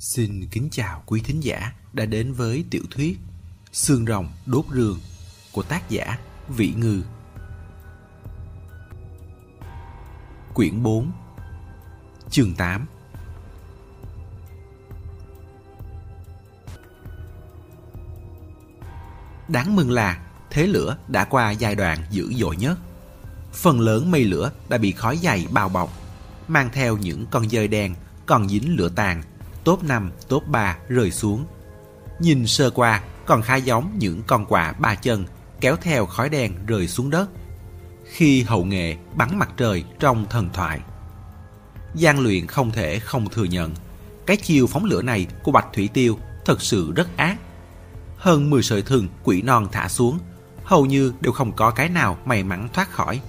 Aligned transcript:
Xin 0.00 0.46
kính 0.46 0.68
chào 0.70 1.02
quý 1.06 1.20
thính 1.24 1.40
giả 1.40 1.72
đã 1.92 2.04
đến 2.04 2.32
với 2.32 2.64
tiểu 2.70 2.82
thuyết 2.90 3.18
Xương 3.72 4.06
rồng 4.06 4.28
đốt 4.46 4.64
rường 4.74 4.98
của 5.52 5.62
tác 5.62 5.90
giả 5.90 6.18
Vĩ 6.48 6.72
Ngư. 6.76 7.02
Quyển 10.54 10.82
4 10.82 11.12
Chương 12.30 12.54
8 12.54 12.86
Đáng 19.48 19.76
mừng 19.76 19.90
là 19.90 20.26
thế 20.50 20.66
lửa 20.66 20.96
đã 21.08 21.24
qua 21.24 21.50
giai 21.50 21.74
đoạn 21.74 21.98
dữ 22.10 22.32
dội 22.34 22.56
nhất. 22.56 22.78
Phần 23.52 23.80
lớn 23.80 24.10
mây 24.10 24.24
lửa 24.24 24.52
đã 24.68 24.78
bị 24.78 24.92
khói 24.92 25.16
dày 25.16 25.46
bao 25.50 25.68
bọc, 25.68 25.90
mang 26.48 26.70
theo 26.72 26.96
những 26.96 27.26
con 27.30 27.48
dơi 27.48 27.68
đen 27.68 27.94
còn 28.26 28.48
dính 28.48 28.76
lửa 28.76 28.88
tàn 28.88 29.22
top 29.64 29.84
5, 29.84 30.10
top 30.28 30.46
3 30.46 30.76
rơi 30.88 31.10
xuống. 31.10 31.46
Nhìn 32.20 32.46
sơ 32.46 32.70
qua 32.70 33.02
còn 33.26 33.42
khá 33.42 33.56
giống 33.56 33.98
những 33.98 34.22
con 34.26 34.46
quạ 34.46 34.72
ba 34.72 34.94
chân 34.94 35.24
kéo 35.60 35.76
theo 35.76 36.06
khói 36.06 36.28
đen 36.28 36.54
rơi 36.66 36.88
xuống 36.88 37.10
đất. 37.10 37.30
Khi 38.04 38.42
hậu 38.42 38.64
nghệ 38.64 38.96
bắn 39.14 39.38
mặt 39.38 39.50
trời 39.56 39.84
trong 39.98 40.26
thần 40.30 40.48
thoại. 40.52 40.80
gian 41.94 42.20
luyện 42.20 42.46
không 42.46 42.70
thể 42.70 42.98
không 42.98 43.28
thừa 43.28 43.44
nhận 43.44 43.74
cái 44.26 44.36
chiêu 44.36 44.66
phóng 44.66 44.84
lửa 44.84 45.02
này 45.02 45.26
của 45.42 45.52
Bạch 45.52 45.66
Thủy 45.72 45.88
Tiêu 45.94 46.18
thật 46.44 46.62
sự 46.62 46.92
rất 46.92 47.16
ác. 47.16 47.36
Hơn 48.16 48.50
10 48.50 48.62
sợi 48.62 48.82
thừng 48.82 49.08
quỷ 49.24 49.42
non 49.42 49.68
thả 49.72 49.88
xuống, 49.88 50.18
hầu 50.64 50.86
như 50.86 51.12
đều 51.20 51.32
không 51.32 51.52
có 51.52 51.70
cái 51.70 51.88
nào 51.88 52.18
may 52.24 52.42
mắn 52.44 52.68
thoát 52.72 52.92
khỏi. 52.92 53.20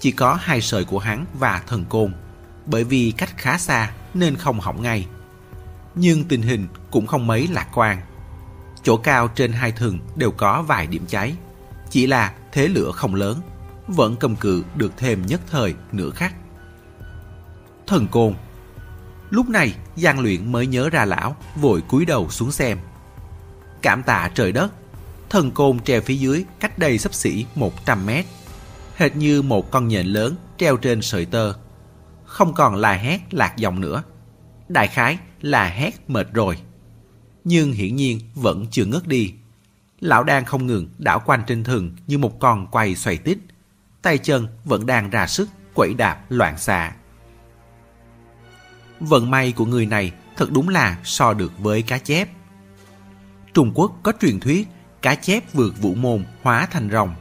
Chỉ 0.00 0.12
có 0.12 0.34
hai 0.40 0.60
sợi 0.60 0.84
của 0.84 0.98
hắn 0.98 1.26
và 1.34 1.62
thần 1.66 1.84
côn, 1.84 2.12
bởi 2.66 2.84
vì 2.84 3.12
cách 3.16 3.36
khá 3.36 3.58
xa 3.58 3.92
nên 4.14 4.36
không 4.36 4.60
hỏng 4.60 4.82
ngay 4.82 5.06
nhưng 5.94 6.24
tình 6.24 6.42
hình 6.42 6.66
cũng 6.90 7.06
không 7.06 7.26
mấy 7.26 7.48
lạc 7.48 7.66
quan. 7.74 8.00
Chỗ 8.82 8.96
cao 8.96 9.28
trên 9.28 9.52
hai 9.52 9.72
thừng 9.72 9.98
đều 10.16 10.30
có 10.30 10.62
vài 10.62 10.86
điểm 10.86 11.04
cháy, 11.08 11.34
chỉ 11.90 12.06
là 12.06 12.32
thế 12.52 12.68
lửa 12.68 12.90
không 12.94 13.14
lớn, 13.14 13.40
vẫn 13.88 14.16
cầm 14.16 14.36
cự 14.36 14.64
được 14.74 14.92
thêm 14.96 15.26
nhất 15.26 15.40
thời 15.50 15.74
nửa 15.92 16.10
khắc. 16.10 16.34
Thần 17.86 18.08
côn 18.08 18.34
Lúc 19.32 19.48
này 19.48 19.74
Giang 19.96 20.20
Luyện 20.20 20.52
mới 20.52 20.66
nhớ 20.66 20.90
ra 20.90 21.04
lão, 21.04 21.36
vội 21.56 21.80
cúi 21.80 22.04
đầu 22.04 22.30
xuống 22.30 22.52
xem. 22.52 22.78
Cảm 23.82 24.02
tạ 24.02 24.30
trời 24.34 24.52
đất, 24.52 24.72
thần 25.30 25.50
côn 25.50 25.80
treo 25.80 26.00
phía 26.00 26.14
dưới 26.14 26.44
cách 26.60 26.78
đây 26.78 26.98
sắp 26.98 27.14
xỉ 27.14 27.46
100 27.54 28.06
mét. 28.06 28.24
Hệt 28.96 29.16
như 29.16 29.42
một 29.42 29.70
con 29.70 29.88
nhện 29.88 30.06
lớn 30.06 30.36
treo 30.58 30.76
trên 30.76 31.02
sợi 31.02 31.24
tơ. 31.24 31.52
Không 32.24 32.54
còn 32.54 32.74
la 32.74 32.92
hét 32.92 33.20
lạc 33.30 33.56
dòng 33.56 33.80
nữa. 33.80 34.02
Đại 34.68 34.88
khái 34.88 35.18
là 35.42 35.68
hét 35.68 36.10
mệt 36.10 36.32
rồi. 36.32 36.58
Nhưng 37.44 37.72
hiển 37.72 37.96
nhiên 37.96 38.20
vẫn 38.34 38.66
chưa 38.70 38.84
ngất 38.84 39.06
đi. 39.08 39.34
Lão 40.00 40.24
đang 40.24 40.44
không 40.44 40.66
ngừng 40.66 40.88
đảo 40.98 41.22
quanh 41.26 41.42
trên 41.46 41.64
thừng 41.64 41.92
như 42.06 42.18
một 42.18 42.40
con 42.40 42.66
quay 42.66 42.94
xoay 42.94 43.16
tít. 43.16 43.38
Tay 44.02 44.18
chân 44.18 44.46
vẫn 44.64 44.86
đang 44.86 45.10
ra 45.10 45.26
sức 45.26 45.48
quẩy 45.74 45.94
đạp 45.94 46.24
loạn 46.28 46.58
xạ. 46.58 46.92
Vận 49.00 49.30
may 49.30 49.52
của 49.52 49.66
người 49.66 49.86
này 49.86 50.12
thật 50.36 50.48
đúng 50.50 50.68
là 50.68 50.98
so 51.04 51.34
được 51.34 51.58
với 51.58 51.82
cá 51.82 51.98
chép. 51.98 52.28
Trung 53.54 53.72
Quốc 53.74 53.92
có 54.02 54.12
truyền 54.20 54.40
thuyết 54.40 54.68
cá 55.02 55.14
chép 55.14 55.52
vượt 55.52 55.74
vũ 55.80 55.94
môn 55.94 56.24
hóa 56.42 56.66
thành 56.66 56.90
rồng. 56.90 57.14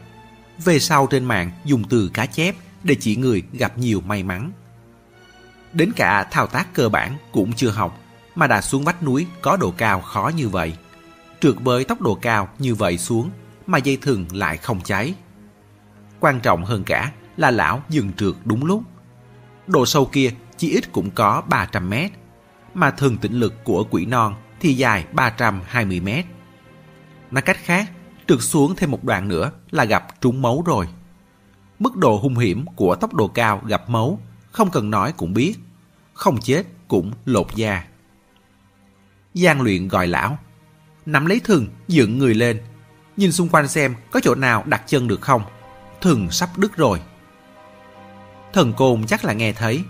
Về 0.64 0.80
sau 0.80 1.08
trên 1.08 1.26
mạng 1.26 1.52
dùng 1.66 1.84
từ 1.90 2.12
cá 2.14 2.26
chép 2.26 2.56
để 2.84 2.96
chỉ 3.00 3.16
người 3.16 3.44
gặp 3.54 3.78
nhiều 3.78 4.02
may 4.02 4.24
mắn. 4.24 4.52
Đến 5.74 5.92
cả 5.96 6.24
thao 6.32 6.48
tác 6.48 6.74
cơ 6.74 6.90
bản 6.90 7.18
cũng 7.32 7.54
chưa 7.54 7.70
học 7.70 8.01
mà 8.36 8.48
đã 8.48 8.62
xuống 8.62 8.84
vách 8.84 9.04
núi 9.04 9.28
có 9.42 9.58
độ 9.58 9.74
cao 9.78 10.02
khó 10.02 10.32
như 10.36 10.50
vậy. 10.50 10.74
Trượt 11.42 11.56
với 11.60 11.84
tốc 11.84 12.02
độ 12.02 12.16
cao 12.16 12.50
như 12.60 12.76
vậy 12.76 12.98
xuống 12.98 13.30
mà 13.68 13.78
dây 13.78 13.98
thừng 13.98 14.26
lại 14.32 14.58
không 14.58 14.82
cháy. 14.82 15.14
Quan 16.20 16.40
trọng 16.40 16.66
hơn 16.66 16.84
cả 16.84 17.12
là 17.38 17.52
lão 17.52 17.84
dừng 17.90 18.14
trượt 18.14 18.34
đúng 18.46 18.66
lúc. 18.66 18.84
Độ 19.68 19.86
sâu 19.86 20.06
kia 20.06 20.32
chỉ 20.58 20.70
ít 20.70 20.92
cũng 20.92 21.12
có 21.12 21.42
300 21.50 21.90
mét, 21.90 22.12
mà 22.74 22.92
thường 22.92 23.18
tĩnh 23.18 23.34
lực 23.34 23.64
của 23.64 23.84
quỷ 23.90 24.06
non 24.06 24.36
thì 24.60 24.74
dài 24.74 25.06
320 25.12 26.00
mét. 26.00 26.26
Nói 27.32 27.42
cách 27.42 27.58
khác, 27.64 27.92
trượt 28.28 28.42
xuống 28.42 28.76
thêm 28.76 28.92
một 28.92 29.04
đoạn 29.04 29.28
nữa 29.28 29.52
là 29.72 29.86
gặp 29.86 30.22
trúng 30.22 30.42
mấu 30.42 30.64
rồi. 30.66 30.88
Mức 31.80 31.98
độ 31.98 32.18
hung 32.18 32.38
hiểm 32.38 32.66
của 32.76 32.96
tốc 32.96 33.14
độ 33.14 33.28
cao 33.28 33.62
gặp 33.66 33.90
mấu 33.90 34.20
không 34.52 34.72
cần 34.72 34.90
nói 34.90 35.14
cũng 35.18 35.34
biết. 35.34 35.56
Không 36.14 36.38
chết 36.42 36.64
cũng 36.88 37.12
lột 37.26 37.56
da. 37.56 37.84
Giang 39.34 39.62
luyện 39.62 39.88
gọi 39.88 40.08
lão. 40.08 40.38
Nắm 41.06 41.26
lấy 41.26 41.40
thừng, 41.40 41.68
dựng 41.88 42.18
người 42.18 42.34
lên. 42.34 42.62
Nhìn 43.18 43.32
xung 43.32 43.50
quanh 43.50 43.68
xem 43.68 43.96
có 44.12 44.20
chỗ 44.24 44.36
nào 44.36 44.64
đặt 44.66 44.84
chân 44.88 45.08
được 45.08 45.22
không. 45.22 45.44
Thừng 46.02 46.32
sắp 46.32 46.50
đứt 46.58 46.78
rồi. 46.78 47.02
Thần 48.54 48.74
côn 48.74 49.06
chắc 49.08 49.26
là 49.26 49.34
nghe 49.34 49.54
thấy. 49.54 49.84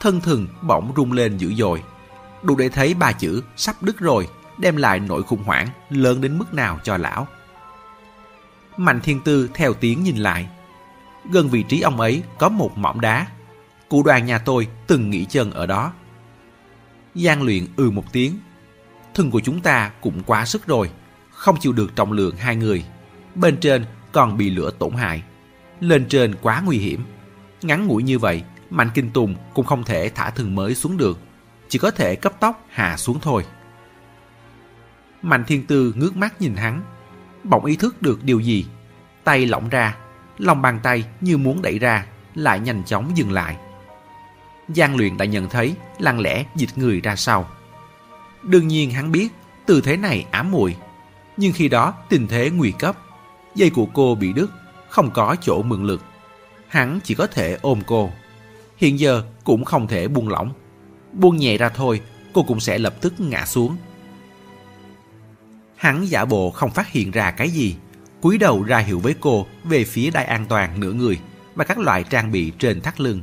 Thân 0.00 0.20
thừng 0.20 0.48
bỗng 0.62 0.92
rung 0.96 1.12
lên 1.12 1.36
dữ 1.36 1.54
dội. 1.54 1.82
Đủ 2.42 2.56
để 2.56 2.68
thấy 2.68 2.94
ba 2.94 3.12
chữ 3.12 3.42
sắp 3.56 3.82
đứt 3.82 3.98
rồi 3.98 4.28
đem 4.58 4.76
lại 4.76 5.00
nỗi 5.00 5.22
khủng 5.22 5.42
hoảng 5.44 5.68
lớn 5.90 6.20
đến 6.20 6.38
mức 6.38 6.54
nào 6.54 6.80
cho 6.84 6.96
lão. 6.96 7.26
Mạnh 8.76 9.00
thiên 9.00 9.20
tư 9.20 9.50
theo 9.54 9.74
tiếng 9.74 10.02
nhìn 10.04 10.16
lại. 10.16 10.48
Gần 11.30 11.48
vị 11.48 11.62
trí 11.62 11.80
ông 11.80 12.00
ấy 12.00 12.22
có 12.38 12.48
một 12.48 12.78
mỏm 12.78 13.00
đá. 13.00 13.26
Cụ 13.88 14.02
đoàn 14.02 14.26
nhà 14.26 14.38
tôi 14.38 14.68
từng 14.86 15.10
nghỉ 15.10 15.24
chân 15.24 15.50
ở 15.50 15.66
đó. 15.66 15.92
Giang 17.14 17.42
luyện 17.42 17.66
ừ 17.76 17.90
một 17.90 18.12
tiếng 18.12 18.38
thân 19.18 19.30
của 19.30 19.40
chúng 19.40 19.60
ta 19.60 19.90
cũng 20.00 20.22
quá 20.26 20.44
sức 20.44 20.66
rồi, 20.66 20.90
không 21.30 21.56
chịu 21.60 21.72
được 21.72 21.96
trọng 21.96 22.12
lượng 22.12 22.36
hai 22.36 22.56
người. 22.56 22.84
Bên 23.34 23.56
trên 23.60 23.84
còn 24.12 24.38
bị 24.38 24.50
lửa 24.50 24.70
tổn 24.78 24.92
hại. 24.92 25.22
Lên 25.80 26.06
trên 26.08 26.34
quá 26.42 26.62
nguy 26.64 26.78
hiểm. 26.78 27.04
Ngắn 27.62 27.86
ngủi 27.86 28.02
như 28.02 28.18
vậy, 28.18 28.42
Mạnh 28.70 28.90
Kinh 28.94 29.10
Tùng 29.10 29.34
cũng 29.54 29.66
không 29.66 29.84
thể 29.84 30.10
thả 30.14 30.30
thân 30.30 30.54
mới 30.54 30.74
xuống 30.74 30.96
được. 30.96 31.18
Chỉ 31.68 31.78
có 31.78 31.90
thể 31.90 32.16
cấp 32.16 32.32
tốc 32.40 32.64
hạ 32.68 32.96
xuống 32.96 33.18
thôi. 33.20 33.44
Mạnh 35.22 35.44
Thiên 35.46 35.66
Tư 35.66 35.92
ngước 35.96 36.16
mắt 36.16 36.40
nhìn 36.40 36.56
hắn. 36.56 36.82
Bỗng 37.44 37.64
ý 37.64 37.76
thức 37.76 38.02
được 38.02 38.24
điều 38.24 38.40
gì. 38.40 38.66
Tay 39.24 39.46
lỏng 39.46 39.68
ra, 39.68 39.96
lòng 40.38 40.62
bàn 40.62 40.80
tay 40.82 41.04
như 41.20 41.38
muốn 41.38 41.62
đẩy 41.62 41.78
ra, 41.78 42.06
lại 42.34 42.60
nhanh 42.60 42.84
chóng 42.84 43.10
dừng 43.14 43.32
lại. 43.32 43.56
Giang 44.68 44.96
luyện 44.96 45.16
đã 45.16 45.24
nhận 45.24 45.48
thấy 45.48 45.74
lặng 45.98 46.20
lẽ 46.20 46.44
dịch 46.54 46.78
người 46.78 47.00
ra 47.00 47.16
sau. 47.16 47.48
Đương 48.48 48.68
nhiên 48.68 48.90
hắn 48.90 49.12
biết, 49.12 49.28
tư 49.66 49.80
thế 49.80 49.96
này 49.96 50.26
ám 50.30 50.50
muội. 50.50 50.76
Nhưng 51.36 51.52
khi 51.52 51.68
đó 51.68 51.94
tình 52.08 52.26
thế 52.26 52.50
nguy 52.50 52.72
cấp, 52.78 52.96
dây 53.54 53.70
của 53.70 53.86
cô 53.94 54.14
bị 54.14 54.32
đứt, 54.32 54.50
không 54.88 55.10
có 55.10 55.36
chỗ 55.40 55.62
mượn 55.62 55.84
lực. 55.84 56.02
Hắn 56.68 57.00
chỉ 57.04 57.14
có 57.14 57.26
thể 57.26 57.58
ôm 57.62 57.80
cô. 57.86 58.10
Hiện 58.76 58.98
giờ 58.98 59.22
cũng 59.44 59.64
không 59.64 59.86
thể 59.86 60.08
buông 60.08 60.28
lỏng. 60.28 60.52
Buông 61.12 61.36
nhẹ 61.36 61.58
ra 61.58 61.68
thôi, 61.68 62.00
cô 62.32 62.42
cũng 62.42 62.60
sẽ 62.60 62.78
lập 62.78 62.94
tức 63.00 63.20
ngã 63.20 63.46
xuống. 63.46 63.76
Hắn 65.76 66.06
giả 66.06 66.24
bộ 66.24 66.50
không 66.50 66.70
phát 66.70 66.88
hiện 66.88 67.10
ra 67.10 67.30
cái 67.30 67.50
gì, 67.50 67.76
cúi 68.20 68.38
đầu 68.38 68.62
ra 68.62 68.78
hiệu 68.78 68.98
với 68.98 69.14
cô 69.20 69.46
về 69.64 69.84
phía 69.84 70.10
đai 70.10 70.24
an 70.24 70.46
toàn 70.48 70.80
nửa 70.80 70.92
người 70.92 71.18
và 71.54 71.64
các 71.64 71.78
loại 71.78 72.04
trang 72.04 72.32
bị 72.32 72.52
trên 72.58 72.80
thắt 72.80 73.00
lưng. 73.00 73.20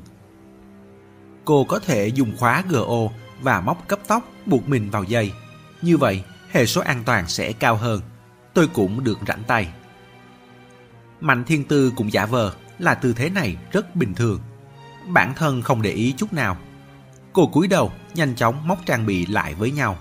Cô 1.46 1.64
có 1.64 1.80
thể 1.80 2.08
dùng 2.08 2.38
khóa 2.38 2.64
GO 2.69 3.09
và 3.41 3.62
móc 3.62 3.88
cấp 3.88 4.00
tóc 4.07 4.31
buộc 4.46 4.69
mình 4.69 4.90
vào 4.90 5.03
dây. 5.03 5.34
Như 5.81 5.97
vậy, 5.97 6.23
hệ 6.51 6.66
số 6.66 6.81
an 6.81 7.03
toàn 7.06 7.28
sẽ 7.28 7.53
cao 7.53 7.75
hơn. 7.75 8.01
Tôi 8.53 8.68
cũng 8.68 9.03
được 9.03 9.19
rảnh 9.28 9.44
tay. 9.47 9.68
Mạnh 11.19 11.44
thiên 11.44 11.63
tư 11.63 11.94
cũng 11.96 12.12
giả 12.12 12.25
vờ 12.25 12.53
là 12.79 12.96
tư 12.96 13.13
thế 13.13 13.29
này 13.29 13.57
rất 13.72 13.96
bình 13.96 14.13
thường. 14.13 14.40
Bản 15.07 15.34
thân 15.35 15.62
không 15.62 15.81
để 15.81 15.91
ý 15.91 16.13
chút 16.18 16.34
nào. 16.34 16.57
Cô 17.34 17.47
cúi 17.47 17.68
đầu, 17.68 17.91
nhanh 18.13 18.35
chóng 18.35 18.68
móc 18.68 18.85
trang 18.85 19.05
bị 19.05 19.26
lại 19.26 19.53
với 19.53 19.72
nhau. 19.72 19.97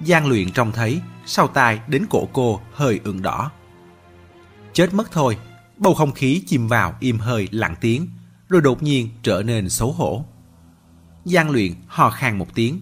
Giang 0.00 0.26
luyện 0.26 0.52
trông 0.52 0.72
thấy, 0.72 1.00
sau 1.26 1.48
tai 1.48 1.80
đến 1.88 2.06
cổ 2.10 2.28
cô 2.32 2.60
hơi 2.72 3.00
ửng 3.04 3.22
đỏ. 3.22 3.50
Chết 4.72 4.94
mất 4.94 5.12
thôi, 5.12 5.38
bầu 5.76 5.94
không 5.94 6.12
khí 6.12 6.42
chìm 6.46 6.68
vào 6.68 6.94
im 7.00 7.18
hơi 7.18 7.48
lặng 7.50 7.74
tiếng, 7.80 8.08
rồi 8.48 8.60
đột 8.60 8.82
nhiên 8.82 9.08
trở 9.22 9.42
nên 9.42 9.70
xấu 9.70 9.92
hổ. 9.92 10.24
Giang 11.24 11.50
luyện 11.50 11.72
hò 11.86 12.10
khan 12.10 12.38
một 12.38 12.54
tiếng. 12.54 12.80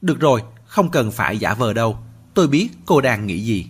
Được 0.00 0.20
rồi, 0.20 0.42
không 0.64 0.90
cần 0.90 1.10
phải 1.10 1.38
giả 1.38 1.54
vờ 1.54 1.72
đâu. 1.72 1.98
Tôi 2.34 2.48
biết 2.48 2.68
cô 2.86 3.00
đang 3.00 3.26
nghĩ 3.26 3.40
gì. 3.40 3.66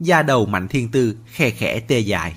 Da 0.00 0.22
đầu 0.22 0.46
mạnh 0.46 0.68
thiên 0.68 0.90
tư 0.90 1.16
khe 1.26 1.50
khẽ 1.50 1.80
tê 1.80 1.98
dại. 1.98 2.34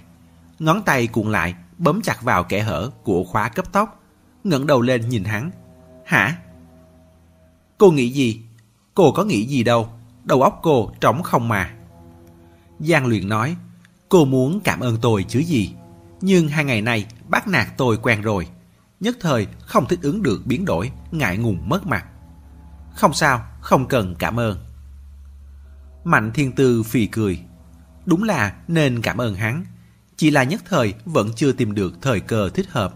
Ngón 0.60 0.84
tay 0.84 1.08
cuộn 1.08 1.32
lại, 1.32 1.56
bấm 1.78 2.02
chặt 2.02 2.22
vào 2.22 2.44
kẽ 2.44 2.62
hở 2.62 2.92
của 3.04 3.24
khóa 3.24 3.50
cấp 3.50 3.66
tóc, 3.72 4.04
ngẩng 4.44 4.68
đầu 4.68 4.82
lên 4.82 5.10
nhìn 5.10 5.24
hắn. 5.24 5.52
Hả? 6.06 6.38
Cô 7.78 7.92
nghĩ 7.92 8.10
gì? 8.10 8.42
Cô 8.94 9.12
có 9.12 9.24
nghĩ 9.24 9.46
gì 9.46 9.64
đâu. 9.64 9.90
Đầu 10.24 10.42
óc 10.42 10.60
cô 10.64 10.92
trống 11.02 11.24
không 11.24 11.48
mà. 11.48 11.74
Giang 12.80 13.06
luyện 13.06 13.30
nói, 13.30 13.56
cô 14.10 14.26
muốn 14.26 14.60
cảm 14.64 14.80
ơn 14.80 14.98
tôi 15.02 15.26
chứ 15.28 15.40
gì. 15.40 15.74
Nhưng 16.22 16.48
hai 16.48 16.66
ngày 16.66 16.82
nay 16.82 17.06
bắt 17.28 17.48
nạt 17.48 17.68
tôi 17.78 17.98
quen 17.98 18.22
rồi 18.22 18.48
nhất 19.04 19.18
thời 19.20 19.48
không 19.60 19.88
thích 19.88 20.00
ứng 20.02 20.24
được 20.24 20.42
biến 20.46 20.66
đổi, 20.66 20.92
ngại 21.12 21.38
ngùng 21.38 21.70
mất 21.70 21.88
mặt. 21.88 22.06
Không 22.96 23.14
sao, 23.14 23.46
không 23.62 23.88
cần 23.88 24.16
cảm 24.16 24.40
ơn. 24.40 24.58
Mạnh 26.04 26.32
thiên 26.34 26.52
tư 26.52 26.84
phì 26.84 27.06
cười. 27.06 27.40
Đúng 28.06 28.24
là 28.24 28.56
nên 28.68 29.02
cảm 29.02 29.22
ơn 29.22 29.36
hắn. 29.36 29.66
Chỉ 30.18 30.32
là 30.32 30.44
nhất 30.44 30.62
thời 30.70 30.94
vẫn 31.06 31.30
chưa 31.36 31.52
tìm 31.52 31.76
được 31.76 31.94
thời 32.02 32.20
cơ 32.20 32.50
thích 32.50 32.70
hợp. 32.70 32.94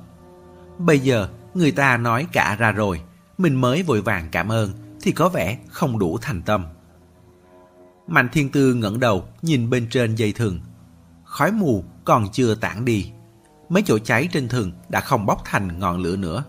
Bây 0.78 1.00
giờ 1.00 1.30
người 1.54 1.72
ta 1.72 1.98
nói 1.98 2.28
cả 2.32 2.56
ra 2.60 2.72
rồi, 2.72 3.02
mình 3.38 3.56
mới 3.56 3.84
vội 3.84 4.02
vàng 4.02 4.28
cảm 4.32 4.52
ơn 4.52 4.72
thì 5.02 5.12
có 5.12 5.30
vẻ 5.30 5.58
không 5.70 6.00
đủ 6.00 6.18
thành 6.22 6.42
tâm. 6.42 6.66
Mạnh 8.08 8.30
thiên 8.32 8.52
tư 8.52 8.74
ngẩng 8.74 9.00
đầu 9.00 9.28
nhìn 9.42 9.70
bên 9.70 9.88
trên 9.90 10.16
dây 10.16 10.32
thừng. 10.34 10.60
Khói 11.24 11.52
mù 11.52 11.84
còn 12.06 12.28
chưa 12.32 12.56
tản 12.56 12.86
đi. 12.86 13.12
Mấy 13.70 13.84
chỗ 13.86 14.00
cháy 14.00 14.30
trên 14.32 14.48
thừng 14.48 14.72
đã 14.90 15.00
không 15.00 15.26
bốc 15.26 15.42
thành 15.46 15.80
ngọn 15.80 15.98
lửa 15.98 16.16
nữa. 16.16 16.44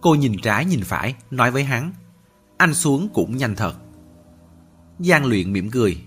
Cô 0.00 0.14
nhìn 0.14 0.36
trái 0.42 0.64
nhìn 0.64 0.84
phải, 0.84 1.14
nói 1.30 1.50
với 1.50 1.64
hắn. 1.64 1.92
Anh 2.56 2.74
xuống 2.74 3.08
cũng 3.14 3.36
nhanh 3.36 3.56
thật. 3.56 3.74
Giang 4.98 5.26
luyện 5.26 5.52
mỉm 5.52 5.70
cười. 5.70 6.04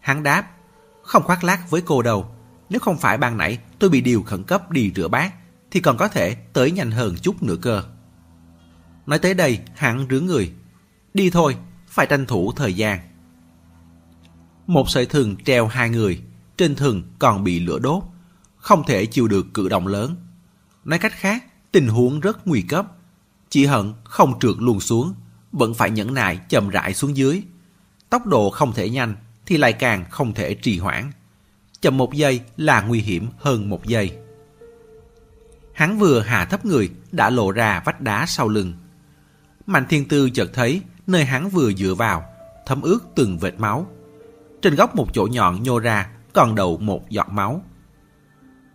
Hắn 0.00 0.22
đáp, 0.22 0.50
không 1.02 1.22
khoác 1.22 1.44
lác 1.44 1.70
với 1.70 1.80
cô 1.80 2.02
đâu. 2.02 2.26
Nếu 2.70 2.80
không 2.80 2.98
phải 2.98 3.18
ban 3.18 3.36
nãy 3.36 3.58
tôi 3.78 3.90
bị 3.90 4.00
điều 4.00 4.22
khẩn 4.22 4.44
cấp 4.44 4.70
đi 4.70 4.92
rửa 4.96 5.08
bát, 5.08 5.32
thì 5.70 5.80
còn 5.80 5.96
có 5.96 6.08
thể 6.08 6.34
tới 6.34 6.70
nhanh 6.70 6.90
hơn 6.90 7.16
chút 7.22 7.42
nữa 7.42 7.56
cơ. 7.62 7.82
Nói 9.06 9.18
tới 9.18 9.34
đây, 9.34 9.58
hắn 9.74 10.06
rướng 10.10 10.26
người. 10.26 10.52
Đi 11.14 11.30
thôi, 11.30 11.56
phải 11.86 12.06
tranh 12.06 12.26
thủ 12.26 12.52
thời 12.52 12.74
gian. 12.74 12.98
Một 14.66 14.90
sợi 14.90 15.06
thừng 15.06 15.36
treo 15.44 15.66
hai 15.66 15.90
người, 15.90 16.22
trên 16.56 16.74
thừng 16.74 17.02
còn 17.18 17.44
bị 17.44 17.60
lửa 17.60 17.78
đốt, 17.78 18.02
không 18.64 18.84
thể 18.86 19.06
chịu 19.06 19.28
được 19.28 19.46
cử 19.54 19.68
động 19.68 19.86
lớn. 19.86 20.16
Nói 20.84 20.98
cách 20.98 21.12
khác, 21.12 21.44
tình 21.72 21.88
huống 21.88 22.20
rất 22.20 22.46
nguy 22.46 22.62
cấp. 22.62 22.86
Chỉ 23.48 23.66
hận 23.66 23.92
không 24.04 24.38
trượt 24.38 24.54
luôn 24.58 24.80
xuống, 24.80 25.14
vẫn 25.52 25.74
phải 25.74 25.90
nhẫn 25.90 26.14
nại 26.14 26.40
chậm 26.48 26.68
rãi 26.68 26.94
xuống 26.94 27.16
dưới. 27.16 27.42
Tốc 28.10 28.26
độ 28.26 28.50
không 28.50 28.72
thể 28.72 28.90
nhanh 28.90 29.16
thì 29.46 29.56
lại 29.56 29.72
càng 29.72 30.04
không 30.10 30.34
thể 30.34 30.54
trì 30.54 30.78
hoãn. 30.78 31.12
Chậm 31.80 31.96
một 31.96 32.14
giây 32.14 32.40
là 32.56 32.82
nguy 32.82 33.00
hiểm 33.00 33.28
hơn 33.38 33.68
một 33.68 33.86
giây. 33.86 34.16
Hắn 35.74 35.98
vừa 35.98 36.20
hạ 36.20 36.44
thấp 36.44 36.64
người 36.64 36.90
đã 37.12 37.30
lộ 37.30 37.50
ra 37.50 37.82
vách 37.84 38.00
đá 38.00 38.26
sau 38.26 38.48
lưng. 38.48 38.72
Mạnh 39.66 39.86
thiên 39.88 40.08
tư 40.08 40.30
chợt 40.30 40.50
thấy 40.54 40.80
nơi 41.06 41.24
hắn 41.24 41.50
vừa 41.50 41.72
dựa 41.72 41.94
vào, 41.94 42.24
thấm 42.66 42.82
ướt 42.82 42.98
từng 43.14 43.38
vệt 43.38 43.54
máu. 43.58 43.86
Trên 44.62 44.74
góc 44.74 44.96
một 44.96 45.08
chỗ 45.12 45.28
nhọn 45.30 45.62
nhô 45.62 45.78
ra 45.78 46.10
còn 46.32 46.54
đậu 46.54 46.78
một 46.78 47.10
giọt 47.10 47.28
máu. 47.30 47.62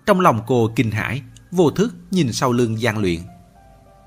Trong 0.09 0.19
lòng 0.19 0.41
cô 0.47 0.71
kinh 0.75 0.91
hãi, 0.91 1.21
vô 1.51 1.71
thức 1.71 1.95
nhìn 2.11 2.33
sau 2.33 2.51
lưng 2.51 2.81
gian 2.81 2.97
luyện. 2.97 3.19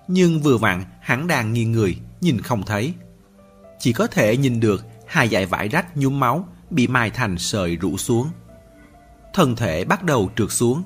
Nhưng 0.09 0.41
vừa 0.41 0.59
vặn 0.59 0.85
hắn 1.01 1.27
đang 1.27 1.53
nghiêng 1.53 1.73
người, 1.73 1.99
nhìn 2.21 2.41
không 2.41 2.63
thấy. 2.63 2.95
Chỉ 3.79 3.93
có 3.93 4.07
thể 4.07 4.37
nhìn 4.37 4.61
được 4.61 4.87
hai 5.07 5.29
dải 5.29 5.47
vải 5.47 5.69
rách 5.69 5.97
nhúm 5.97 6.21
máu 6.21 6.49
bị 6.71 6.87
mài 6.87 7.11
thành 7.11 7.39
sợi 7.39 7.77
rũ 7.77 7.97
xuống. 7.97 8.29
Thân 9.35 9.57
thể 9.57 9.85
bắt 9.85 10.03
đầu 10.05 10.31
trượt 10.37 10.53
xuống. 10.53 10.83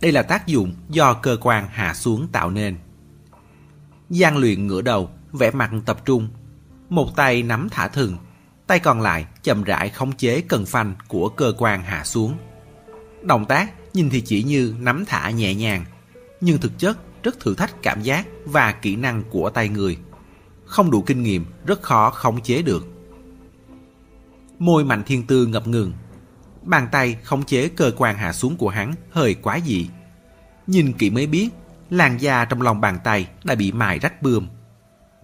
Đây 0.00 0.12
là 0.12 0.22
tác 0.22 0.46
dụng 0.46 0.74
do 0.88 1.14
cơ 1.14 1.36
quan 1.40 1.68
hạ 1.72 1.94
xuống 1.94 2.28
tạo 2.32 2.50
nên. 2.50 2.76
Giang 4.10 4.36
luyện 4.36 4.66
ngửa 4.66 4.82
đầu, 4.82 5.10
vẻ 5.32 5.50
mặt 5.50 5.70
tập 5.86 6.04
trung. 6.04 6.28
Một 6.88 7.16
tay 7.16 7.42
nắm 7.42 7.68
thả 7.70 7.88
thừng, 7.88 8.16
tay 8.66 8.78
còn 8.78 9.00
lại 9.00 9.26
chậm 9.42 9.64
rãi 9.64 9.88
khống 9.88 10.12
chế 10.12 10.40
cần 10.40 10.66
phanh 10.66 10.94
của 11.08 11.28
cơ 11.28 11.52
quan 11.58 11.82
hạ 11.82 12.04
xuống. 12.04 12.36
Động 13.22 13.44
tác 13.44 13.72
nhìn 13.94 14.10
thì 14.10 14.20
chỉ 14.20 14.42
như 14.42 14.74
nắm 14.78 15.04
thả 15.06 15.30
nhẹ 15.30 15.54
nhàng, 15.54 15.84
nhưng 16.40 16.60
thực 16.60 16.78
chất 16.78 16.98
rất 17.22 17.40
thử 17.40 17.54
thách 17.54 17.82
cảm 17.82 18.02
giác 18.02 18.26
và 18.44 18.72
kỹ 18.72 18.96
năng 18.96 19.22
của 19.30 19.50
tay 19.50 19.68
người. 19.68 19.98
Không 20.64 20.90
đủ 20.90 21.02
kinh 21.02 21.22
nghiệm, 21.22 21.44
rất 21.66 21.82
khó 21.82 22.10
khống 22.10 22.42
chế 22.42 22.62
được. 22.62 22.86
Môi 24.58 24.84
mạnh 24.84 25.02
thiên 25.06 25.26
tư 25.26 25.46
ngập 25.46 25.66
ngừng. 25.66 25.92
Bàn 26.62 26.88
tay 26.92 27.16
khống 27.22 27.44
chế 27.44 27.68
cơ 27.68 27.92
quan 27.96 28.16
hạ 28.16 28.32
xuống 28.32 28.56
của 28.56 28.68
hắn 28.68 28.94
hơi 29.10 29.34
quá 29.34 29.60
dị. 29.66 29.88
Nhìn 30.66 30.92
kỹ 30.92 31.10
mới 31.10 31.26
biết, 31.26 31.48
làn 31.90 32.20
da 32.20 32.44
trong 32.44 32.62
lòng 32.62 32.80
bàn 32.80 32.98
tay 33.04 33.28
đã 33.44 33.54
bị 33.54 33.72
mài 33.72 33.98
rách 33.98 34.22
bươm. 34.22 34.48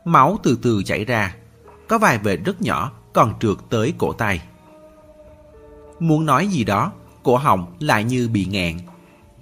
Máu 0.04 0.38
từ 0.42 0.58
từ 0.62 0.82
chảy 0.82 1.04
ra, 1.04 1.34
có 1.88 1.98
vài 1.98 2.18
vệt 2.18 2.38
rất 2.44 2.62
nhỏ 2.62 2.92
còn 3.12 3.38
trượt 3.40 3.56
tới 3.70 3.94
cổ 3.98 4.12
tay. 4.12 4.42
Muốn 6.00 6.26
nói 6.26 6.46
gì 6.46 6.64
đó, 6.64 6.92
cổ 7.28 7.36
họng 7.36 7.76
lại 7.80 8.04
như 8.04 8.28
bị 8.28 8.44
nghẹn. 8.44 8.78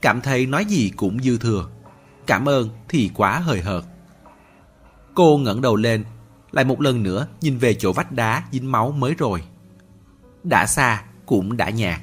Cảm 0.00 0.20
thấy 0.20 0.46
nói 0.46 0.64
gì 0.64 0.92
cũng 0.96 1.22
dư 1.22 1.38
thừa. 1.38 1.68
Cảm 2.26 2.48
ơn 2.48 2.68
thì 2.88 3.10
quá 3.14 3.38
hời 3.38 3.60
hợt. 3.60 3.84
Cô 5.14 5.38
ngẩng 5.38 5.60
đầu 5.60 5.76
lên, 5.76 6.04
lại 6.52 6.64
một 6.64 6.80
lần 6.80 7.02
nữa 7.02 7.26
nhìn 7.40 7.58
về 7.58 7.74
chỗ 7.74 7.92
vách 7.92 8.12
đá 8.12 8.44
dính 8.52 8.72
máu 8.72 8.90
mới 8.90 9.14
rồi. 9.14 9.42
Đã 10.44 10.66
xa 10.66 11.04
cũng 11.26 11.56
đã 11.56 11.70
nhạt, 11.70 12.00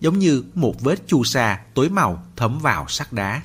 giống 0.00 0.18
như 0.18 0.44
một 0.54 0.80
vết 0.80 1.06
chu 1.06 1.24
sa 1.24 1.60
tối 1.74 1.88
màu 1.88 2.24
thấm 2.36 2.58
vào 2.58 2.88
sắt 2.88 3.12
đá. 3.12 3.42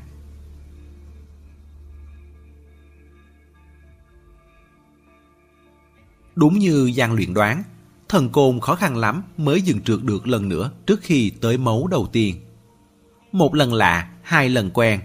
Đúng 6.36 6.60
như 6.60 6.92
Giang 6.98 7.14
luyện 7.14 7.34
đoán, 7.34 7.64
thần 8.10 8.30
côn 8.30 8.60
khó 8.60 8.76
khăn 8.76 8.98
lắm 8.98 9.24
mới 9.38 9.62
dừng 9.62 9.82
trượt 9.82 10.04
được 10.04 10.28
lần 10.28 10.50
nữa 10.50 10.72
trước 10.86 11.00
khi 11.02 11.30
tới 11.30 11.58
mấu 11.58 11.88
đầu 11.88 12.10
tiên. 12.12 12.36
Một 13.32 13.56
lần 13.56 13.74
lạ, 13.74 14.10
hai 14.22 14.50
lần 14.50 14.72
quen. 14.74 15.00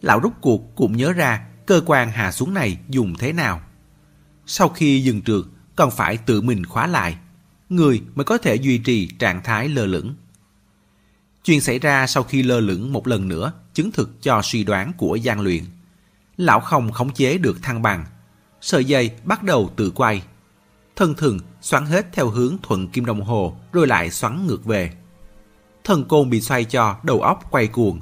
Lão 0.00 0.20
rút 0.20 0.32
cuộc 0.40 0.76
cũng 0.76 0.96
nhớ 0.96 1.12
ra 1.12 1.46
cơ 1.66 1.82
quan 1.86 2.10
hạ 2.10 2.32
xuống 2.32 2.54
này 2.54 2.78
dùng 2.88 3.14
thế 3.18 3.32
nào. 3.32 3.60
Sau 4.46 4.68
khi 4.68 5.02
dừng 5.02 5.22
trượt, 5.22 5.44
còn 5.76 5.90
phải 5.90 6.16
tự 6.16 6.40
mình 6.40 6.66
khóa 6.66 6.86
lại. 6.86 7.16
Người 7.68 8.02
mới 8.14 8.24
có 8.24 8.38
thể 8.38 8.54
duy 8.54 8.78
trì 8.78 9.06
trạng 9.06 9.42
thái 9.42 9.68
lơ 9.68 9.86
lửng. 9.86 10.14
Chuyện 11.44 11.60
xảy 11.60 11.78
ra 11.78 12.06
sau 12.06 12.22
khi 12.22 12.42
lơ 12.42 12.60
lửng 12.60 12.92
một 12.92 13.06
lần 13.06 13.28
nữa 13.28 13.52
chứng 13.74 13.92
thực 13.92 14.22
cho 14.22 14.42
suy 14.42 14.64
đoán 14.64 14.92
của 14.96 15.16
gian 15.16 15.40
Luyện. 15.40 15.64
Lão 16.36 16.60
không 16.60 16.92
khống 16.92 17.14
chế 17.14 17.38
được 17.38 17.62
thăng 17.62 17.82
bằng. 17.82 18.04
Sợi 18.60 18.84
dây 18.84 19.10
bắt 19.24 19.42
đầu 19.42 19.70
tự 19.76 19.90
quay. 19.90 20.22
Thân 20.96 21.14
thường 21.14 21.38
xoắn 21.60 21.86
hết 21.86 22.06
theo 22.12 22.28
hướng 22.28 22.56
thuận 22.62 22.88
kim 22.88 23.04
đồng 23.04 23.22
hồ 23.22 23.56
rồi 23.72 23.86
lại 23.86 24.10
xoắn 24.10 24.46
ngược 24.46 24.64
về. 24.64 24.92
Thần 25.84 26.04
côn 26.04 26.30
bị 26.30 26.40
xoay 26.40 26.64
cho 26.64 26.96
đầu 27.02 27.20
óc 27.20 27.50
quay 27.50 27.66
cuồng. 27.66 28.00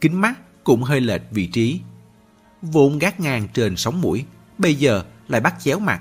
Kính 0.00 0.20
mắt 0.20 0.64
cũng 0.64 0.82
hơi 0.82 1.00
lệch 1.00 1.22
vị 1.30 1.46
trí. 1.46 1.80
Vốn 2.62 2.98
gác 2.98 3.20
ngang 3.20 3.48
trên 3.54 3.76
sóng 3.76 4.00
mũi, 4.00 4.24
bây 4.58 4.74
giờ 4.74 5.04
lại 5.28 5.40
bắt 5.40 5.54
chéo 5.60 5.78
mặt. 5.78 6.00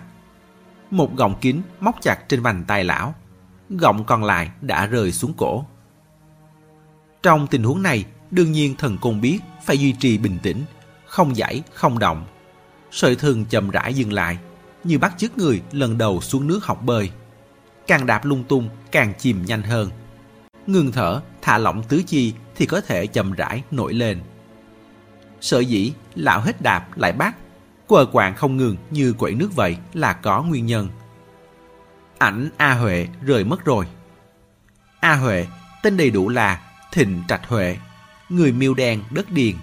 Một 0.91 1.15
gọng 1.15 1.35
kính 1.41 1.61
móc 1.79 2.01
chặt 2.01 2.29
trên 2.29 2.41
vành 2.41 2.63
tay 2.67 2.83
lão. 2.83 3.15
Gọng 3.69 4.03
còn 4.03 4.23
lại 4.23 4.51
đã 4.61 4.85
rơi 4.85 5.11
xuống 5.11 5.33
cổ. 5.37 5.65
Trong 7.23 7.47
tình 7.47 7.63
huống 7.63 7.81
này, 7.81 8.05
đương 8.31 8.51
nhiên 8.51 8.75
thần 8.75 8.97
côn 8.97 9.21
biết 9.21 9.39
phải 9.65 9.77
duy 9.77 9.91
trì 9.91 10.17
bình 10.17 10.37
tĩnh, 10.43 10.63
không 11.05 11.35
giải, 11.35 11.63
không 11.73 11.99
động. 11.99 12.25
Sợi 12.91 13.15
thừng 13.15 13.45
chậm 13.45 13.69
rãi 13.69 13.93
dừng 13.93 14.13
lại, 14.13 14.37
như 14.83 14.99
bắt 14.99 15.13
chước 15.17 15.37
người 15.37 15.61
lần 15.71 15.97
đầu 15.97 16.21
xuống 16.21 16.47
nước 16.47 16.65
học 16.65 16.83
bơi. 16.83 17.11
Càng 17.87 18.05
đạp 18.05 18.25
lung 18.25 18.43
tung, 18.43 18.69
càng 18.91 19.13
chìm 19.19 19.45
nhanh 19.45 19.61
hơn. 19.61 19.89
Ngừng 20.67 20.91
thở, 20.91 21.21
thả 21.41 21.57
lỏng 21.57 21.83
tứ 21.83 22.03
chi 22.07 22.33
thì 22.55 22.65
có 22.65 22.81
thể 22.81 23.07
chậm 23.07 23.31
rãi 23.31 23.63
nổi 23.71 23.93
lên. 23.93 24.19
Sợ 25.41 25.59
dĩ 25.59 25.93
lão 26.15 26.41
hết 26.41 26.61
đạp 26.61 26.97
lại 26.97 27.11
bắt, 27.13 27.35
quờ 27.87 28.05
quạng 28.05 28.35
không 28.35 28.57
ngừng 28.57 28.77
như 28.89 29.13
quẩy 29.13 29.33
nước 29.33 29.55
vậy 29.55 29.77
là 29.93 30.13
có 30.13 30.43
nguyên 30.43 30.65
nhân. 30.65 30.89
Ảnh 32.17 32.49
A 32.57 32.73
Huệ 32.73 33.07
rời 33.25 33.43
mất 33.43 33.65
rồi. 33.65 33.87
A 34.99 35.15
Huệ, 35.15 35.47
tên 35.83 35.97
đầy 35.97 36.09
đủ 36.09 36.29
là 36.29 36.61
Thịnh 36.91 37.23
Trạch 37.27 37.47
Huệ, 37.47 37.77
người 38.29 38.51
miêu 38.51 38.73
đen 38.73 39.03
đất 39.11 39.31
điền. 39.31 39.55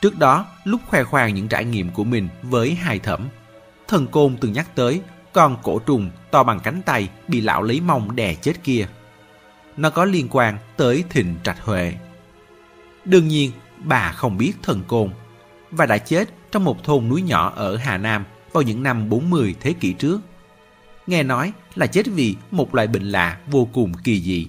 Trước 0.00 0.18
đó, 0.18 0.46
lúc 0.64 0.80
khoe 0.86 1.04
khoang 1.04 1.34
những 1.34 1.48
trải 1.48 1.64
nghiệm 1.64 1.90
của 1.90 2.04
mình 2.04 2.28
với 2.42 2.74
hài 2.74 2.98
thẩm, 2.98 3.28
thần 3.92 4.06
côn 4.06 4.36
từng 4.40 4.52
nhắc 4.52 4.74
tới 4.74 5.00
con 5.32 5.56
cổ 5.62 5.78
trùng 5.78 6.10
to 6.30 6.42
bằng 6.42 6.60
cánh 6.60 6.82
tay 6.82 7.08
bị 7.28 7.40
lão 7.40 7.62
lấy 7.62 7.80
mông 7.80 8.16
đè 8.16 8.34
chết 8.34 8.52
kia. 8.64 8.88
Nó 9.76 9.90
có 9.90 10.04
liên 10.04 10.28
quan 10.30 10.58
tới 10.76 11.04
Thịnh 11.10 11.34
Trạch 11.44 11.60
Huệ. 11.60 11.94
Đương 13.04 13.28
nhiên, 13.28 13.52
bà 13.78 14.12
không 14.12 14.38
biết 14.38 14.52
thần 14.62 14.82
côn 14.86 15.10
và 15.70 15.86
đã 15.86 15.98
chết 15.98 16.28
trong 16.52 16.64
một 16.64 16.84
thôn 16.84 17.08
núi 17.08 17.22
nhỏ 17.22 17.52
ở 17.56 17.76
Hà 17.76 17.98
Nam 17.98 18.24
vào 18.52 18.62
những 18.62 18.82
năm 18.82 19.08
40 19.08 19.54
thế 19.60 19.72
kỷ 19.72 19.92
trước. 19.92 20.20
Nghe 21.06 21.22
nói 21.22 21.52
là 21.74 21.86
chết 21.86 22.06
vì 22.06 22.36
một 22.50 22.74
loại 22.74 22.86
bệnh 22.86 23.04
lạ 23.04 23.38
vô 23.46 23.68
cùng 23.72 23.92
kỳ 24.04 24.20
dị. 24.20 24.48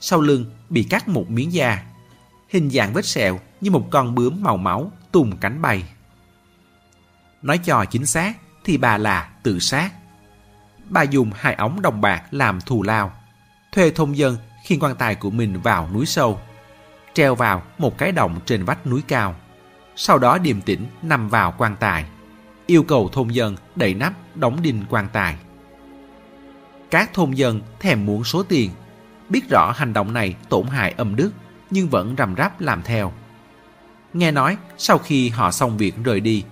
Sau 0.00 0.20
lưng 0.20 0.44
bị 0.70 0.82
cắt 0.82 1.08
một 1.08 1.30
miếng 1.30 1.52
da, 1.52 1.84
hình 2.48 2.70
dạng 2.70 2.92
vết 2.92 3.06
sẹo 3.06 3.40
như 3.60 3.70
một 3.70 3.90
con 3.90 4.14
bướm 4.14 4.42
màu 4.42 4.56
máu 4.56 4.92
tung 5.12 5.36
cánh 5.40 5.62
bay. 5.62 5.84
Nói 7.42 7.58
cho 7.58 7.84
chính 7.84 8.06
xác 8.06 8.36
thì 8.64 8.76
bà 8.76 8.98
là 8.98 9.28
tự 9.42 9.58
sát. 9.58 9.90
Bà 10.88 11.02
dùng 11.02 11.30
hai 11.34 11.54
ống 11.54 11.82
đồng 11.82 12.00
bạc 12.00 12.22
làm 12.30 12.60
thù 12.60 12.82
lao, 12.82 13.12
thuê 13.72 13.90
thôn 13.90 14.12
dân 14.12 14.36
khiêng 14.64 14.80
quan 14.80 14.96
tài 14.96 15.14
của 15.14 15.30
mình 15.30 15.60
vào 15.60 15.88
núi 15.94 16.06
sâu, 16.06 16.40
treo 17.14 17.34
vào 17.34 17.62
một 17.78 17.98
cái 17.98 18.12
động 18.12 18.40
trên 18.46 18.64
vách 18.64 18.86
núi 18.86 19.02
cao, 19.08 19.34
sau 19.96 20.18
đó 20.18 20.38
điềm 20.38 20.60
tĩnh 20.60 20.86
nằm 21.02 21.28
vào 21.28 21.54
quan 21.58 21.76
tài. 21.80 22.04
yêu 22.66 22.82
cầu 22.82 23.08
thôn 23.12 23.28
dân 23.28 23.56
đậy 23.76 23.94
nắp 23.94 24.12
đóng 24.34 24.62
đinh 24.62 24.84
quan 24.88 25.08
tài. 25.12 25.36
Các 26.90 27.10
thôn 27.12 27.30
dân 27.30 27.60
thèm 27.80 28.06
muốn 28.06 28.24
số 28.24 28.42
tiền, 28.42 28.70
biết 29.28 29.50
rõ 29.50 29.72
hành 29.76 29.92
động 29.92 30.12
này 30.12 30.36
tổn 30.48 30.66
hại 30.66 30.94
âm 30.96 31.16
đức 31.16 31.30
nhưng 31.70 31.88
vẫn 31.88 32.14
rầm 32.18 32.34
rắp 32.36 32.60
làm 32.60 32.82
theo. 32.82 33.12
Nghe 34.12 34.30
nói 34.30 34.56
sau 34.78 34.98
khi 34.98 35.28
họ 35.28 35.50
xong 35.50 35.76
việc 35.76 35.94
rời 36.04 36.20
đi, 36.20 36.44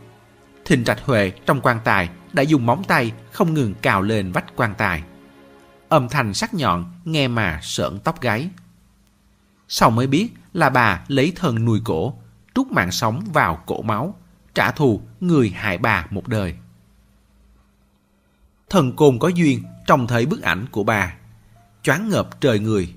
Thình 0.65 0.85
Trạch 0.85 1.05
Huệ 1.05 1.33
trong 1.47 1.61
quan 1.61 1.79
tài 1.85 2.11
đã 2.33 2.43
dùng 2.43 2.67
móng 2.67 2.83
tay 2.89 3.13
không 3.33 3.55
ngừng 3.55 3.75
cào 3.75 4.03
lên 4.03 4.33
vách 4.33 4.57
quan 4.57 4.75
tài. 4.79 5.03
Âm 5.89 6.09
thanh 6.09 6.35
sắc 6.35 6.55
nhọn 6.55 6.85
nghe 7.05 7.29
mà 7.29 7.61
sợn 7.63 7.99
tóc 7.99 8.21
gáy. 8.21 8.51
Sau 9.69 9.91
mới 9.91 10.07
biết 10.07 10.29
là 10.53 10.71
bà 10.71 11.05
lấy 11.09 11.33
thân 11.37 11.65
nuôi 11.65 11.81
cổ, 11.85 12.15
trút 12.55 12.67
mạng 12.67 12.93
sống 12.93 13.25
vào 13.33 13.63
cổ 13.67 13.83
máu, 13.83 14.15
trả 14.55 14.71
thù 14.71 15.01
người 15.21 15.51
hại 15.51 15.79
bà 15.79 16.07
một 16.11 16.29
đời. 16.29 16.55
Thần 18.71 18.97
côn 18.97 19.19
có 19.19 19.29
duyên 19.29 19.63
trông 19.87 20.07
thấy 20.07 20.27
bức 20.27 20.43
ảnh 20.43 20.67
của 20.71 20.85
bà, 20.85 21.15
choáng 21.83 22.09
ngợp 22.09 22.41
trời 22.41 22.59
người. 22.59 22.95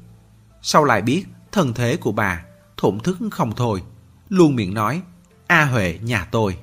Sau 0.61 0.83
lại 0.83 1.01
biết 1.01 1.25
thân 1.51 1.73
thế 1.73 1.97
của 1.97 2.11
bà, 2.11 2.43
thổn 2.77 2.99
thức 2.99 3.17
không 3.31 3.55
thôi, 3.55 3.83
luôn 4.29 4.55
miệng 4.55 4.73
nói, 4.73 5.01
A 5.47 5.65
Huệ 5.65 5.99
nhà 6.01 6.25
tôi. 6.31 6.57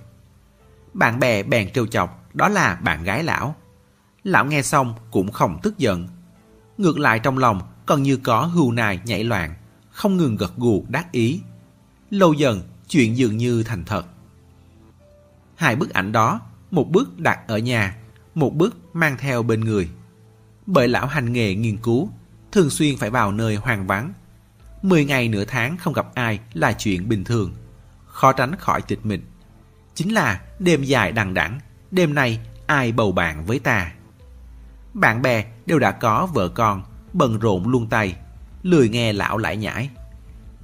Bạn 0.93 1.21
bè 1.21 1.43
bèn 1.43 1.73
trêu 1.73 1.87
chọc, 1.87 2.35
đó 2.35 2.49
là 2.49 2.75
bạn 2.75 3.05
gái 3.05 3.23
lão. 3.23 3.55
Lão 4.25 4.45
nghe 4.45 4.63
xong 4.63 4.95
cũng 5.11 5.33
không 5.33 5.59
tức 5.63 5.79
giận. 5.79 6.09
Ngược 6.79 6.99
lại 6.99 7.19
trong 7.19 7.39
lòng 7.39 7.61
còn 7.87 8.03
như 8.03 8.17
có 8.17 8.41
hưu 8.41 8.73
nài 8.73 9.01
nhảy 9.05 9.25
loạn, 9.25 9.55
không 9.91 10.17
ngừng 10.17 10.37
gật 10.37 10.57
gù 10.57 10.85
đắc 10.89 11.13
ý. 11.13 11.41
Lâu 12.11 12.33
dần, 12.33 12.63
chuyện 12.89 13.17
dường 13.17 13.37
như 13.37 13.63
thành 13.63 13.85
thật. 13.85 14.07
Hai 15.55 15.77
bức 15.77 15.91
ảnh 15.91 16.13
đó, 16.13 16.41
một 16.71 16.91
bức 16.91 17.19
đặt 17.19 17.49
ở 17.49 17.59
nhà, 17.59 17.97
một 18.35 18.55
bức 18.55 18.95
mang 18.95 19.17
theo 19.19 19.43
bên 19.43 19.61
người. 19.61 19.89
Bởi 20.67 20.89
lão 20.89 21.07
hành 21.07 21.33
nghề 21.33 21.55
nghiên 21.55 21.77
cứu, 21.77 22.09
thường 22.53 22.71
xuyên 22.71 22.97
phải 22.97 23.11
vào 23.11 23.33
nơi 23.33 23.57
hoang 23.57 23.87
vắng. 23.87 24.13
Mười 24.83 25.05
ngày 25.05 25.29
nửa 25.29 25.45
tháng 25.45 25.77
không 25.77 25.93
gặp 25.93 26.15
ai 26.15 26.41
là 26.53 26.73
chuyện 26.73 27.09
bình 27.09 27.25
thường, 27.25 27.55
khó 28.07 28.33
tránh 28.33 28.57
khỏi 28.59 28.83
tịch 28.83 29.07
mịch. 29.07 29.21
Chính 29.95 30.15
là 30.15 30.41
đêm 30.59 30.83
dài 30.83 31.13
đằng 31.13 31.35
đẵng, 31.35 31.61
đêm 31.91 32.15
nay 32.15 32.41
ai 32.67 32.93
bầu 32.93 33.13
bạn 33.13 33.47
với 33.47 33.59
ta. 33.59 33.93
Bạn 34.95 35.23
bè 35.23 35.45
đều 35.67 35.79
đã 35.79 35.91
có 35.91 36.29
vợ 36.33 36.49
con, 36.49 36.83
bận 37.13 37.39
rộn 37.39 37.69
luôn 37.69 37.89
tay, 37.89 38.17
lười 38.63 38.89
nghe 38.89 39.13
lão 39.13 39.39
lại 39.39 39.57
nhải. 39.57 39.91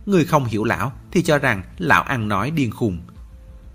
Người 0.06 0.24
không 0.24 0.44
hiểu 0.44 0.64
lão 0.64 0.92
thì 1.10 1.22
cho 1.22 1.38
rằng 1.38 1.62
lão 1.78 2.02
ăn 2.02 2.28
nói 2.28 2.50
điên 2.50 2.70
khùng. 2.70 3.00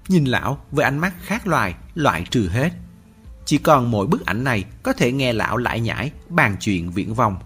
Nhìn 0.07 0.25
lão 0.25 0.57
với 0.71 0.85
ánh 0.85 0.97
mắt 0.97 1.13
khác 1.21 1.47
loài, 1.47 1.75
loại 1.95 2.25
trừ 2.29 2.49
hết. 2.49 2.73
Chỉ 3.45 3.57
còn 3.57 3.91
mỗi 3.91 4.07
bức 4.07 4.25
ảnh 4.25 4.43
này 4.43 4.65
có 4.83 4.93
thể 4.93 5.11
nghe 5.11 5.33
lão 5.33 5.57
lại 5.57 5.79
nhải, 5.79 6.11
bàn 6.29 6.57
chuyện 6.59 6.91
viễn 6.91 7.13
vong. 7.13 7.37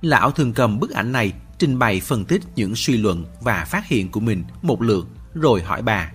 Lão 0.00 0.30
thường 0.30 0.52
cầm 0.52 0.80
bức 0.80 0.90
ảnh 0.90 1.12
này 1.12 1.32
trình 1.58 1.78
bày 1.78 2.00
phân 2.00 2.24
tích 2.24 2.42
những 2.56 2.76
suy 2.76 2.96
luận 2.96 3.24
và 3.40 3.64
phát 3.64 3.86
hiện 3.86 4.10
của 4.10 4.20
mình 4.20 4.44
một 4.62 4.82
lượt 4.82 5.06
rồi 5.34 5.62
hỏi 5.62 5.82
bà. 5.82 6.12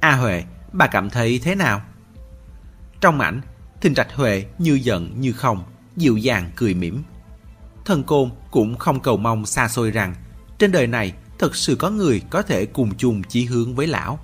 A 0.00 0.16
Huệ, 0.16 0.44
bà 0.72 0.86
cảm 0.86 1.10
thấy 1.10 1.40
thế 1.42 1.54
nào? 1.54 1.82
Trong 3.00 3.20
ảnh, 3.20 3.40
Thình 3.80 3.94
Trạch 3.94 4.14
Huệ 4.14 4.46
như 4.58 4.74
giận 4.82 5.20
như 5.20 5.32
không, 5.32 5.64
dịu 5.96 6.16
dàng 6.16 6.50
cười 6.56 6.74
mỉm. 6.74 7.02
Thần 7.84 8.02
Côn 8.02 8.30
cũng 8.50 8.76
không 8.76 9.00
cầu 9.00 9.16
mong 9.16 9.46
xa 9.46 9.68
xôi 9.68 9.90
rằng 9.90 10.14
trên 10.58 10.72
đời 10.72 10.86
này 10.86 11.12
thật 11.38 11.56
sự 11.56 11.76
có 11.76 11.90
người 11.90 12.22
có 12.30 12.42
thể 12.42 12.66
cùng 12.66 12.94
chung 12.96 13.22
chí 13.22 13.44
hướng 13.44 13.74
với 13.74 13.86
lão. 13.86 14.18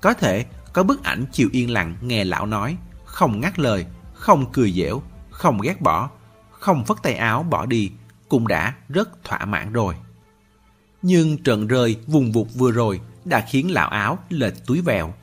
Có 0.00 0.14
thể 0.14 0.44
có 0.72 0.82
bức 0.82 1.04
ảnh 1.04 1.24
chịu 1.32 1.48
yên 1.52 1.70
lặng 1.70 1.96
nghe 2.00 2.24
lão 2.24 2.46
nói, 2.46 2.76
không 3.04 3.40
ngắt 3.40 3.58
lời, 3.58 3.86
không 4.14 4.52
cười 4.52 4.72
dẻo, 4.72 5.02
không 5.30 5.60
ghét 5.60 5.80
bỏ, 5.80 6.10
không 6.50 6.84
phất 6.84 6.96
tay 7.02 7.14
áo 7.14 7.42
bỏ 7.42 7.66
đi, 7.66 7.92
cũng 8.28 8.48
đã 8.48 8.74
rất 8.88 9.24
thỏa 9.24 9.44
mãn 9.44 9.72
rồi. 9.72 9.94
Nhưng 11.02 11.38
trận 11.38 11.66
rơi 11.66 11.96
vùng 12.06 12.32
vụt 12.32 12.46
vừa 12.54 12.70
rồi 12.70 13.00
đã 13.24 13.46
khiến 13.50 13.70
lão 13.70 13.88
áo 13.88 14.18
lệch 14.28 14.66
túi 14.66 14.80
vẹo. 14.80 15.14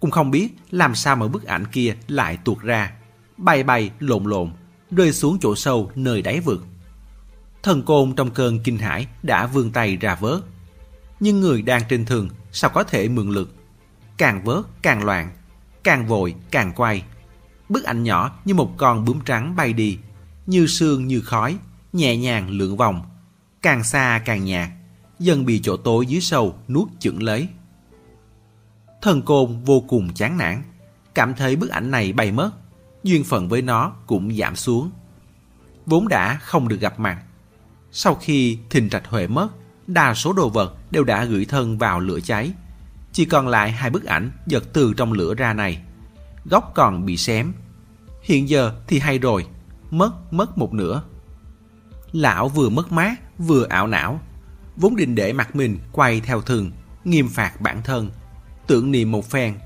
Cũng 0.00 0.10
không 0.10 0.30
biết 0.30 0.48
làm 0.70 0.94
sao 0.94 1.16
mà 1.16 1.28
bức 1.28 1.44
ảnh 1.44 1.66
kia 1.66 1.96
lại 2.08 2.38
tuột 2.44 2.60
ra, 2.60 2.92
bay 3.36 3.62
bay 3.62 3.90
lộn 3.98 4.24
lộn, 4.24 4.50
rơi 4.90 5.12
xuống 5.12 5.38
chỗ 5.40 5.54
sâu 5.54 5.90
nơi 5.94 6.22
đáy 6.22 6.40
vực. 6.40 6.66
Thần 7.62 7.82
côn 7.82 8.14
trong 8.16 8.30
cơn 8.30 8.60
kinh 8.60 8.78
hãi 8.78 9.06
đã 9.22 9.46
vươn 9.46 9.70
tay 9.70 9.96
ra 9.96 10.14
vớt. 10.14 10.40
Nhưng 11.20 11.40
người 11.40 11.62
đang 11.62 11.82
trên 11.88 12.04
thường 12.04 12.28
sao 12.52 12.70
có 12.70 12.84
thể 12.84 13.08
mượn 13.08 13.30
lực. 13.30 13.54
Càng 14.16 14.44
vớt 14.44 14.64
càng 14.82 15.04
loạn, 15.04 15.30
càng 15.84 16.06
vội 16.06 16.34
càng 16.50 16.72
quay. 16.76 17.02
Bức 17.68 17.84
ảnh 17.84 18.02
nhỏ 18.02 18.38
như 18.44 18.54
một 18.54 18.74
con 18.76 19.04
bướm 19.04 19.20
trắng 19.20 19.56
bay 19.56 19.72
đi, 19.72 19.98
như 20.46 20.66
sương 20.66 21.06
như 21.06 21.20
khói, 21.20 21.56
nhẹ 21.92 22.16
nhàng 22.16 22.50
lượn 22.50 22.76
vòng. 22.76 23.02
Càng 23.62 23.84
xa 23.84 24.22
càng 24.24 24.44
nhạt, 24.44 24.68
dần 25.20 25.46
bị 25.46 25.60
chỗ 25.62 25.76
tối 25.76 26.06
dưới 26.06 26.20
sâu 26.20 26.54
nuốt 26.68 26.88
chửng 26.98 27.22
lấy. 27.22 27.48
Thần 29.02 29.22
côn 29.22 29.64
vô 29.64 29.80
cùng 29.88 30.14
chán 30.14 30.38
nản, 30.38 30.62
cảm 31.14 31.34
thấy 31.34 31.56
bức 31.56 31.70
ảnh 31.70 31.90
này 31.90 32.12
bay 32.12 32.32
mất, 32.32 32.50
duyên 33.02 33.24
phận 33.24 33.48
với 33.48 33.62
nó 33.62 33.92
cũng 34.06 34.36
giảm 34.36 34.56
xuống. 34.56 34.90
Vốn 35.86 36.08
đã 36.08 36.38
không 36.42 36.68
được 36.68 36.80
gặp 36.80 37.00
mặt. 37.00 37.22
Sau 37.92 38.14
khi 38.14 38.58
thình 38.70 38.90
trạch 38.90 39.06
huệ 39.06 39.26
mất, 39.26 39.48
đa 39.86 40.14
số 40.14 40.32
đồ 40.32 40.48
vật 40.48 40.76
đều 40.90 41.04
đã 41.04 41.24
gửi 41.24 41.44
thân 41.44 41.78
vào 41.78 42.00
lửa 42.00 42.20
cháy. 42.20 42.52
Chỉ 43.12 43.24
còn 43.24 43.48
lại 43.48 43.70
hai 43.70 43.90
bức 43.90 44.04
ảnh 44.04 44.30
giật 44.46 44.64
từ 44.72 44.94
trong 44.96 45.12
lửa 45.12 45.34
ra 45.34 45.52
này. 45.52 45.82
Góc 46.44 46.72
còn 46.74 47.06
bị 47.06 47.16
xém. 47.16 47.52
Hiện 48.22 48.48
giờ 48.48 48.72
thì 48.86 48.98
hay 48.98 49.18
rồi, 49.18 49.46
mất 49.90 50.32
mất 50.32 50.58
một 50.58 50.74
nửa. 50.74 51.02
Lão 52.12 52.48
vừa 52.48 52.68
mất 52.68 52.92
mát, 52.92 53.38
vừa 53.38 53.66
ảo 53.68 53.86
não, 53.86 54.20
vốn 54.80 54.96
định 54.96 55.14
để 55.14 55.32
mặt 55.32 55.56
mình 55.56 55.78
quay 55.92 56.20
theo 56.20 56.40
thường, 56.40 56.70
nghiêm 57.04 57.28
phạt 57.28 57.60
bản 57.60 57.82
thân, 57.82 58.10
tưởng 58.66 58.90
niệm 58.90 59.10
một 59.10 59.30
phen. 59.30 59.58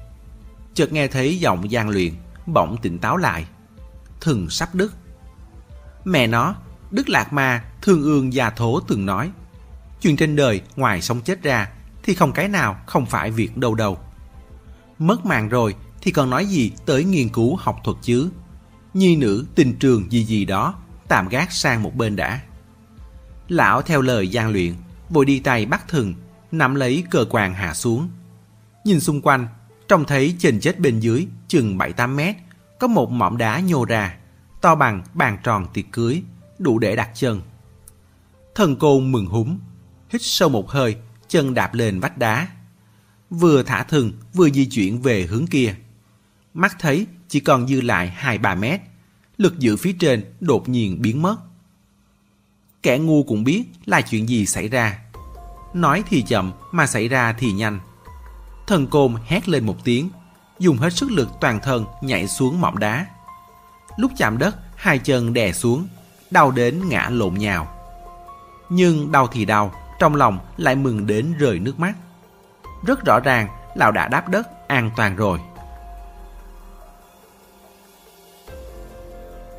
Chợt 0.75 0.93
nghe 0.93 1.09
thấy 1.09 1.39
giọng 1.39 1.71
gian 1.71 1.89
luyện, 1.89 2.15
bỗng 2.47 2.77
tỉnh 2.83 2.99
táo 2.99 3.17
lại. 3.17 3.47
thường 4.21 4.51
sắp 4.51 4.75
đứt. 4.75 4.95
Mẹ 6.05 6.27
nó, 6.27 6.55
Đức 6.91 7.09
Lạc 7.09 7.33
Ma, 7.33 7.65
thương 7.83 8.03
ương 8.03 8.33
già 8.33 8.51
thố 8.51 8.81
từng 8.81 9.07
nói, 9.07 9.31
chuyện 10.01 10.17
trên 10.17 10.37
đời 10.37 10.63
ngoài 10.77 11.03
sống 11.03 11.21
chết 11.21 11.43
ra 11.43 11.69
thì 12.03 12.15
không 12.15 12.33
cái 12.33 12.49
nào 12.49 12.77
không 12.87 13.07
phải 13.07 13.31
việc 13.31 13.57
đâu 13.57 13.75
đâu. 13.75 13.99
Mất 14.99 15.27
mạng 15.27 15.49
rồi 15.49 15.75
thì 16.01 16.11
còn 16.11 16.31
nói 16.31 16.47
gì 16.47 16.73
tới 16.87 17.05
nghiên 17.05 17.29
cứu 17.29 17.57
học 17.57 17.81
thuật 17.85 17.97
chứ. 18.03 18.31
Nhi 18.95 19.17
nữ 19.17 19.47
tình 19.55 19.77
trường 19.79 20.13
gì 20.13 20.25
gì 20.25 20.45
đó, 20.45 20.75
tạm 21.09 21.29
gác 21.29 21.53
sang 21.53 21.83
một 21.83 21.95
bên 21.95 22.17
đã. 22.17 22.41
Lão 23.49 23.83
theo 23.83 24.01
lời 24.01 24.29
gian 24.29 24.53
luyện, 24.53 24.75
vội 25.11 25.25
đi 25.25 25.41
tay 25.41 25.67
bắt 25.67 25.89
thừng, 25.89 26.15
nắm 26.53 26.75
lấy 26.75 27.05
cờ 27.11 27.25
quàng 27.25 27.55
hạ 27.55 27.75
xuống. 27.75 28.09
Nhìn 28.85 29.01
xung 29.01 29.21
quanh, 29.21 29.47
trông 29.89 30.05
thấy 30.05 30.37
trên 30.39 30.61
chết 30.61 30.81
bên 30.81 31.01
dưới 31.01 31.27
chừng 31.49 31.79
7-8 31.79 32.15
mét, 32.15 32.37
có 32.81 32.87
một 32.87 33.11
mỏm 33.11 33.37
đá 33.37 33.61
nhô 33.61 33.85
ra, 33.85 34.17
to 34.61 34.75
bằng 34.75 35.03
bàn 35.15 35.39
tròn 35.43 35.67
tiệc 35.75 35.85
cưới, 35.93 36.23
đủ 36.59 36.79
để 36.79 36.97
đặt 36.97 37.11
chân. 37.15 37.41
Thần 38.55 38.77
côn 38.77 39.13
mừng 39.13 39.27
húm 39.27 39.59
hít 40.15 40.23
sâu 40.23 40.49
một 40.49 40.71
hơi, 40.71 40.97
chân 41.29 41.55
đạp 41.55 41.75
lên 41.75 42.01
vách 42.01 42.19
đá. 42.19 42.49
Vừa 43.31 43.63
thả 43.63 43.83
thừng, 43.83 44.13
vừa 44.35 44.51
di 44.51 44.67
chuyển 44.67 45.03
về 45.03 45.23
hướng 45.27 45.47
kia. 45.47 45.75
Mắt 46.55 46.77
thấy 46.81 47.07
chỉ 47.29 47.41
còn 47.41 47.69
dư 47.69 47.81
lại 47.81 48.17
2-3 48.21 48.59
mét, 48.59 48.81
lực 49.37 49.59
giữ 49.59 49.77
phía 49.77 49.93
trên 50.01 50.25
đột 50.41 50.69
nhiên 50.69 51.03
biến 51.03 51.23
mất. 51.23 51.37
Kẻ 52.85 52.99
ngu 52.99 53.23
cũng 53.23 53.45
biết 53.45 53.65
là 53.87 54.01
chuyện 54.01 54.29
gì 54.29 54.47
xảy 54.47 54.69
ra. 54.69 54.99
Nói 55.75 56.03
thì 56.09 56.23
chậm 56.23 56.53
mà 56.73 56.87
xảy 56.87 57.09
ra 57.09 57.35
thì 57.39 57.53
nhanh. 57.53 57.81
Thần 58.67 58.87
côn 58.87 59.15
hét 59.27 59.49
lên 59.49 59.67
một 59.67 59.85
tiếng, 59.85 60.11
dùng 60.59 60.79
hết 60.79 60.93
sức 60.93 61.11
lực 61.11 61.29
toàn 61.41 61.61
thân 61.63 61.85
nhảy 62.03 62.29
xuống 62.29 62.61
mỏm 62.61 62.79
đá. 62.79 63.07
Lúc 63.97 64.13
chạm 64.17 64.39
đất, 64.39 64.57
hai 64.77 64.99
chân 64.99 65.33
đè 65.33 65.53
xuống, 65.53 65.87
đau 66.31 66.51
đến 66.51 66.89
ngã 66.89 67.09
lộn 67.11 67.35
nhào. 67.35 67.69
Nhưng 68.69 69.13
đau 69.13 69.27
thì 69.27 69.45
đau, 69.45 69.73
trong 69.99 70.15
lòng 70.15 70.39
lại 70.57 70.75
mừng 70.75 71.07
đến 71.07 71.35
rơi 71.39 71.59
nước 71.59 71.79
mắt. 71.79 71.95
Rất 72.87 73.05
rõ 73.05 73.21
ràng, 73.21 73.49
lão 73.75 73.93
đã 73.93 74.09
đáp 74.09 74.29
đất 74.29 74.69
an 74.69 74.91
toàn 74.97 75.17
rồi. 75.17 75.39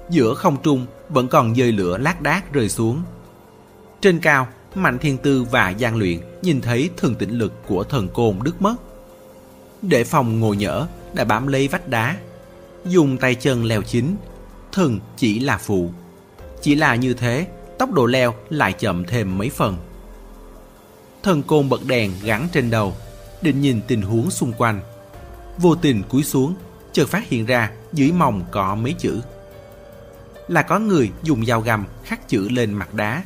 Giữa 0.10 0.34
không 0.34 0.62
trung 0.64 0.86
vẫn 1.10 1.28
còn 1.28 1.56
dơi 1.56 1.72
lửa 1.72 1.98
lác 1.98 2.22
đác 2.22 2.54
rơi 2.54 2.70
xuống. 2.70 3.04
Trên 4.06 4.20
cao, 4.20 4.48
Mạnh 4.76 5.00
Thiên 5.00 5.18
Tư 5.18 5.44
và 5.44 5.74
Giang 5.80 5.96
Luyện 5.96 6.20
nhìn 6.42 6.62
thấy 6.62 6.90
thường 6.98 7.16
tĩnh 7.16 7.30
lực 7.30 7.54
của 7.68 7.84
thần 7.84 8.08
côn 8.14 8.40
đứt 8.44 8.62
mất. 8.62 8.76
Để 9.82 10.04
phòng 10.04 10.40
ngồi 10.40 10.58
nhỡ 10.58 10.88
đã 11.14 11.24
bám 11.24 11.48
lấy 11.48 11.68
vách 11.68 11.88
đá, 11.88 12.18
dùng 12.86 13.18
tay 13.18 13.36
chân 13.36 13.66
leo 13.66 13.82
chính, 13.82 14.16
thần 14.72 15.00
chỉ 15.18 15.40
là 15.40 15.58
phụ. 15.58 15.92
Chỉ 16.62 16.76
là 16.76 16.96
như 16.96 17.14
thế, 17.14 17.48
tốc 17.80 17.92
độ 17.92 18.06
leo 18.06 18.34
lại 18.50 18.74
chậm 18.74 19.06
thêm 19.06 19.38
mấy 19.38 19.50
phần. 19.50 19.78
Thần 21.24 21.44
côn 21.44 21.70
bật 21.70 21.86
đèn 21.86 22.12
gắn 22.24 22.48
trên 22.54 22.70
đầu, 22.70 22.96
định 23.42 23.62
nhìn 23.62 23.82
tình 23.88 24.02
huống 24.02 24.32
xung 24.32 24.54
quanh. 24.54 24.82
Vô 25.58 25.76
tình 25.76 26.04
cúi 26.04 26.24
xuống, 26.24 26.56
chợt 26.92 27.08
phát 27.08 27.28
hiện 27.28 27.46
ra 27.46 27.72
dưới 27.94 28.12
mông 28.12 28.44
có 28.52 28.76
mấy 28.76 28.94
chữ. 28.98 29.22
Là 30.48 30.62
có 30.62 30.80
người 30.80 31.12
dùng 31.24 31.46
dao 31.46 31.62
găm 31.62 31.86
khắc 32.04 32.30
chữ 32.30 32.50
lên 32.50 32.74
mặt 32.74 32.94
đá. 32.94 33.24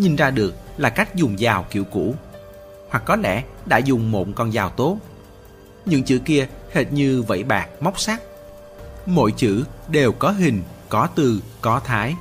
Nhìn 0.00 0.16
ra 0.16 0.30
được 0.30 0.54
là 0.76 0.90
cách 0.90 1.14
dùng 1.14 1.38
dao 1.38 1.66
kiểu 1.70 1.84
cũ. 1.84 2.14
Hoặc 2.90 3.02
có 3.06 3.16
lẽ 3.16 3.44
đã 3.66 3.78
dùng 3.78 4.10
một 4.10 4.26
con 4.34 4.52
dao 4.52 4.68
tốt. 4.70 4.98
Những 5.84 6.02
chữ 6.02 6.18
kia 6.18 6.48
hệt 6.72 6.92
như 6.92 7.22
vẫy 7.22 7.44
bạc 7.44 7.68
móc 7.80 8.00
sắt. 8.00 8.20
Mỗi 9.06 9.32
chữ 9.36 9.64
đều 9.88 10.12
có 10.12 10.30
hình, 10.30 10.62
có 10.88 11.08
từ, 11.14 11.40
có 11.60 11.80
thái. 11.80 12.14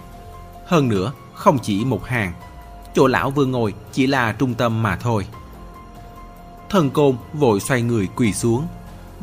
Hơn 0.65 0.89
nữa, 0.89 1.11
không 1.33 1.59
chỉ 1.59 1.85
một 1.85 2.05
hàng. 2.05 2.33
Chỗ 2.95 3.07
lão 3.07 3.31
vừa 3.31 3.45
ngồi 3.45 3.73
chỉ 3.91 4.07
là 4.07 4.31
trung 4.31 4.53
tâm 4.53 4.83
mà 4.83 4.95
thôi. 4.95 5.27
Thần 6.69 6.89
côn 6.89 7.15
vội 7.33 7.59
xoay 7.59 7.81
người 7.81 8.07
quỳ 8.15 8.33
xuống, 8.33 8.67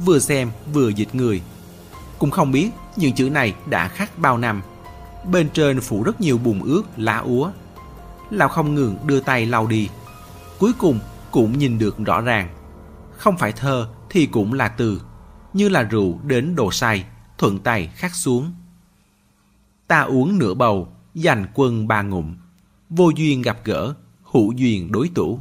vừa 0.05 0.19
xem 0.19 0.51
vừa 0.73 0.89
dịch 0.89 1.15
người. 1.15 1.43
Cũng 2.19 2.31
không 2.31 2.53
biết 2.53 2.71
những 2.97 3.13
chữ 3.13 3.31
này 3.31 3.55
đã 3.67 3.89
khắc 3.89 4.19
bao 4.19 4.39
năm. 4.39 4.63
Bên 5.25 5.49
trên 5.49 5.81
phủ 5.81 6.03
rất 6.03 6.21
nhiều 6.21 6.39
bùn 6.39 6.63
ướt, 6.63 6.83
lá 6.97 7.19
úa. 7.19 7.51
Lão 8.31 8.49
không 8.49 8.75
ngừng 8.75 8.97
đưa 9.07 9.21
tay 9.21 9.47
lau 9.47 9.67
đi. 9.67 9.89
Cuối 10.59 10.73
cùng 10.79 10.99
cũng 11.31 11.59
nhìn 11.59 11.79
được 11.79 11.99
rõ 11.99 12.21
ràng. 12.21 12.49
Không 13.19 13.37
phải 13.37 13.53
thơ 13.53 13.89
thì 14.11 14.27
cũng 14.27 14.53
là 14.53 14.69
từ, 14.69 15.03
như 15.53 15.69
là 15.69 15.83
rượu 15.83 16.21
đến 16.25 16.55
đồ 16.55 16.71
say, 16.73 17.05
thuận 17.39 17.59
tay 17.59 17.91
khắc 17.95 18.15
xuống. 18.15 18.53
Ta 19.87 20.01
uống 20.01 20.39
nửa 20.39 20.55
bầu, 20.55 20.93
dành 21.15 21.47
quân 21.55 21.89
ba 21.89 22.03
ngụm. 22.03 22.35
Vô 22.91 23.11
duyên 23.17 23.43
gặp 23.43 23.59
gỡ, 23.65 23.95
hữu 24.23 24.53
duyên 24.53 24.93
đối 24.93 25.09
tủ. 25.15 25.41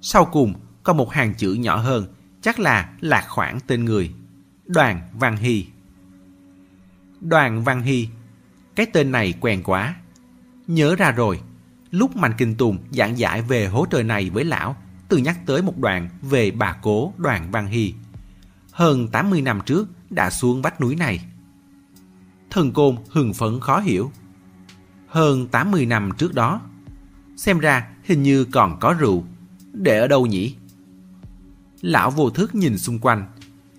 Sau 0.00 0.24
cùng 0.24 0.54
còn 0.82 0.96
một 0.96 1.12
hàng 1.12 1.34
chữ 1.34 1.52
nhỏ 1.52 1.76
hơn, 1.76 2.06
chắc 2.42 2.58
là 2.58 2.92
lạc 3.00 3.24
khoảng 3.28 3.60
tên 3.66 3.84
người. 3.84 4.14
Đoàn 4.66 5.00
Văn 5.12 5.36
Hy. 5.36 5.66
Đoàn 7.20 7.64
Văn 7.64 7.82
Hy. 7.82 8.08
Cái 8.76 8.86
tên 8.86 9.12
này 9.12 9.34
quen 9.40 9.62
quá. 9.62 9.94
Nhớ 10.66 10.96
ra 10.96 11.10
rồi, 11.10 11.40
lúc 11.90 12.16
Mạnh 12.16 12.32
Kinh 12.38 12.54
Tùng 12.54 12.78
giảng 12.90 13.18
giải 13.18 13.42
về 13.42 13.66
hố 13.66 13.86
trời 13.90 14.02
này 14.02 14.30
với 14.30 14.44
lão, 14.44 14.76
từ 15.08 15.16
nhắc 15.16 15.46
tới 15.46 15.62
một 15.62 15.78
đoạn 15.78 16.08
về 16.22 16.50
bà 16.50 16.72
cố 16.82 17.12
Đoàn 17.16 17.50
Văn 17.50 17.66
Hy. 17.66 17.94
Hơn 18.72 19.08
80 19.08 19.42
năm 19.42 19.60
trước 19.66 19.88
đã 20.10 20.30
xuống 20.30 20.62
vách 20.62 20.80
núi 20.80 20.96
này. 20.96 21.24
Thần 22.50 22.72
Côn 22.72 22.96
hừng 23.10 23.34
phấn 23.34 23.60
khó 23.60 23.80
hiểu. 23.80 24.12
Hơn 25.08 25.46
80 25.48 25.86
năm 25.86 26.10
trước 26.18 26.34
đó, 26.34 26.60
xem 27.36 27.58
ra 27.58 27.88
hình 28.04 28.22
như 28.22 28.44
còn 28.44 28.78
có 28.80 28.94
rượu. 28.98 29.24
Để 29.72 29.98
ở 29.98 30.06
đâu 30.08 30.26
nhỉ? 30.26 30.54
Lão 31.80 32.10
vô 32.10 32.30
thức 32.30 32.54
nhìn 32.54 32.78
xung 32.78 32.98
quanh, 32.98 33.26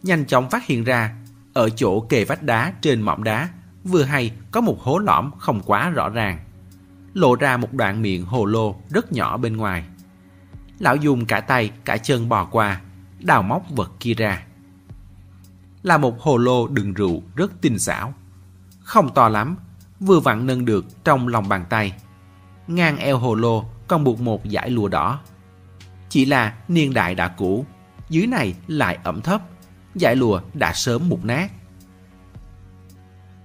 nhanh 0.04 0.26
chóng 0.26 0.50
phát 0.50 0.66
hiện 0.66 0.84
ra, 0.84 1.16
ở 1.54 1.70
chỗ 1.70 2.00
kề 2.00 2.26
vách 2.26 2.44
đá 2.44 2.74
trên 2.82 3.02
mỏm 3.02 3.24
đá, 3.24 3.50
vừa 3.84 4.04
hay 4.04 4.32
có 4.52 4.62
một 4.62 4.82
hố 4.82 4.98
lõm 4.98 5.32
không 5.38 5.62
quá 5.66 5.90
rõ 5.90 6.10
ràng. 6.10 6.40
Lộ 7.14 7.36
ra 7.36 7.58
một 7.58 7.74
đoạn 7.74 8.02
miệng 8.02 8.26
hồ 8.26 8.46
lô 8.46 8.76
rất 8.90 9.12
nhỏ 9.12 9.38
bên 9.38 9.58
ngoài. 9.58 9.84
Lão 10.80 10.96
dùng 10.96 11.26
cả 11.26 11.42
tay, 11.42 11.72
cả 11.86 11.98
chân 11.98 12.30
bò 12.30 12.46
qua, 12.46 12.82
đào 13.20 13.44
móc 13.44 13.70
vật 13.70 13.92
kia 14.00 14.14
ra. 14.14 14.44
Là 15.84 15.98
một 15.98 16.22
hồ 16.22 16.38
lô 16.38 16.68
đựng 16.68 16.94
rượu 16.94 17.22
rất 17.36 17.52
tinh 17.62 17.80
xảo. 17.80 18.14
Không 18.84 19.14
to 19.14 19.30
lắm, 19.30 19.58
vừa 20.00 20.20
vặn 20.20 20.46
nâng 20.46 20.66
được 20.66 20.86
trong 21.04 21.28
lòng 21.28 21.50
bàn 21.50 21.66
tay. 21.70 21.94
Ngang 22.68 22.98
eo 22.98 23.18
hồ 23.18 23.36
lô 23.36 23.66
còn 23.88 24.04
buộc 24.04 24.20
một 24.22 24.42
dải 24.46 24.70
lụa 24.70 24.88
đỏ. 24.88 25.20
Chỉ 26.10 26.26
là 26.26 26.54
niên 26.68 26.94
đại 26.94 27.16
đã 27.16 27.28
cũ, 27.28 27.66
dưới 28.10 28.28
này 28.28 28.56
lại 28.68 28.98
ẩm 29.04 29.22
thấp, 29.22 29.42
dải 29.96 30.16
lụa 30.16 30.42
đã 30.54 30.74
sớm 30.74 31.10
mục 31.10 31.26
nát. 31.26 31.52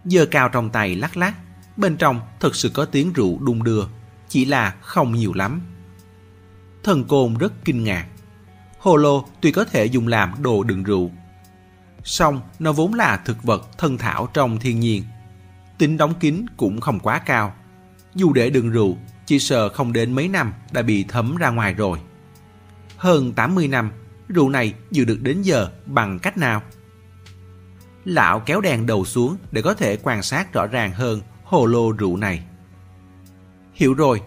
Giờ 0.05 0.27
cao 0.31 0.49
trong 0.49 0.71
tay 0.71 0.95
lắc 0.95 1.17
lắc, 1.17 1.35
bên 1.77 1.97
trong 1.97 2.21
thật 2.41 2.57
sự 2.57 2.69
có 2.75 2.85
tiếng 2.85 3.13
rượu 3.13 3.39
đung 3.39 3.65
đưa, 3.65 3.85
chỉ 4.29 4.45
là 4.45 4.77
không 4.81 5.13
nhiều 5.13 5.33
lắm. 5.35 5.61
Thần 6.83 7.05
côn 7.05 7.35
rất 7.35 7.53
kinh 7.65 7.85
ngạc. 7.85 8.07
Hồ 8.79 8.97
lô 8.97 9.25
tuy 9.41 9.53
có 9.53 9.65
thể 9.65 9.85
dùng 9.87 10.09
làm 10.09 10.35
đồ 10.43 10.63
đựng 10.63 10.83
rượu, 10.83 11.11
song 12.07 12.41
nó 12.59 12.73
vốn 12.73 12.95
là 12.95 13.17
thực 13.17 13.43
vật 13.43 13.69
thân 13.79 13.99
thảo 13.99 14.29
trong 14.35 14.59
thiên 14.59 14.81
nhiên. 14.81 15.05
Tính 15.79 15.97
đóng 15.97 16.15
kín 16.15 16.47
cũng 16.57 16.81
không 16.81 17.01
quá 17.01 17.19
cao. 17.19 17.55
Dù 18.15 18.33
để 18.33 18.51
đựng 18.51 18.71
rượu, 18.71 18.97
chỉ 19.27 19.39
sợ 19.39 19.69
không 19.69 19.93
đến 19.93 20.13
mấy 20.13 20.29
năm 20.29 20.53
đã 20.73 20.83
bị 20.83 21.05
thấm 21.05 21.37
ra 21.37 21.51
ngoài 21.51 21.75
rồi. 21.75 21.99
Hơn 22.97 23.33
80 23.33 23.69
năm 23.69 23.91
rượu 24.29 24.49
này 24.49 24.75
giữ 24.91 25.05
được 25.05 25.23
đến 25.23 25.43
giờ 25.43 25.71
bằng 25.87 26.19
cách 26.19 26.39
nào? 26.39 26.63
Lão 28.05 28.41
kéo 28.41 28.61
đèn 28.61 28.87
đầu 28.87 29.05
xuống 29.05 29.37
để 29.53 29.63
có 29.63 29.75
thể 29.75 29.97
quan 30.03 30.23
sát 30.23 30.53
rõ 30.53 30.67
ràng 30.67 30.93
hơn 30.93 31.21
hồ 31.47 31.67
lô 31.67 31.93
rượu 31.93 32.17
này. 32.17 32.43
Hiểu 33.75 33.95
rồi, 33.95 34.21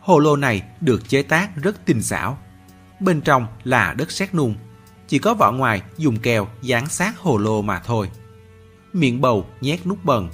hồ 0.00 0.18
lô 0.18 0.36
này 0.36 0.62
được 0.80 1.08
chế 1.08 1.22
tác 1.22 1.56
rất 1.56 1.84
tinh 1.84 2.02
xảo. 2.02 2.38
Bên 3.00 3.20
trong 3.20 3.46
là 3.64 3.94
đất 3.94 4.10
sét 4.10 4.34
nung, 4.34 4.54
chỉ 5.08 5.18
có 5.18 5.34
vỏ 5.34 5.52
ngoài 5.52 5.82
dùng 5.96 6.16
keo 6.16 6.48
dán 6.62 6.86
sát 6.88 7.18
hồ 7.18 7.38
lô 7.38 7.62
mà 7.62 7.78
thôi. 7.78 8.10
Miệng 8.92 9.20
bầu 9.20 9.46
nhét 9.60 9.86
nút 9.86 10.04
bần. 10.04 10.28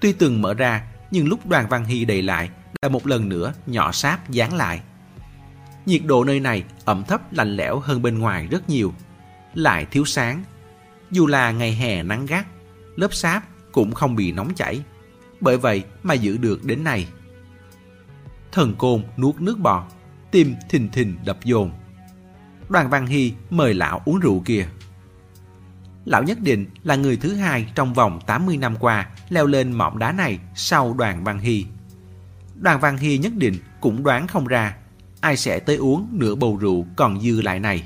Tuy 0.00 0.12
từng 0.12 0.42
mở 0.42 0.54
ra, 0.54 0.86
nhưng 1.10 1.28
lúc 1.28 1.46
đoàn 1.46 1.66
văn 1.68 1.84
hy 1.84 2.04
đầy 2.04 2.22
lại 2.22 2.50
đã 2.82 2.88
một 2.88 3.06
lần 3.06 3.28
nữa 3.28 3.52
nhỏ 3.66 3.92
sáp 3.92 4.30
dán 4.30 4.54
lại. 4.54 4.80
Nhiệt 5.86 6.02
độ 6.04 6.24
nơi 6.24 6.40
này 6.40 6.64
ẩm 6.84 7.04
thấp 7.04 7.32
lạnh 7.32 7.56
lẽo 7.56 7.78
hơn 7.78 8.02
bên 8.02 8.18
ngoài 8.18 8.46
rất 8.50 8.68
nhiều, 8.68 8.94
lại 9.54 9.86
thiếu 9.90 10.04
sáng. 10.04 10.44
Dù 11.10 11.26
là 11.26 11.50
ngày 11.50 11.74
hè 11.74 12.02
nắng 12.02 12.26
gắt, 12.26 12.46
lớp 12.96 13.14
sáp 13.14 13.42
cũng 13.72 13.94
không 13.94 14.16
bị 14.16 14.32
nóng 14.32 14.54
chảy, 14.54 14.82
bởi 15.42 15.58
vậy 15.58 15.84
mà 16.02 16.14
giữ 16.14 16.36
được 16.36 16.64
đến 16.64 16.84
nay. 16.84 17.08
Thần 18.52 18.74
côn 18.74 19.02
nuốt 19.16 19.40
nước 19.40 19.58
bọt, 19.58 19.82
tim 20.30 20.54
thình 20.70 20.88
thình 20.88 21.16
đập 21.24 21.38
dồn. 21.44 21.70
Đoàn 22.68 22.90
Văn 22.90 23.06
Hy 23.06 23.32
mời 23.50 23.74
lão 23.74 24.02
uống 24.04 24.20
rượu 24.20 24.42
kia. 24.44 24.66
Lão 26.04 26.22
nhất 26.22 26.40
định 26.40 26.66
là 26.82 26.96
người 26.96 27.16
thứ 27.16 27.34
hai 27.34 27.66
trong 27.74 27.94
vòng 27.94 28.20
80 28.26 28.56
năm 28.56 28.76
qua 28.76 29.08
leo 29.28 29.46
lên 29.46 29.72
mỏm 29.72 29.98
đá 29.98 30.12
này 30.12 30.38
sau 30.54 30.94
đoàn 30.94 31.24
Văn 31.24 31.38
Hy. 31.38 31.66
Đoàn 32.60 32.80
Văn 32.80 32.96
Hy 32.96 33.18
nhất 33.18 33.32
định 33.36 33.54
cũng 33.80 34.02
đoán 34.02 34.26
không 34.26 34.46
ra 34.46 34.76
ai 35.22 35.36
sẽ 35.36 35.58
tới 35.58 35.76
uống 35.76 36.08
nửa 36.12 36.34
bầu 36.34 36.56
rượu 36.56 36.86
còn 36.96 37.20
dư 37.20 37.40
lại 37.40 37.60
này. 37.60 37.82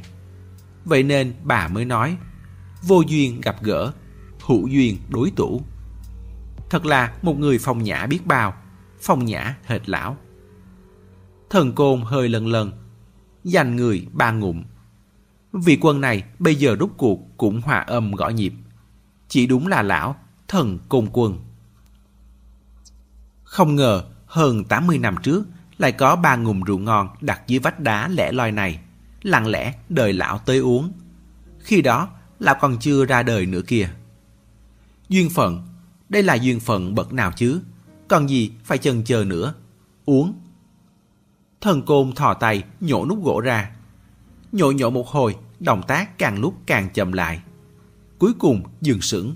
Vậy 0.85 1.03
nên 1.03 1.35
bà 1.43 1.69
mới 1.69 1.85
nói, 1.85 2.17
vô 2.83 3.01
duyên 3.01 3.41
gặp 3.41 3.63
gỡ, 3.63 3.93
hữu 4.47 4.67
duyên 4.67 4.99
đối 5.09 5.31
tủ. 5.31 5.63
Thật 6.71 6.87
là 6.87 7.15
một 7.23 7.39
người 7.39 7.59
phong 7.59 7.83
nhã 7.83 8.07
biết 8.07 8.27
bao, 8.27 8.55
phong 9.01 9.25
nhã 9.25 9.57
hệt 9.65 9.89
lão. 9.89 10.17
Thần 11.51 11.73
côn 11.73 12.03
hơi 12.03 12.29
lần 12.29 12.47
lần, 12.47 12.73
dành 13.45 13.77
người 13.77 14.07
ba 14.13 14.31
ngụm. 14.31 14.63
Vị 15.53 15.79
quân 15.81 16.01
này 16.01 16.25
bây 16.39 16.55
giờ 16.55 16.77
rút 16.77 16.93
cuộc 16.97 17.21
cũng 17.37 17.61
hòa 17.61 17.79
âm 17.79 18.13
gõ 18.13 18.29
nhịp. 18.29 18.53
Chỉ 19.29 19.47
đúng 19.47 19.67
là 19.67 19.83
lão, 19.83 20.17
thần 20.49 20.79
côn 20.89 21.09
quân. 21.13 21.39
Không 23.45 23.75
ngờ 23.75 24.05
hơn 24.27 24.65
80 24.65 24.99
năm 24.99 25.17
trước, 25.23 25.45
lại 25.79 25.93
có 25.93 26.17
ba 26.17 26.37
ngụm 26.37 26.63
rượu 26.63 26.79
ngon 26.79 27.09
đặt 27.21 27.41
dưới 27.47 27.59
vách 27.59 27.81
đá 27.81 28.09
lẻ 28.09 28.33
loi 28.33 28.53
này, 28.53 28.81
lặng 29.23 29.47
lẽ 29.47 29.75
đợi 29.89 30.13
lão 30.13 30.39
tới 30.39 30.59
uống. 30.59 30.93
Khi 31.59 31.83
đó, 31.83 32.09
lão 32.39 32.55
còn 32.61 32.79
chưa 32.79 33.05
ra 33.05 33.23
đời 33.23 33.47
nữa 33.47 33.63
kia. 33.67 33.91
Duyên 35.09 35.31
phận, 35.31 35.67
đây 36.09 36.23
là 36.23 36.35
duyên 36.35 36.61
phận 36.61 36.95
bậc 36.95 37.13
nào 37.13 37.33
chứ? 37.33 37.61
Còn 38.09 38.29
gì 38.29 38.53
phải 38.65 38.79
chần 38.79 39.05
chờ 39.05 39.25
nữa? 39.25 39.55
Uống. 40.05 40.35
Thần 41.61 41.83
côn 41.83 42.13
thò 42.13 42.35
tay 42.35 42.65
nhổ 42.81 43.07
nút 43.07 43.25
gỗ 43.25 43.41
ra. 43.41 43.71
Nhổ 44.53 44.73
nhổ 44.73 44.91
một 44.91 45.09
hồi, 45.09 45.37
động 45.61 45.83
tác 45.87 46.19
càng 46.19 46.41
lúc 46.41 46.55
càng 46.67 46.89
chậm 46.95 47.13
lại. 47.13 47.41
Cuối 48.19 48.33
cùng 48.39 48.63
dừng 48.81 49.01
sững. 49.01 49.35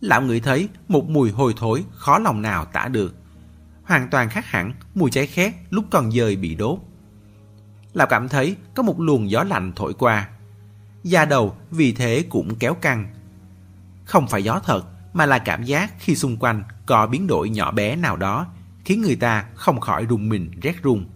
Lão 0.00 0.22
ngửi 0.22 0.40
thấy 0.40 0.68
một 0.88 1.08
mùi 1.08 1.30
hôi 1.30 1.54
thối 1.56 1.84
khó 1.90 2.18
lòng 2.18 2.42
nào 2.42 2.64
tả 2.64 2.88
được 2.88 3.14
hoàn 3.84 4.08
toàn 4.10 4.28
khác 4.28 4.46
hẳn 4.46 4.72
mùi 4.94 5.10
cháy 5.10 5.26
khét 5.26 5.54
lúc 5.70 5.84
còn 5.90 6.12
dời 6.12 6.36
bị 6.36 6.54
đốt. 6.54 6.78
Lão 7.92 8.06
cảm 8.06 8.28
thấy 8.28 8.56
có 8.74 8.82
một 8.82 9.00
luồng 9.00 9.30
gió 9.30 9.42
lạnh 9.42 9.72
thổi 9.76 9.94
qua. 9.94 10.28
Da 11.02 11.24
đầu 11.24 11.56
vì 11.70 11.92
thế 11.92 12.24
cũng 12.30 12.54
kéo 12.58 12.74
căng. 12.74 13.14
Không 14.04 14.26
phải 14.26 14.44
gió 14.44 14.60
thật, 14.64 14.84
mà 15.14 15.26
là 15.26 15.38
cảm 15.38 15.62
giác 15.62 15.92
khi 15.98 16.16
xung 16.16 16.36
quanh 16.36 16.62
có 16.86 17.06
biến 17.06 17.26
đổi 17.26 17.50
nhỏ 17.50 17.70
bé 17.70 17.96
nào 17.96 18.16
đó, 18.16 18.46
khiến 18.84 19.02
người 19.02 19.16
ta 19.16 19.44
không 19.54 19.80
khỏi 19.80 20.06
rùng 20.06 20.28
mình 20.28 20.50
rét 20.62 20.82
run. 20.82 21.06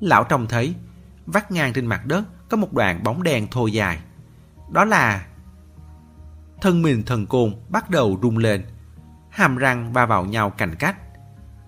Lão 0.00 0.24
trông 0.24 0.46
thấy, 0.46 0.74
vắt 1.26 1.50
ngang 1.50 1.72
trên 1.72 1.86
mặt 1.86 2.06
đất 2.06 2.24
có 2.48 2.56
một 2.56 2.72
đoạn 2.72 3.02
bóng 3.02 3.22
đen 3.22 3.46
thô 3.50 3.66
dài. 3.66 4.00
Đó 4.72 4.84
là... 4.84 5.26
Thân 6.60 6.82
mình 6.82 7.02
thần 7.02 7.26
côn 7.26 7.54
bắt 7.68 7.90
đầu 7.90 8.18
rung 8.22 8.38
lên, 8.38 8.64
hàm 9.30 9.56
răng 9.56 9.92
va 9.92 10.06
vào 10.06 10.24
nhau 10.24 10.50
cành 10.50 10.74
cách. 10.74 10.96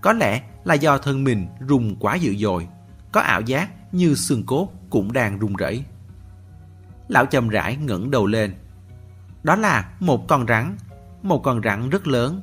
Có 0.01 0.13
lẽ 0.13 0.43
là 0.65 0.75
do 0.75 0.99
thân 0.99 1.25
mình 1.25 1.49
rung 1.69 1.97
quá 2.01 2.15
dữ 2.15 2.37
dội, 2.37 2.69
có 3.13 3.21
ảo 3.21 3.41
giác 3.41 3.95
như 3.95 4.15
xương 4.15 4.47
cốt 4.47 4.69
cũng 4.91 5.13
đang 5.13 5.41
rung 5.41 5.57
rẩy. 5.57 5.85
Lão 7.09 7.27
chậm 7.27 7.49
rãi 7.49 7.77
ngẩng 7.77 8.11
đầu 8.11 8.27
lên. 8.27 8.55
Đó 9.43 9.57
là 9.57 9.91
một 10.01 10.29
con 10.29 10.47
rắn, 10.47 10.77
một 11.23 11.39
con 11.39 11.61
rắn 11.65 11.91
rất 11.91 12.07
lớn. 12.07 12.43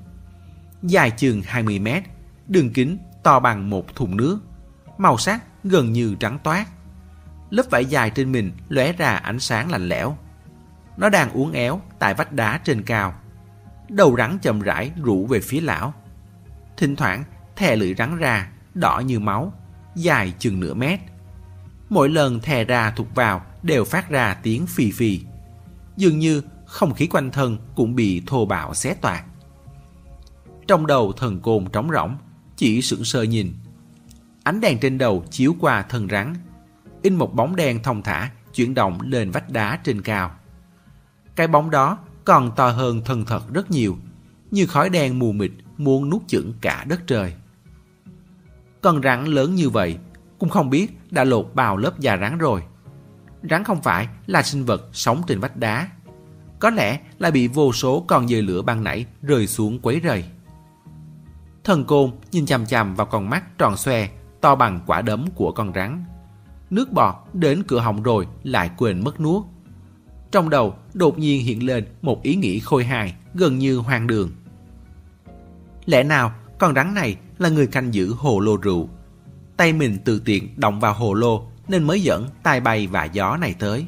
Dài 0.84 1.12
chừng 1.12 1.42
20 1.46 1.80
mét, 1.80 2.04
đường 2.48 2.74
kính 2.74 2.98
to 3.24 3.40
bằng 3.40 3.70
một 3.70 3.96
thùng 3.96 4.18
nước, 4.18 4.40
màu 4.98 5.18
sắc 5.18 5.44
gần 5.64 5.94
như 5.94 6.16
trắng 6.20 6.40
toát. 6.44 6.66
Lớp 7.50 7.64
vải 7.72 7.86
dài 7.86 8.10
trên 8.10 8.32
mình 8.32 8.52
lóe 8.70 8.92
ra 8.92 9.10
ánh 9.10 9.40
sáng 9.40 9.72
lạnh 9.72 9.90
lẽo. 9.90 10.18
Nó 10.98 11.10
đang 11.10 11.32
uốn 11.32 11.52
éo 11.52 11.82
tại 12.00 12.14
vách 12.14 12.34
đá 12.34 12.58
trên 12.58 12.84
cao. 12.84 13.14
Đầu 13.90 14.16
rắn 14.18 14.38
chậm 14.42 14.60
rãi 14.60 14.92
rũ 15.04 15.28
về 15.28 15.40
phía 15.40 15.62
lão. 15.62 15.94
Thỉnh 16.78 16.96
thoảng 16.96 17.24
thè 17.56 17.76
lưỡi 17.76 17.94
rắn 17.94 18.18
ra, 18.18 18.52
đỏ 18.74 19.00
như 19.00 19.20
máu, 19.20 19.54
dài 19.96 20.34
chừng 20.40 20.60
nửa 20.60 20.74
mét. 20.74 21.00
Mỗi 21.90 22.10
lần 22.10 22.40
thè 22.40 22.64
ra 22.64 22.92
thụt 22.92 23.08
vào 23.16 23.46
đều 23.64 23.86
phát 23.86 24.10
ra 24.10 24.34
tiếng 24.34 24.68
phì 24.68 24.92
phì. 24.92 25.22
Dường 25.98 26.20
như 26.20 26.42
không 26.66 26.94
khí 26.94 27.08
quanh 27.08 27.32
thân 27.32 27.58
cũng 27.76 27.96
bị 27.96 28.22
thô 28.28 28.46
bạo 28.46 28.74
xé 28.74 28.94
toạc. 28.94 29.26
Trong 30.68 30.88
đầu 30.88 31.12
thần 31.12 31.40
côn 31.40 31.66
trống 31.74 31.90
rỗng, 31.94 32.18
chỉ 32.56 32.82
sững 32.82 33.04
sờ 33.04 33.24
nhìn. 33.24 33.54
Ánh 34.44 34.62
đèn 34.62 34.80
trên 34.80 34.98
đầu 34.98 35.24
chiếu 35.32 35.56
qua 35.60 35.82
thân 35.82 36.08
rắn, 36.10 36.34
in 37.02 37.16
một 37.16 37.36
bóng 37.36 37.56
đen 37.56 37.84
thông 37.84 38.04
thả 38.04 38.32
chuyển 38.54 38.74
động 38.74 39.02
lên 39.02 39.32
vách 39.32 39.50
đá 39.50 39.80
trên 39.84 40.02
cao. 40.02 40.32
Cái 41.36 41.48
bóng 41.48 41.70
đó 41.70 41.98
còn 42.26 42.52
to 42.56 42.70
hơn 42.70 43.02
thân 43.06 43.26
thật 43.26 43.54
rất 43.54 43.72
nhiều, 43.72 43.98
như 44.52 44.66
khói 44.66 44.90
đen 44.90 45.20
mù 45.20 45.32
mịt 45.32 45.52
muốn 45.78 46.10
nuốt 46.10 46.28
chửng 46.28 46.54
cả 46.62 46.86
đất 46.88 47.08
trời. 47.08 47.34
Con 48.82 49.02
rắn 49.04 49.26
lớn 49.26 49.56
như 49.56 49.70
vậy, 49.70 49.98
cũng 50.40 50.50
không 50.50 50.70
biết 50.70 51.12
đã 51.12 51.24
lột 51.24 51.52
bao 51.54 51.78
lớp 51.78 52.00
da 52.00 52.18
rắn 52.18 52.38
rồi. 52.38 52.64
Rắn 53.50 53.64
không 53.64 53.82
phải 53.82 54.08
là 54.26 54.44
sinh 54.44 54.66
vật 54.66 54.90
sống 54.94 55.22
trên 55.28 55.40
vách 55.40 55.58
đá. 55.58 55.90
Có 56.60 56.70
lẽ 56.70 57.00
là 57.20 57.32
bị 57.32 57.48
vô 57.48 57.74
số 57.74 58.06
con 58.08 58.28
dơi 58.28 58.42
lửa 58.42 58.62
ban 58.62 58.84
nãy 58.84 59.06
rơi 59.22 59.48
xuống 59.48 59.80
quấy 59.80 60.02
rầy. 60.04 60.26
Thần 61.64 61.86
côn 61.86 62.12
nhìn 62.32 62.46
chằm 62.46 62.66
chằm 62.66 62.96
vào 62.96 63.08
con 63.08 63.30
mắt 63.30 63.58
tròn 63.58 63.78
xoe, 63.78 64.10
to 64.42 64.56
bằng 64.56 64.80
quả 64.88 65.02
đấm 65.02 65.26
của 65.36 65.52
con 65.52 65.72
rắn. 65.76 66.06
Nước 66.70 66.92
bọt 66.92 67.16
đến 67.34 67.64
cửa 67.68 67.80
họng 67.80 68.04
rồi 68.04 68.28
lại 68.44 68.72
quên 68.78 69.04
mất 69.04 69.20
nuốt. 69.20 69.44
Trong 70.32 70.50
đầu 70.50 70.76
đột 70.94 71.20
nhiên 71.20 71.46
hiện 71.46 71.66
lên 71.66 71.86
một 72.02 72.24
ý 72.24 72.36
nghĩ 72.36 72.60
khôi 72.60 72.84
hài, 72.84 73.16
gần 73.34 73.60
như 73.60 73.78
hoang 73.78 74.08
đường. 74.08 74.32
Lẽ 75.86 76.04
nào 76.04 76.32
con 76.60 76.76
rắn 76.76 76.94
này 76.94 77.18
là 77.38 77.50
người 77.50 77.68
canh 77.68 77.94
giữ 77.94 78.14
hồ 78.14 78.40
lô 78.40 78.58
rượu? 78.58 78.90
Tay 79.58 79.74
mình 79.74 79.98
từ 80.06 80.22
tiện 80.26 80.50
động 80.58 80.80
vào 80.80 80.94
hồ 80.94 81.14
lô 81.14 81.48
nên 81.68 81.84
mới 81.84 82.02
dẫn 82.02 82.30
tai 82.44 82.60
bay 82.60 82.88
và 82.88 83.06
gió 83.06 83.38
này 83.38 83.56
tới. 83.60 83.86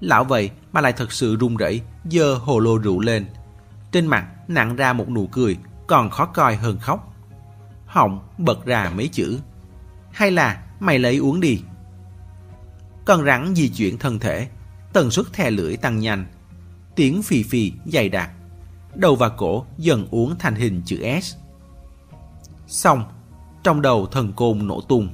Lão 0.00 0.24
vậy 0.24 0.50
mà 0.72 0.80
lại 0.80 0.92
thật 0.92 1.12
sự 1.12 1.36
run 1.36 1.56
rẩy, 1.56 1.80
giơ 2.10 2.34
hồ 2.34 2.58
lô 2.58 2.78
rượu 2.78 3.00
lên. 3.00 3.26
Trên 3.92 4.06
mặt 4.06 4.26
nặng 4.48 4.76
ra 4.76 4.92
một 4.92 5.08
nụ 5.08 5.26
cười 5.26 5.56
còn 5.86 6.10
khó 6.10 6.26
coi 6.26 6.56
hơn 6.56 6.78
khóc. 6.78 7.14
Họng 7.86 8.28
bật 8.38 8.64
ra 8.64 8.90
mấy 8.96 9.08
chữ. 9.08 9.38
Hay 10.12 10.30
là 10.30 10.62
mày 10.80 10.98
lấy 10.98 11.16
uống 11.16 11.40
đi. 11.40 11.60
Con 13.04 13.24
rắn 13.24 13.54
di 13.54 13.68
chuyển 13.68 13.98
thân 13.98 14.18
thể, 14.18 14.48
tần 14.92 15.10
suất 15.10 15.26
thè 15.32 15.50
lưỡi 15.50 15.76
tăng 15.76 15.98
nhanh. 15.98 16.26
Tiếng 16.94 17.22
phì 17.22 17.42
phì 17.42 17.72
dày 17.86 18.08
đặc. 18.08 18.30
Đầu 18.94 19.16
và 19.16 19.28
cổ 19.28 19.64
dần 19.78 20.06
uống 20.10 20.38
thành 20.38 20.54
hình 20.54 20.82
chữ 20.84 21.02
S. 21.22 21.34
Xong, 22.66 23.04
trong 23.62 23.82
đầu 23.82 24.06
thần 24.06 24.32
côn 24.32 24.66
nổ 24.66 24.80
tung. 24.80 25.08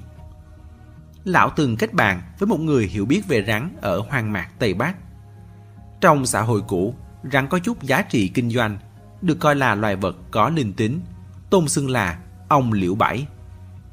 Lão 1.27 1.51
từng 1.57 1.77
kết 1.77 1.95
bạn 1.95 2.23
với 2.39 2.47
một 2.47 2.61
người 2.61 2.87
hiểu 2.87 3.07
biết 3.07 3.29
về 3.29 3.45
rắn 3.47 3.77
ở 3.81 4.01
hoang 4.09 4.33
mạc 4.33 4.49
Tây 4.59 4.75
Bắc. 4.75 4.97
Trong 6.01 6.27
xã 6.27 6.43
hội 6.43 6.63
cũ, 6.69 6.95
rắn 7.33 7.49
có 7.49 7.59
chút 7.59 7.83
giá 7.83 8.03
trị 8.03 8.29
kinh 8.29 8.51
doanh 8.51 8.79
được 9.23 9.35
coi 9.41 9.57
là 9.57 9.75
loài 9.75 9.97
vật 9.97 10.17
có 10.31 10.49
linh 10.49 10.73
tính, 10.73 11.01
tôn 11.51 11.69
xưng 11.69 11.91
là 11.91 12.19
ông 12.49 12.73
Liễu 12.73 12.95
Bảy. 12.95 13.27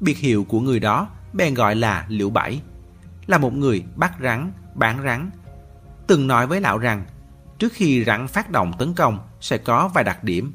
Biệt 0.00 0.18
hiệu 0.18 0.44
của 0.44 0.60
người 0.60 0.80
đó 0.80 1.08
bèn 1.32 1.54
gọi 1.54 1.74
là 1.74 2.06
Liễu 2.08 2.30
Bảy, 2.30 2.60
là 3.26 3.38
một 3.38 3.54
người 3.54 3.84
bắt 3.96 4.12
rắn, 4.22 4.52
bán 4.74 5.02
rắn. 5.04 5.30
Từng 6.06 6.26
nói 6.26 6.46
với 6.46 6.60
lão 6.60 6.78
rằng, 6.78 7.04
trước 7.58 7.72
khi 7.72 8.04
rắn 8.04 8.28
phát 8.28 8.50
động 8.50 8.72
tấn 8.78 8.94
công 8.94 9.18
sẽ 9.40 9.58
có 9.58 9.88
vài 9.88 10.04
đặc 10.04 10.24
điểm. 10.24 10.54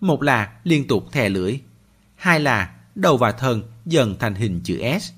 Một 0.00 0.22
là 0.22 0.52
liên 0.64 0.86
tục 0.86 1.04
thè 1.12 1.28
lưỡi, 1.28 1.60
hai 2.14 2.40
là 2.40 2.70
đầu 2.94 3.16
và 3.16 3.32
thân 3.32 3.62
dần 3.84 4.16
thành 4.18 4.34
hình 4.34 4.60
chữ 4.64 4.80
S, 5.00 5.12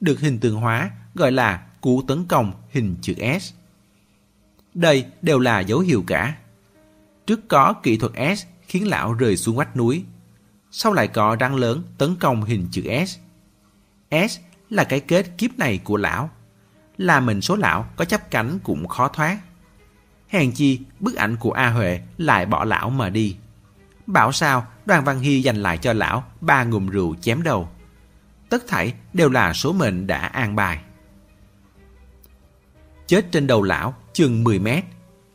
được 0.00 0.20
hình 0.20 0.38
tượng 0.38 0.56
hóa, 0.56 0.90
gọi 1.14 1.32
là 1.32 1.66
cú 1.80 2.02
tấn 2.02 2.24
công 2.24 2.52
hình 2.70 2.96
chữ 3.02 3.14
S. 3.40 3.52
Đây 4.74 5.06
đều 5.22 5.38
là 5.38 5.60
dấu 5.60 5.78
hiệu 5.78 6.04
cả. 6.06 6.36
Trước 7.26 7.48
có 7.48 7.74
kỹ 7.82 7.96
thuật 7.96 8.12
S 8.36 8.44
khiến 8.68 8.88
lão 8.88 9.12
rơi 9.12 9.36
xuống 9.36 9.56
vách 9.56 9.76
núi. 9.76 10.04
Sau 10.70 10.92
lại 10.92 11.08
có 11.08 11.36
răng 11.40 11.54
lớn 11.54 11.82
tấn 11.98 12.16
công 12.16 12.42
hình 12.42 12.68
chữ 12.70 12.82
S. 13.06 13.18
S 14.10 14.38
là 14.70 14.84
cái 14.84 15.00
kết 15.00 15.38
kiếp 15.38 15.58
này 15.58 15.80
của 15.84 15.96
lão. 15.96 16.30
Là 16.98 17.20
mình 17.20 17.40
số 17.40 17.56
lão 17.56 17.86
có 17.96 18.04
chấp 18.04 18.30
cánh 18.30 18.58
cũng 18.58 18.88
khó 18.88 19.08
thoát. 19.08 19.38
Hèn 20.28 20.52
chi 20.52 20.80
bức 21.00 21.14
ảnh 21.14 21.36
của 21.36 21.52
A 21.52 21.70
Huệ 21.70 22.00
lại 22.18 22.46
bỏ 22.46 22.64
lão 22.64 22.90
mà 22.90 23.08
đi. 23.08 23.36
Bảo 24.06 24.32
sao 24.32 24.66
đoàn 24.86 25.04
Văn 25.04 25.20
Hy 25.20 25.42
dành 25.42 25.56
lại 25.56 25.78
cho 25.78 25.92
lão 25.92 26.24
ba 26.40 26.64
ngụm 26.64 26.86
rượu 26.86 27.14
chém 27.20 27.42
đầu. 27.42 27.68
Tất 28.54 28.66
thảy 28.66 28.94
đều 29.12 29.30
là 29.30 29.52
số 29.52 29.72
mệnh 29.72 30.06
đã 30.06 30.18
an 30.18 30.56
bài. 30.56 30.78
Chết 33.06 33.32
trên 33.32 33.46
đầu 33.46 33.62
lão 33.62 33.94
chừng 34.12 34.44
10 34.44 34.58
mét 34.58 34.84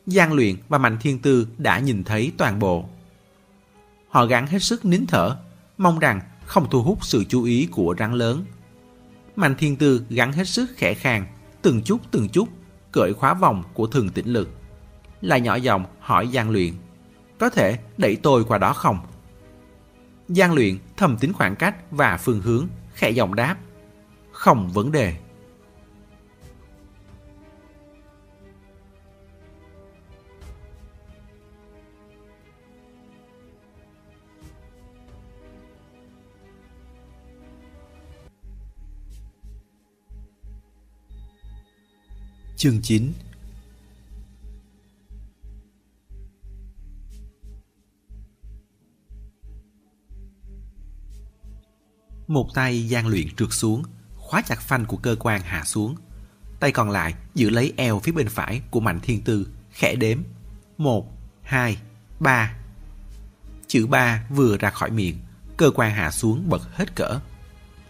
Giang 0.06 0.32
Luyện 0.32 0.56
và 0.68 0.78
Mạnh 0.78 0.96
Thiên 1.00 1.18
Tư 1.18 1.48
đã 1.58 1.78
nhìn 1.78 2.04
thấy 2.04 2.32
toàn 2.38 2.58
bộ. 2.58 2.84
Họ 4.08 4.26
gắng 4.26 4.46
hết 4.46 4.58
sức 4.58 4.84
nín 4.84 5.06
thở, 5.08 5.36
mong 5.78 5.98
rằng 5.98 6.20
không 6.44 6.70
thu 6.70 6.82
hút 6.82 6.98
sự 7.04 7.24
chú 7.24 7.44
ý 7.44 7.68
của 7.70 7.94
rắn 7.98 8.12
lớn. 8.12 8.44
Mạnh 9.36 9.54
Thiên 9.58 9.76
Tư 9.76 10.04
gắng 10.10 10.32
hết 10.32 10.48
sức 10.48 10.70
khẽ 10.76 10.94
khàng, 10.94 11.26
từng 11.62 11.82
chút 11.82 12.00
từng 12.10 12.28
chút, 12.28 12.48
cởi 12.92 13.12
khóa 13.12 13.34
vòng 13.34 13.62
của 13.74 13.86
thường 13.86 14.08
tĩnh 14.08 14.26
lực. 14.26 14.48
Lại 15.20 15.40
nhỏ 15.40 15.54
giọng 15.54 15.84
hỏi 16.00 16.28
Giang 16.34 16.50
Luyện, 16.50 16.74
có 17.38 17.50
thể 17.50 17.78
đẩy 17.96 18.16
tôi 18.16 18.44
qua 18.44 18.58
đó 18.58 18.72
không? 18.72 18.98
Giang 20.28 20.52
Luyện 20.52 20.78
thầm 20.96 21.16
tính 21.18 21.32
khoảng 21.32 21.56
cách 21.56 21.76
và 21.90 22.16
phương 22.16 22.40
hướng, 22.40 22.68
khẽ 23.00 23.10
giọng 23.10 23.34
đáp. 23.34 23.56
Không 24.32 24.68
vấn 24.68 24.92
đề. 24.92 25.14
Chương 42.56 42.80
9 42.82 43.12
Một 52.30 52.54
tay 52.54 52.88
gian 52.88 53.06
luyện 53.06 53.34
trượt 53.36 53.48
xuống, 53.52 53.82
khóa 54.16 54.42
chặt 54.42 54.60
phanh 54.60 54.86
của 54.86 54.96
cơ 54.96 55.16
quan 55.18 55.40
hạ 55.40 55.64
xuống. 55.64 55.96
Tay 56.60 56.72
còn 56.72 56.90
lại 56.90 57.14
giữ 57.34 57.50
lấy 57.50 57.72
eo 57.76 58.00
phía 58.00 58.12
bên 58.12 58.28
phải 58.28 58.62
của 58.70 58.80
Mạnh 58.80 59.00
Thiên 59.02 59.22
Tư, 59.22 59.48
khẽ 59.70 59.94
đếm. 59.94 60.18
Một, 60.78 61.12
hai, 61.42 61.76
ba. 62.20 62.54
Chữ 63.66 63.86
ba 63.86 64.24
vừa 64.30 64.56
ra 64.56 64.70
khỏi 64.70 64.90
miệng, 64.90 65.18
cơ 65.56 65.70
quan 65.74 65.94
hạ 65.94 66.10
xuống 66.10 66.48
bật 66.48 66.62
hết 66.74 66.94
cỡ. 66.94 67.20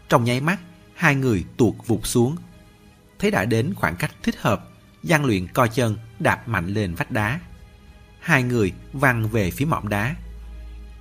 Trong 0.09 0.25
nháy 0.25 0.41
mắt, 0.41 0.61
hai 0.95 1.15
người 1.15 1.45
tuột 1.57 1.75
vụt 1.87 2.07
xuống, 2.07 2.37
thấy 3.19 3.31
đã 3.31 3.45
đến 3.45 3.75
khoảng 3.75 3.97
cách 3.97 4.15
thích 4.23 4.37
hợp, 4.41 4.69
gian 5.03 5.25
luyện 5.25 5.47
co 5.49 5.67
chân 5.67 5.97
đạp 6.19 6.49
mạnh 6.49 6.67
lên 6.67 6.95
vách 6.95 7.11
đá. 7.11 7.41
Hai 8.21 8.43
người 8.43 8.73
văng 8.93 9.29
về 9.29 9.51
phía 9.51 9.65
mỏm 9.65 9.89
đá. 9.89 10.17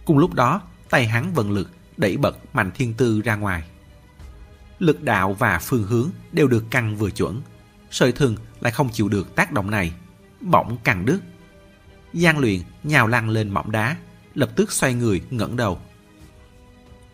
Cùng 0.05 0.17
lúc 0.17 0.33
đó, 0.33 0.61
tay 0.89 1.07
hắn 1.07 1.33
vận 1.33 1.51
lực 1.51 1.71
đẩy 1.99 2.17
bật 2.17 2.55
Mạnh 2.55 2.71
Thiên 2.75 2.93
Tư 2.93 3.21
ra 3.21 3.35
ngoài. 3.35 3.63
Lực 4.79 5.03
đạo 5.03 5.33
và 5.33 5.59
phương 5.59 5.83
hướng 5.83 6.09
đều 6.31 6.47
được 6.47 6.65
căng 6.71 6.95
vừa 6.95 7.09
chuẩn. 7.09 7.41
Sợi 7.91 8.11
thừng 8.11 8.35
lại 8.61 8.71
không 8.71 8.89
chịu 8.89 9.09
được 9.09 9.35
tác 9.35 9.51
động 9.51 9.71
này. 9.71 9.93
Bỗng 10.41 10.77
căng 10.83 11.05
đứt. 11.05 11.19
Giang 12.13 12.39
luyện 12.39 12.61
nhào 12.83 13.07
lăn 13.07 13.29
lên 13.29 13.49
mỏng 13.49 13.71
đá, 13.71 13.97
lập 14.35 14.49
tức 14.55 14.71
xoay 14.71 14.93
người 14.93 15.21
ngẩng 15.29 15.55
đầu. 15.55 15.79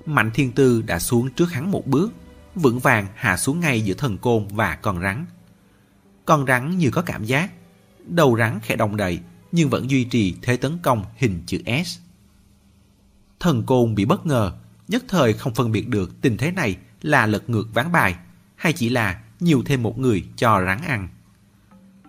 Mạnh 0.05 0.31
Thiên 0.33 0.51
Tư 0.51 0.81
đã 0.81 0.99
xuống 0.99 1.29
trước 1.29 1.51
hắn 1.51 1.71
một 1.71 1.87
bước, 1.87 2.13
vững 2.55 2.79
vàng 2.79 3.07
hạ 3.15 3.37
xuống 3.37 3.59
ngay 3.59 3.81
giữa 3.81 3.93
thần 3.93 4.17
côn 4.17 4.47
và 4.47 4.75
con 4.75 5.01
rắn. 5.01 5.25
Con 6.25 6.45
rắn 6.45 6.77
như 6.77 6.89
có 6.91 7.01
cảm 7.01 7.23
giác, 7.23 7.51
đầu 8.05 8.37
rắn 8.37 8.59
khẽ 8.63 8.75
động 8.75 8.97
đậy 8.97 9.19
nhưng 9.51 9.69
vẫn 9.69 9.89
duy 9.89 10.03
trì 10.03 10.35
thế 10.41 10.57
tấn 10.57 10.77
công 10.81 11.05
hình 11.15 11.43
chữ 11.45 11.57
S. 11.85 11.99
Thần 13.39 13.63
côn 13.65 13.95
bị 13.95 14.05
bất 14.05 14.25
ngờ, 14.25 14.51
nhất 14.87 15.03
thời 15.07 15.33
không 15.33 15.53
phân 15.53 15.71
biệt 15.71 15.89
được 15.89 16.21
tình 16.21 16.37
thế 16.37 16.51
này 16.51 16.77
là 17.01 17.25
lật 17.25 17.49
ngược 17.49 17.73
ván 17.73 17.91
bài 17.91 18.15
hay 18.55 18.73
chỉ 18.73 18.89
là 18.89 19.21
nhiều 19.39 19.63
thêm 19.65 19.83
một 19.83 19.99
người 19.99 20.25
cho 20.35 20.63
rắn 20.65 20.81
ăn. 20.81 21.07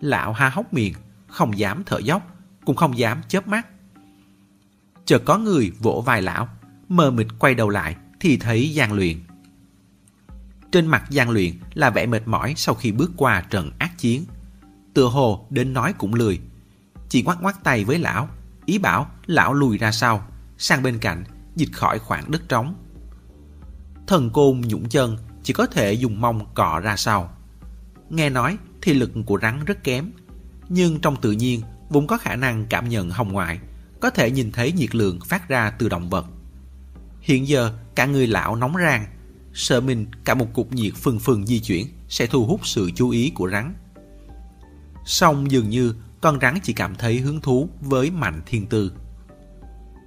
lão 0.00 0.32
ha 0.32 0.48
hốc 0.48 0.74
miệng, 0.74 0.94
không 1.26 1.58
dám 1.58 1.82
thở 1.86 1.98
dốc, 1.98 2.36
cũng 2.64 2.76
không 2.76 2.98
dám 2.98 3.22
chớp 3.28 3.48
mắt. 3.48 3.66
Chợt 5.04 5.22
có 5.24 5.38
người 5.38 5.72
vỗ 5.78 6.02
vai 6.06 6.22
lão, 6.22 6.48
mờ 6.88 7.10
mịt 7.10 7.26
quay 7.38 7.54
đầu 7.54 7.68
lại 7.68 7.96
thì 8.20 8.36
thấy 8.36 8.72
Giang 8.76 8.92
Luyện. 8.92 9.20
Trên 10.72 10.86
mặt 10.86 11.04
Giang 11.10 11.30
Luyện 11.30 11.52
là 11.74 11.90
vẻ 11.90 12.06
mệt 12.06 12.28
mỏi 12.28 12.54
sau 12.56 12.74
khi 12.74 12.92
bước 12.92 13.12
qua 13.16 13.40
trận 13.50 13.70
ác 13.78 13.98
chiến. 13.98 14.24
Tựa 14.94 15.08
hồ 15.08 15.46
đến 15.50 15.72
nói 15.72 15.94
cũng 15.98 16.14
lười. 16.14 16.40
Chỉ 17.08 17.22
ngoắc 17.22 17.42
ngoắc 17.42 17.64
tay 17.64 17.84
với 17.84 17.98
lão, 17.98 18.28
ý 18.64 18.78
bảo 18.78 19.10
lão 19.26 19.54
lùi 19.54 19.78
ra 19.78 19.92
sau, 19.92 20.26
sang 20.58 20.82
bên 20.82 20.98
cạnh, 20.98 21.24
dịch 21.56 21.72
khỏi 21.72 21.98
khoảng 21.98 22.30
đất 22.30 22.48
trống. 22.48 22.74
Thần 24.06 24.30
côn 24.30 24.60
nhũng 24.60 24.88
chân 24.88 25.16
chỉ 25.42 25.52
có 25.52 25.66
thể 25.66 25.92
dùng 25.92 26.20
mông 26.20 26.54
cọ 26.54 26.80
ra 26.80 26.96
sau. 26.96 27.30
Nghe 28.10 28.30
nói 28.30 28.58
thì 28.82 28.94
lực 28.94 29.10
của 29.26 29.38
rắn 29.42 29.64
rất 29.64 29.84
kém, 29.84 30.10
nhưng 30.68 31.00
trong 31.00 31.16
tự 31.16 31.32
nhiên 31.32 31.62
vốn 31.88 32.06
có 32.06 32.18
khả 32.18 32.36
năng 32.36 32.66
cảm 32.66 32.88
nhận 32.88 33.10
hồng 33.10 33.32
ngoại, 33.32 33.58
có 34.00 34.10
thể 34.10 34.30
nhìn 34.30 34.52
thấy 34.52 34.72
nhiệt 34.72 34.94
lượng 34.94 35.18
phát 35.26 35.48
ra 35.48 35.70
từ 35.70 35.88
động 35.88 36.10
vật. 36.10 36.26
Hiện 37.20 37.48
giờ 37.48 37.72
cả 37.94 38.06
người 38.06 38.26
lão 38.26 38.56
nóng 38.56 38.74
rang, 38.76 39.06
sợ 39.54 39.80
mình 39.80 40.06
cả 40.24 40.34
một 40.34 40.46
cục 40.54 40.72
nhiệt 40.72 40.94
phừng 40.94 41.18
phừng 41.18 41.46
di 41.46 41.60
chuyển 41.60 41.86
sẽ 42.08 42.26
thu 42.26 42.46
hút 42.46 42.66
sự 42.66 42.90
chú 42.94 43.10
ý 43.10 43.30
của 43.34 43.50
rắn. 43.50 43.74
Song 45.04 45.50
dường 45.50 45.70
như 45.70 45.94
con 46.20 46.38
rắn 46.40 46.58
chỉ 46.62 46.72
cảm 46.72 46.94
thấy 46.94 47.18
hứng 47.18 47.40
thú 47.40 47.68
với 47.80 48.10
mạnh 48.10 48.42
thiên 48.46 48.66
tư. 48.66 48.92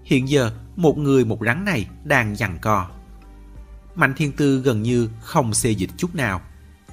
Hiện 0.04 0.30
giờ 0.30 0.52
một 0.80 0.98
người 0.98 1.26
một 1.26 1.38
rắn 1.42 1.65
này 1.65 1.88
đang 2.04 2.36
giằng 2.36 2.58
co. 2.62 2.88
Mạnh 3.96 4.13
thiên 4.18 4.32
tư 4.32 4.62
gần 4.62 4.84
như 4.84 5.10
không 5.22 5.54
xê 5.54 5.72
dịch 5.72 5.89
chút 5.98 6.15
nào, 6.15 6.42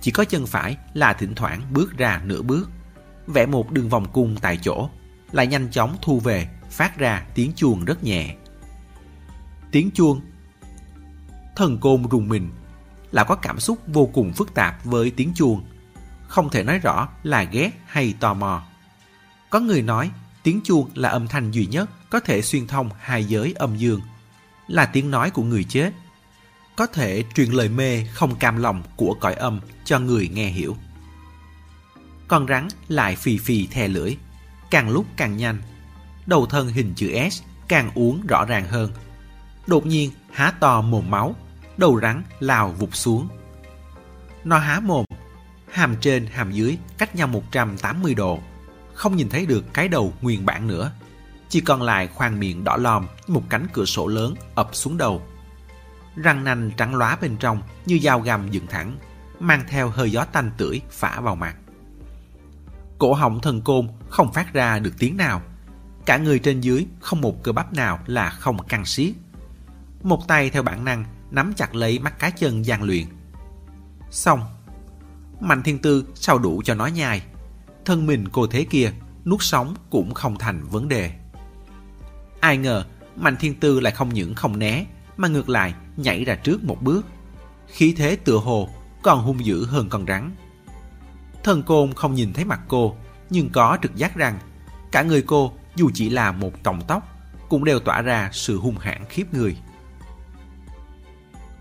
chỉ 0.00 0.10
có 0.10 0.24
chân 0.24 0.46
phải 0.46 0.76
là 0.94 1.12
thỉnh 1.12 1.34
thoảng 1.34 1.62
bước 1.72 1.96
ra 1.96 2.20
nửa 2.24 2.42
bước, 2.42 2.70
vẽ 3.26 3.46
một 3.46 3.70
đường 3.70 3.88
vòng 3.88 4.06
cung 4.12 4.36
tại 4.40 4.58
chỗ, 4.62 4.90
lại 5.32 5.46
nhanh 5.46 5.70
chóng 5.70 5.96
thu 6.02 6.20
về, 6.20 6.48
phát 6.70 6.98
ra 6.98 7.26
tiếng 7.34 7.52
chuông 7.56 7.84
rất 7.84 8.04
nhẹ. 8.04 8.36
Tiếng 9.70 9.90
chuông 9.94 10.20
Thần 11.56 11.78
côn 11.78 12.08
rùng 12.10 12.28
mình 12.28 12.50
là 13.12 13.24
có 13.24 13.34
cảm 13.34 13.60
xúc 13.60 13.78
vô 13.86 14.10
cùng 14.12 14.32
phức 14.32 14.54
tạp 14.54 14.84
với 14.84 15.10
tiếng 15.10 15.32
chuông. 15.34 15.64
Không 16.28 16.50
thể 16.50 16.62
nói 16.62 16.78
rõ 16.78 17.08
là 17.22 17.42
ghét 17.42 17.70
hay 17.86 18.14
tò 18.20 18.34
mò. 18.34 18.62
Có 19.50 19.60
người 19.60 19.82
nói 19.82 20.10
tiếng 20.42 20.60
chuông 20.64 20.90
là 20.94 21.08
âm 21.08 21.28
thanh 21.28 21.50
duy 21.50 21.66
nhất 21.66 21.90
có 22.16 22.20
thể 22.20 22.42
xuyên 22.42 22.66
thông 22.66 22.90
hai 23.00 23.24
giới 23.24 23.54
âm 23.56 23.76
dương, 23.76 24.00
là 24.68 24.86
tiếng 24.86 25.10
nói 25.10 25.30
của 25.30 25.42
người 25.42 25.64
chết. 25.64 25.92
Có 26.76 26.86
thể 26.86 27.24
truyền 27.34 27.50
lời 27.50 27.68
mê 27.68 28.04
không 28.04 28.36
cam 28.36 28.56
lòng 28.56 28.82
của 28.96 29.16
cõi 29.20 29.34
âm 29.34 29.60
cho 29.84 29.98
người 29.98 30.28
nghe 30.28 30.46
hiểu. 30.46 30.76
Con 32.28 32.46
rắn 32.46 32.68
lại 32.88 33.16
phì 33.16 33.38
phì 33.38 33.66
thè 33.66 33.88
lưỡi, 33.88 34.16
càng 34.70 34.90
lúc 34.90 35.06
càng 35.16 35.36
nhanh. 35.36 35.58
Đầu 36.26 36.46
thân 36.46 36.68
hình 36.68 36.92
chữ 36.96 37.12
S 37.30 37.42
càng 37.68 37.90
uống 37.94 38.26
rõ 38.26 38.44
ràng 38.44 38.68
hơn. 38.68 38.92
Đột 39.66 39.86
nhiên 39.86 40.10
há 40.32 40.50
to 40.50 40.80
mồm 40.80 41.10
máu, 41.10 41.36
đầu 41.76 42.00
rắn 42.02 42.22
lao 42.40 42.72
vụt 42.72 42.94
xuống. 42.94 43.28
Nó 44.44 44.58
há 44.58 44.80
mồm, 44.80 45.04
hàm 45.70 45.96
trên 46.00 46.26
hàm 46.26 46.52
dưới 46.52 46.78
cách 46.98 47.16
nhau 47.16 47.26
180 47.26 48.14
độ, 48.14 48.40
không 48.94 49.16
nhìn 49.16 49.28
thấy 49.28 49.46
được 49.46 49.64
cái 49.72 49.88
đầu 49.88 50.12
nguyên 50.20 50.46
bản 50.46 50.66
nữa. 50.66 50.92
Chỉ 51.48 51.60
còn 51.60 51.82
lại 51.82 52.06
khoang 52.06 52.40
miệng 52.40 52.64
đỏ 52.64 52.76
lòm 52.76 53.06
một 53.26 53.42
cánh 53.48 53.66
cửa 53.72 53.84
sổ 53.84 54.06
lớn 54.06 54.34
ập 54.54 54.68
xuống 54.72 54.96
đầu. 54.96 55.22
Răng 56.16 56.44
nanh 56.44 56.70
trắng 56.76 56.94
lóa 56.94 57.16
bên 57.16 57.36
trong 57.36 57.62
như 57.86 57.98
dao 58.02 58.20
găm 58.20 58.50
dựng 58.50 58.66
thẳng, 58.66 58.98
mang 59.40 59.64
theo 59.68 59.88
hơi 59.88 60.10
gió 60.10 60.24
tanh 60.24 60.50
tưởi 60.56 60.80
phả 60.90 61.20
vào 61.20 61.36
mặt. 61.36 61.56
Cổ 62.98 63.12
họng 63.12 63.40
thần 63.40 63.60
côn 63.62 63.88
không 64.08 64.32
phát 64.32 64.52
ra 64.52 64.78
được 64.78 64.94
tiếng 64.98 65.16
nào. 65.16 65.42
Cả 66.06 66.16
người 66.16 66.38
trên 66.38 66.60
dưới 66.60 66.86
không 67.00 67.20
một 67.20 67.42
cơ 67.42 67.52
bắp 67.52 67.72
nào 67.72 67.98
là 68.06 68.30
không 68.30 68.66
căng 68.68 68.84
xiết. 68.84 69.14
Một 70.02 70.28
tay 70.28 70.50
theo 70.50 70.62
bản 70.62 70.84
năng 70.84 71.04
nắm 71.30 71.52
chặt 71.56 71.74
lấy 71.74 71.98
mắt 71.98 72.18
cá 72.18 72.30
chân 72.30 72.64
gian 72.64 72.82
luyện. 72.82 73.06
Xong. 74.10 74.40
Mạnh 75.40 75.62
thiên 75.62 75.78
tư 75.78 76.04
sao 76.14 76.38
đủ 76.38 76.62
cho 76.64 76.74
nó 76.74 76.86
nhai. 76.86 77.22
Thân 77.84 78.06
mình 78.06 78.28
cô 78.32 78.46
thế 78.46 78.64
kia, 78.70 78.92
nuốt 79.24 79.42
sống 79.42 79.74
cũng 79.90 80.14
không 80.14 80.38
thành 80.38 80.64
vấn 80.64 80.88
đề. 80.88 81.12
Ai 82.40 82.56
ngờ, 82.56 82.84
Mạnh 83.16 83.36
thiên 83.36 83.54
tư 83.54 83.80
lại 83.80 83.92
không 83.92 84.14
những 84.14 84.34
không 84.34 84.58
né, 84.58 84.84
mà 85.16 85.28
ngược 85.28 85.48
lại 85.48 85.74
nhảy 85.96 86.24
ra 86.24 86.34
trước 86.34 86.64
một 86.64 86.82
bước. 86.82 87.06
Khí 87.68 87.94
thế 87.96 88.16
tựa 88.16 88.38
hồ 88.38 88.68
còn 89.02 89.22
hung 89.22 89.44
dữ 89.44 89.66
hơn 89.66 89.88
con 89.88 90.06
rắn. 90.06 90.30
Thần 91.44 91.62
côn 91.62 91.94
không 91.94 92.14
nhìn 92.14 92.32
thấy 92.32 92.44
mặt 92.44 92.60
cô, 92.68 92.96
nhưng 93.30 93.50
có 93.50 93.78
trực 93.82 93.96
giác 93.96 94.16
rằng 94.16 94.38
cả 94.92 95.02
người 95.02 95.22
cô 95.22 95.52
dù 95.76 95.90
chỉ 95.94 96.10
là 96.10 96.32
một 96.32 96.62
cọng 96.62 96.80
tóc 96.88 97.08
cũng 97.48 97.64
đều 97.64 97.80
tỏa 97.80 98.02
ra 98.02 98.30
sự 98.32 98.58
hung 98.58 98.78
hãn 98.78 99.04
khiếp 99.08 99.34
người. 99.34 99.56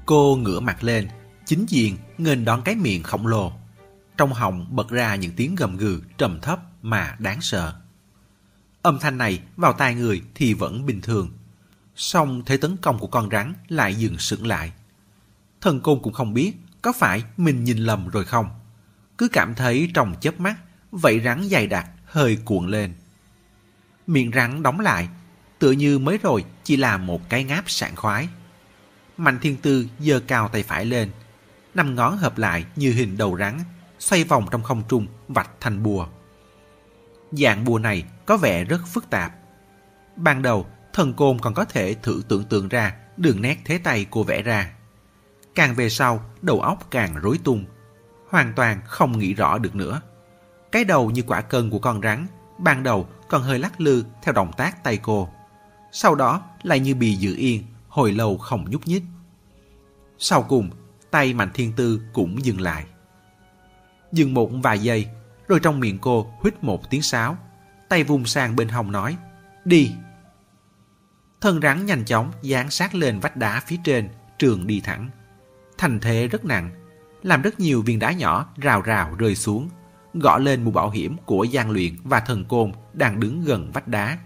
Cô 0.06 0.36
ngửa 0.36 0.60
mặt 0.60 0.84
lên, 0.84 1.08
chính 1.46 1.66
diện 1.70 1.98
nghênh 2.18 2.46
đón 2.46 2.62
cái 2.62 2.76
miệng 2.76 3.04
khổng 3.04 3.28
lồ. 3.28 3.52
Trong 4.18 4.34
họng 4.34 4.76
bật 4.76 4.90
ra 4.90 5.16
những 5.16 5.32
tiếng 5.36 5.56
gầm 5.56 5.78
gừ 5.78 6.02
trầm 6.18 6.40
thấp 6.42 6.60
mà 6.82 7.16
đáng 7.20 7.42
sợ. 7.42 7.74
Âm 8.86 9.00
thanh 9.00 9.18
này 9.18 9.42
vào 9.58 9.74
tai 9.74 9.96
người 9.96 10.22
thì 10.36 10.54
vẫn 10.54 10.86
bình 10.86 11.02
thường. 11.02 11.30
Song 11.96 12.42
thế 12.46 12.58
tấn 12.58 12.78
công 12.78 13.00
của 13.00 13.08
con 13.08 13.30
rắn 13.32 13.54
lại 13.68 13.96
dừng 13.96 14.18
sững 14.18 14.48
lại. 14.48 14.72
Thần 15.62 15.82
côn 15.82 16.00
cũng 16.04 16.14
không 16.14 16.34
biết 16.34 16.54
có 16.82 16.94
phải 16.94 17.24
mình 17.38 17.64
nhìn 17.64 17.78
lầm 17.78 18.08
rồi 18.08 18.26
không. 18.26 18.50
Cứ 19.18 19.28
cảm 19.28 19.56
thấy 19.56 19.92
trong 19.94 20.16
chớp 20.22 20.40
mắt, 20.40 20.56
vậy 20.92 21.22
rắn 21.26 21.44
dày 21.50 21.68
đặc 21.68 21.90
hơi 22.06 22.38
cuộn 22.46 22.68
lên. 22.68 22.94
Miệng 24.08 24.32
rắn 24.36 24.64
đóng 24.64 24.80
lại, 24.80 25.10
tựa 25.60 25.72
như 25.72 26.00
mới 26.00 26.18
rồi 26.18 26.46
chỉ 26.64 26.78
là 26.78 26.98
một 26.98 27.30
cái 27.30 27.44
ngáp 27.44 27.70
sảng 27.70 27.96
khoái. 27.96 28.28
Mạnh 29.18 29.40
thiên 29.42 29.58
tư 29.58 29.88
giơ 30.00 30.20
cao 30.20 30.48
tay 30.48 30.64
phải 30.64 30.86
lên, 30.86 31.10
năm 31.74 31.96
ngón 31.96 32.18
hợp 32.18 32.38
lại 32.38 32.66
như 32.76 32.94
hình 32.94 33.18
đầu 33.18 33.38
rắn, 33.38 33.60
xoay 34.00 34.24
vòng 34.24 34.46
trong 34.52 34.64
không 34.64 34.84
trung 34.90 35.08
vạch 35.28 35.50
thành 35.60 35.84
bùa. 35.84 36.08
Dạng 37.38 37.66
bùa 37.66 37.80
này 37.80 38.04
có 38.26 38.38
vẻ 38.38 38.64
rất 38.64 38.82
phức 38.88 39.10
tạp. 39.10 39.34
Ban 40.16 40.42
đầu, 40.42 40.66
thần 40.94 41.14
côn 41.14 41.40
còn 41.40 41.54
có 41.54 41.66
thể 41.66 41.94
thử 41.94 42.22
tưởng 42.28 42.44
tượng 42.44 42.68
ra 42.68 42.96
đường 43.18 43.42
nét 43.42 43.58
thế 43.66 43.78
tay 43.78 44.06
cô 44.10 44.24
vẽ 44.24 44.42
ra. 44.42 44.74
Càng 45.56 45.76
về 45.76 45.90
sau, 45.90 46.26
đầu 46.42 46.62
óc 46.62 46.88
càng 46.92 47.16
rối 47.16 47.40
tung, 47.44 47.66
hoàn 48.30 48.54
toàn 48.56 48.82
không 48.86 49.20
nghĩ 49.20 49.34
rõ 49.34 49.58
được 49.58 49.76
nữa. 49.76 50.02
Cái 50.72 50.84
đầu 50.84 51.12
như 51.12 51.22
quả 51.28 51.42
cân 51.42 51.70
của 51.70 51.80
con 51.80 52.02
rắn, 52.02 52.28
ban 52.58 52.84
đầu 52.84 53.08
còn 53.30 53.42
hơi 53.42 53.60
lắc 53.60 53.82
lư 53.82 54.04
theo 54.24 54.34
động 54.34 54.52
tác 54.58 54.84
tay 54.84 54.98
cô. 54.98 55.30
Sau 55.92 56.16
đó 56.16 56.44
lại 56.64 56.80
như 56.80 56.96
bị 56.96 57.16
giữ 57.16 57.36
yên, 57.36 57.64
hồi 57.88 58.12
lâu 58.12 58.38
không 58.38 58.70
nhúc 58.70 58.88
nhích. 58.88 59.04
Sau 60.18 60.44
cùng, 60.44 60.70
tay 61.12 61.34
Mạnh 61.34 61.50
Thiên 61.54 61.74
Tư 61.74 62.02
cũng 62.14 62.46
dừng 62.46 62.62
lại. 62.62 62.86
Dừng 64.12 64.34
một 64.34 64.50
vài 64.64 64.80
giây, 64.80 65.08
rồi 65.48 65.60
trong 65.60 65.80
miệng 65.80 65.98
cô 66.02 66.34
huýt 66.40 66.64
một 66.64 66.90
tiếng 66.90 67.02
sáo, 67.02 67.38
tay 67.90 68.04
vùng 68.04 68.26
sang 68.26 68.56
bên 68.56 68.70
hông 68.70 68.92
nói, 68.92 69.18
đi. 69.66 69.92
Thân 71.42 71.62
rắn 71.62 71.86
nhanh 71.86 72.06
chóng 72.06 72.32
dán 72.42 72.70
sát 72.70 72.96
lên 72.96 73.20
vách 73.20 73.38
đá 73.38 73.62
phía 73.68 73.78
trên, 73.84 74.10
trường 74.40 74.68
đi 74.68 74.82
thẳng. 74.82 75.10
Thành 75.78 76.00
thế 76.00 76.28
rất 76.28 76.46
nặng, 76.46 76.70
làm 77.24 77.42
rất 77.42 77.60
nhiều 77.60 77.82
viên 77.82 78.00
đá 78.00 78.12
nhỏ 78.12 78.54
rào 78.58 78.82
rào 78.82 79.16
rơi 79.16 79.36
xuống, 79.36 79.70
gõ 80.14 80.38
lên 80.38 80.64
mũ 80.64 80.72
bảo 80.72 80.90
hiểm 80.90 81.18
của 81.26 81.46
Giang 81.54 81.72
Luyện 81.72 81.96
và 82.04 82.20
thần 82.20 82.46
côn 82.46 82.72
đang 82.94 83.20
đứng 83.20 83.42
gần 83.42 83.72
vách 83.72 83.88
đá. 83.88 84.18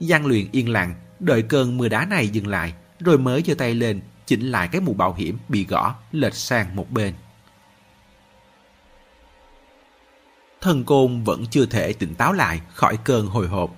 Giang 0.00 0.26
Luyện 0.26 0.46
yên 0.52 0.68
lặng, 0.68 0.94
đợi 1.20 1.42
cơn 1.42 1.76
mưa 1.76 1.88
đá 1.88 2.04
này 2.04 2.28
dừng 2.28 2.46
lại, 2.46 2.74
rồi 3.00 3.18
mới 3.18 3.42
giơ 3.46 3.54
tay 3.54 3.74
lên 3.74 4.00
chỉnh 4.26 4.50
lại 4.50 4.68
cái 4.68 4.80
mũ 4.80 4.94
bảo 4.94 5.14
hiểm 5.14 5.38
bị 5.48 5.66
gõ 5.66 5.94
lệch 6.12 6.34
sang 6.34 6.76
một 6.76 6.90
bên. 6.90 7.14
Thần 10.64 10.84
côn 10.84 11.24
vẫn 11.24 11.46
chưa 11.50 11.66
thể 11.66 11.92
tỉnh 11.92 12.14
táo 12.14 12.32
lại 12.32 12.60
khỏi 12.74 12.96
cơn 13.04 13.26
hồi 13.26 13.48
hộp. 13.48 13.76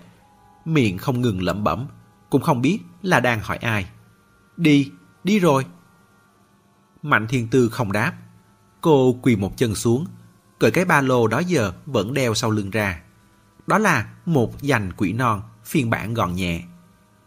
Miệng 0.64 0.98
không 0.98 1.20
ngừng 1.20 1.42
lẩm 1.42 1.64
bẩm, 1.64 1.86
cũng 2.30 2.42
không 2.42 2.62
biết 2.62 2.78
là 3.02 3.20
đang 3.20 3.40
hỏi 3.40 3.56
ai. 3.56 3.86
Đi, 4.56 4.90
đi 5.24 5.38
rồi. 5.38 5.66
Mạnh 7.02 7.26
thiên 7.28 7.48
tư 7.48 7.68
không 7.68 7.92
đáp. 7.92 8.12
Cô 8.80 9.18
quỳ 9.22 9.36
một 9.36 9.56
chân 9.56 9.74
xuống, 9.74 10.06
cởi 10.58 10.70
cái 10.70 10.84
ba 10.84 11.00
lô 11.00 11.26
đó 11.26 11.38
giờ 11.38 11.72
vẫn 11.86 12.14
đeo 12.14 12.34
sau 12.34 12.50
lưng 12.50 12.70
ra. 12.70 13.02
Đó 13.66 13.78
là 13.78 14.14
một 14.24 14.62
dành 14.62 14.92
quỷ 14.96 15.12
non 15.12 15.42
phiên 15.64 15.90
bản 15.90 16.14
gọn 16.14 16.34
nhẹ. 16.34 16.62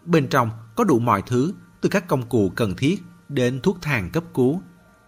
Bên 0.05 0.27
trong 0.27 0.49
có 0.75 0.83
đủ 0.83 0.99
mọi 0.99 1.23
thứ 1.27 1.53
từ 1.81 1.89
các 1.89 2.07
công 2.07 2.29
cụ 2.29 2.51
cần 2.55 2.75
thiết 2.75 3.03
đến 3.29 3.59
thuốc 3.63 3.77
thang 3.81 4.09
cấp 4.09 4.23
cứu, 4.33 4.61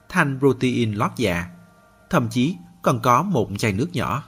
thanh 0.09 0.39
protein 0.39 0.93
lót 0.93 1.11
dạ, 1.15 1.45
thậm 2.09 2.29
chí 2.29 2.55
còn 2.81 2.99
có 2.99 3.23
một 3.23 3.49
chai 3.57 3.73
nước 3.73 3.89
nhỏ. 3.93 4.23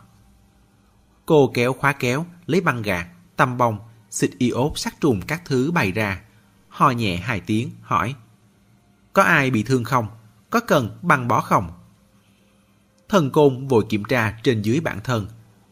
Cô 1.25 1.51
kéo 1.53 1.73
khóa 1.73 1.93
kéo, 1.93 2.25
lấy 2.45 2.61
băng 2.61 2.81
gạc, 2.81 3.07
tăm 3.35 3.57
bông, 3.57 3.79
xịt 4.09 4.31
iốt 4.37 4.71
sát 4.75 5.01
trùng 5.01 5.21
các 5.21 5.41
thứ 5.45 5.71
bày 5.71 5.91
ra, 5.91 6.21
ho 6.69 6.91
nhẹ 6.91 7.17
hai 7.17 7.39
tiếng, 7.39 7.71
hỏi 7.81 8.15
Có 9.13 9.23
ai 9.23 9.51
bị 9.51 9.63
thương 9.63 9.83
không? 9.83 10.07
Có 10.49 10.59
cần 10.59 10.99
băng 11.01 11.27
bó 11.27 11.41
không? 11.41 11.71
Thần 13.09 13.31
côn 13.31 13.67
vội 13.67 13.85
kiểm 13.89 14.03
tra 14.03 14.39
trên 14.43 14.61
dưới 14.61 14.79
bản 14.79 14.99
thân. 15.03 15.27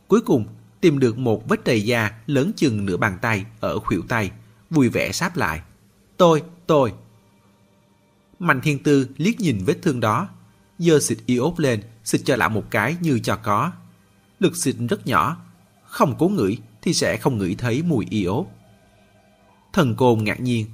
Cuối 0.08 0.22
cùng 0.22 0.46
tìm 0.82 1.00
được 1.00 1.18
một 1.18 1.50
vết 1.50 1.64
đầy 1.64 1.82
da 1.82 2.12
lớn 2.26 2.52
chừng 2.56 2.86
nửa 2.86 2.98
bàn 2.98 3.18
tay 3.22 3.46
ở 3.60 3.80
khuỷu 3.80 4.02
tay, 4.08 4.32
vui 4.70 4.90
vẻ 4.90 5.12
sáp 5.12 5.38
lại. 5.38 5.62
Tôi, 6.18 6.44
tôi. 6.68 6.94
Mạnh 8.40 8.62
thiên 8.62 8.84
tư 8.84 9.08
liếc 9.18 9.40
nhìn 9.40 9.64
vết 9.66 9.78
thương 9.82 10.00
đó, 10.00 10.30
giơ 10.80 11.00
xịt 11.00 11.18
iốt 11.26 11.60
lên, 11.60 11.82
xịt 12.04 12.22
cho 12.26 12.36
lão 12.36 12.50
một 12.50 12.64
cái 12.70 12.96
như 13.02 13.20
cho 13.20 13.36
có. 13.36 13.72
Lực 14.42 14.56
xịt 14.56 14.76
rất 14.90 15.08
nhỏ, 15.08 15.38
không 15.86 16.16
cố 16.20 16.30
ngửi 16.30 16.58
thì 16.82 16.94
sẽ 16.94 17.18
không 17.18 17.38
ngửi 17.38 17.56
thấy 17.56 17.84
mùi 17.84 18.06
iốt. 18.10 18.46
Thần 19.74 19.96
côn 19.96 20.24
ngạc 20.24 20.40
nhiên. 20.40 20.66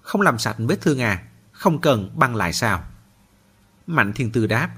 Không 0.00 0.20
làm 0.20 0.38
sạch 0.38 0.56
vết 0.58 0.80
thương 0.80 1.00
à, 1.00 1.22
không 1.52 1.80
cần 1.80 2.10
băng 2.14 2.36
lại 2.36 2.52
sao? 2.52 2.84
Mạnh 3.86 4.12
thiên 4.12 4.30
tư 4.30 4.46
đáp, 4.46 4.70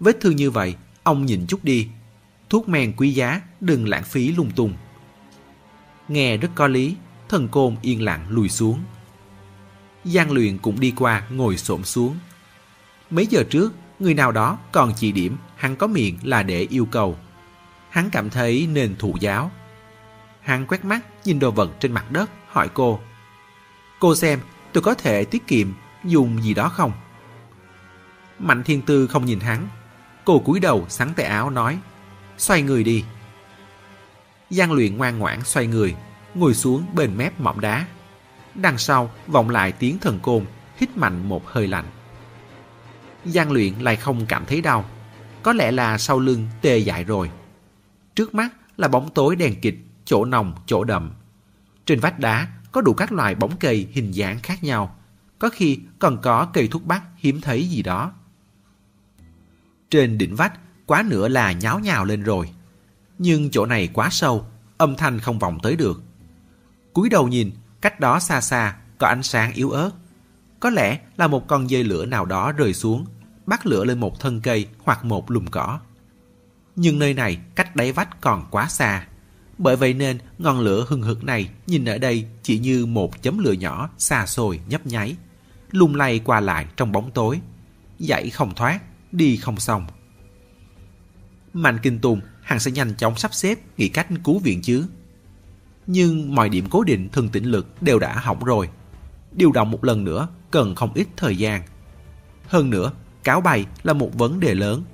vết 0.00 0.16
thương 0.20 0.36
như 0.36 0.50
vậy, 0.50 0.74
ông 1.02 1.26
nhìn 1.26 1.46
chút 1.46 1.64
đi. 1.64 1.88
Thuốc 2.50 2.68
men 2.68 2.96
quý 2.96 3.10
giá, 3.10 3.40
đừng 3.60 3.88
lãng 3.88 4.04
phí 4.04 4.32
lung 4.32 4.50
tung. 4.56 4.74
Nghe 6.08 6.36
rất 6.36 6.50
có 6.54 6.66
lý, 6.66 6.96
thần 7.28 7.48
côn 7.48 7.76
yên 7.82 8.02
lặng 8.02 8.26
lùi 8.28 8.48
xuống. 8.48 8.80
Giang 10.04 10.32
luyện 10.32 10.58
cũng 10.58 10.80
đi 10.80 10.92
qua 10.96 11.26
ngồi 11.30 11.56
xổm 11.56 11.84
xuống. 11.84 12.18
Mấy 13.10 13.26
giờ 13.26 13.44
trước, 13.50 13.74
người 13.98 14.14
nào 14.14 14.32
đó 14.32 14.58
còn 14.72 14.92
chỉ 14.96 15.12
điểm 15.12 15.36
hắn 15.56 15.76
có 15.76 15.86
miệng 15.86 16.18
là 16.22 16.42
để 16.42 16.66
yêu 16.70 16.86
cầu. 16.86 17.16
Hắn 17.96 18.10
cảm 18.10 18.30
thấy 18.30 18.68
nên 18.72 18.96
thụ 18.96 19.16
giáo. 19.20 19.50
Hắn 20.40 20.66
quét 20.66 20.84
mắt 20.84 21.00
nhìn 21.24 21.38
đồ 21.38 21.50
vật 21.50 21.70
trên 21.80 21.92
mặt 21.92 22.12
đất, 22.12 22.30
hỏi 22.48 22.68
cô. 22.74 23.00
Cô 24.00 24.14
xem, 24.14 24.40
tôi 24.72 24.82
có 24.82 24.94
thể 24.94 25.24
tiết 25.24 25.46
kiệm 25.46 25.72
dùng 26.04 26.42
gì 26.42 26.54
đó 26.54 26.68
không? 26.68 26.92
Mạnh 28.38 28.64
thiên 28.64 28.82
tư 28.82 29.06
không 29.06 29.24
nhìn 29.24 29.40
hắn. 29.40 29.68
Cô 30.24 30.38
cúi 30.38 30.60
đầu 30.60 30.86
sắn 30.88 31.14
tay 31.16 31.26
áo 31.26 31.50
nói. 31.50 31.78
Xoay 32.38 32.62
người 32.62 32.84
đi. 32.84 33.04
Giang 34.50 34.72
luyện 34.72 34.96
ngoan 34.96 35.18
ngoãn 35.18 35.44
xoay 35.44 35.66
người, 35.66 35.94
ngồi 36.34 36.54
xuống 36.54 36.86
bên 36.94 37.16
mép 37.16 37.40
mỏm 37.40 37.60
đá. 37.60 37.86
Đằng 38.54 38.78
sau 38.78 39.10
vọng 39.26 39.50
lại 39.50 39.72
tiếng 39.72 39.98
thần 39.98 40.20
côn, 40.20 40.44
hít 40.76 40.96
mạnh 40.96 41.28
một 41.28 41.46
hơi 41.46 41.66
lạnh. 41.66 41.86
Giang 43.24 43.52
luyện 43.52 43.74
lại 43.74 43.96
không 43.96 44.26
cảm 44.26 44.44
thấy 44.46 44.60
đau. 44.60 44.84
Có 45.42 45.52
lẽ 45.52 45.70
là 45.70 45.98
sau 45.98 46.18
lưng 46.18 46.48
tê 46.62 46.78
dại 46.78 47.04
rồi. 47.04 47.30
Trước 48.16 48.34
mắt 48.34 48.48
là 48.76 48.88
bóng 48.88 49.10
tối 49.14 49.36
đèn 49.36 49.60
kịch, 49.60 49.78
chỗ 50.04 50.24
nồng, 50.24 50.54
chỗ 50.66 50.84
đậm. 50.84 51.12
Trên 51.86 52.00
vách 52.00 52.18
đá 52.18 52.48
có 52.72 52.80
đủ 52.80 52.92
các 52.92 53.12
loại 53.12 53.34
bóng 53.34 53.56
cây 53.56 53.88
hình 53.92 54.12
dạng 54.12 54.38
khác 54.42 54.64
nhau. 54.64 54.96
Có 55.38 55.48
khi 55.48 55.78
còn 55.98 56.18
có 56.22 56.46
cây 56.52 56.68
thuốc 56.68 56.86
bắc 56.86 57.02
hiếm 57.16 57.40
thấy 57.40 57.68
gì 57.68 57.82
đó. 57.82 58.12
Trên 59.90 60.18
đỉnh 60.18 60.36
vách 60.36 60.52
quá 60.86 61.04
nữa 61.06 61.28
là 61.28 61.52
nháo 61.52 61.78
nhào 61.78 62.04
lên 62.04 62.22
rồi. 62.22 62.50
Nhưng 63.18 63.50
chỗ 63.50 63.66
này 63.66 63.88
quá 63.92 64.08
sâu, 64.10 64.46
âm 64.78 64.96
thanh 64.96 65.20
không 65.20 65.38
vọng 65.38 65.58
tới 65.62 65.76
được. 65.76 66.02
cúi 66.92 67.08
đầu 67.08 67.28
nhìn, 67.28 67.50
cách 67.80 68.00
đó 68.00 68.20
xa 68.20 68.40
xa 68.40 68.76
có 68.98 69.06
ánh 69.06 69.22
sáng 69.22 69.52
yếu 69.52 69.70
ớt. 69.70 69.90
Có 70.60 70.70
lẽ 70.70 70.98
là 71.16 71.26
một 71.26 71.48
con 71.48 71.70
dây 71.70 71.84
lửa 71.84 72.06
nào 72.06 72.24
đó 72.24 72.52
rơi 72.52 72.74
xuống, 72.74 73.06
bắt 73.46 73.66
lửa 73.66 73.84
lên 73.84 74.00
một 74.00 74.20
thân 74.20 74.40
cây 74.40 74.66
hoặc 74.84 75.04
một 75.04 75.30
lùm 75.30 75.46
cỏ. 75.46 75.80
Nhưng 76.76 76.98
nơi 76.98 77.14
này 77.14 77.38
cách 77.54 77.76
đáy 77.76 77.92
vách 77.92 78.20
còn 78.20 78.46
quá 78.50 78.68
xa. 78.68 79.06
Bởi 79.58 79.76
vậy 79.76 79.94
nên 79.94 80.18
ngọn 80.38 80.60
lửa 80.60 80.86
hừng 80.88 81.02
hực 81.02 81.24
này 81.24 81.48
nhìn 81.66 81.84
ở 81.84 81.98
đây 81.98 82.26
chỉ 82.42 82.58
như 82.58 82.86
một 82.86 83.22
chấm 83.22 83.38
lửa 83.38 83.52
nhỏ 83.52 83.90
xa 83.98 84.26
xôi 84.26 84.60
nhấp 84.68 84.86
nháy, 84.86 85.16
lung 85.70 85.94
lay 85.94 86.18
qua 86.18 86.40
lại 86.40 86.66
trong 86.76 86.92
bóng 86.92 87.10
tối. 87.10 87.40
Dậy 87.98 88.30
không 88.30 88.54
thoát, 88.54 88.80
đi 89.12 89.36
không 89.36 89.60
xong. 89.60 89.86
Mạnh 91.52 91.78
Kinh 91.82 91.98
Tùng 91.98 92.20
hẳn 92.42 92.60
sẽ 92.60 92.70
nhanh 92.70 92.94
chóng 92.94 93.16
sắp 93.16 93.34
xếp 93.34 93.58
nghĩ 93.76 93.88
cách 93.88 94.06
cứu 94.24 94.38
viện 94.38 94.62
chứ. 94.62 94.86
Nhưng 95.86 96.34
mọi 96.34 96.48
điểm 96.48 96.66
cố 96.70 96.84
định 96.84 97.08
thần 97.08 97.28
tĩnh 97.28 97.44
lực 97.44 97.82
đều 97.82 97.98
đã 97.98 98.18
hỏng 98.18 98.44
rồi. 98.44 98.68
Điều 99.32 99.52
động 99.52 99.70
một 99.70 99.84
lần 99.84 100.04
nữa 100.04 100.28
cần 100.50 100.74
không 100.74 100.94
ít 100.94 101.08
thời 101.16 101.36
gian. 101.36 101.62
Hơn 102.46 102.70
nữa, 102.70 102.92
cáo 103.24 103.40
bày 103.40 103.66
là 103.82 103.92
một 103.92 104.10
vấn 104.14 104.40
đề 104.40 104.54
lớn. 104.54 104.84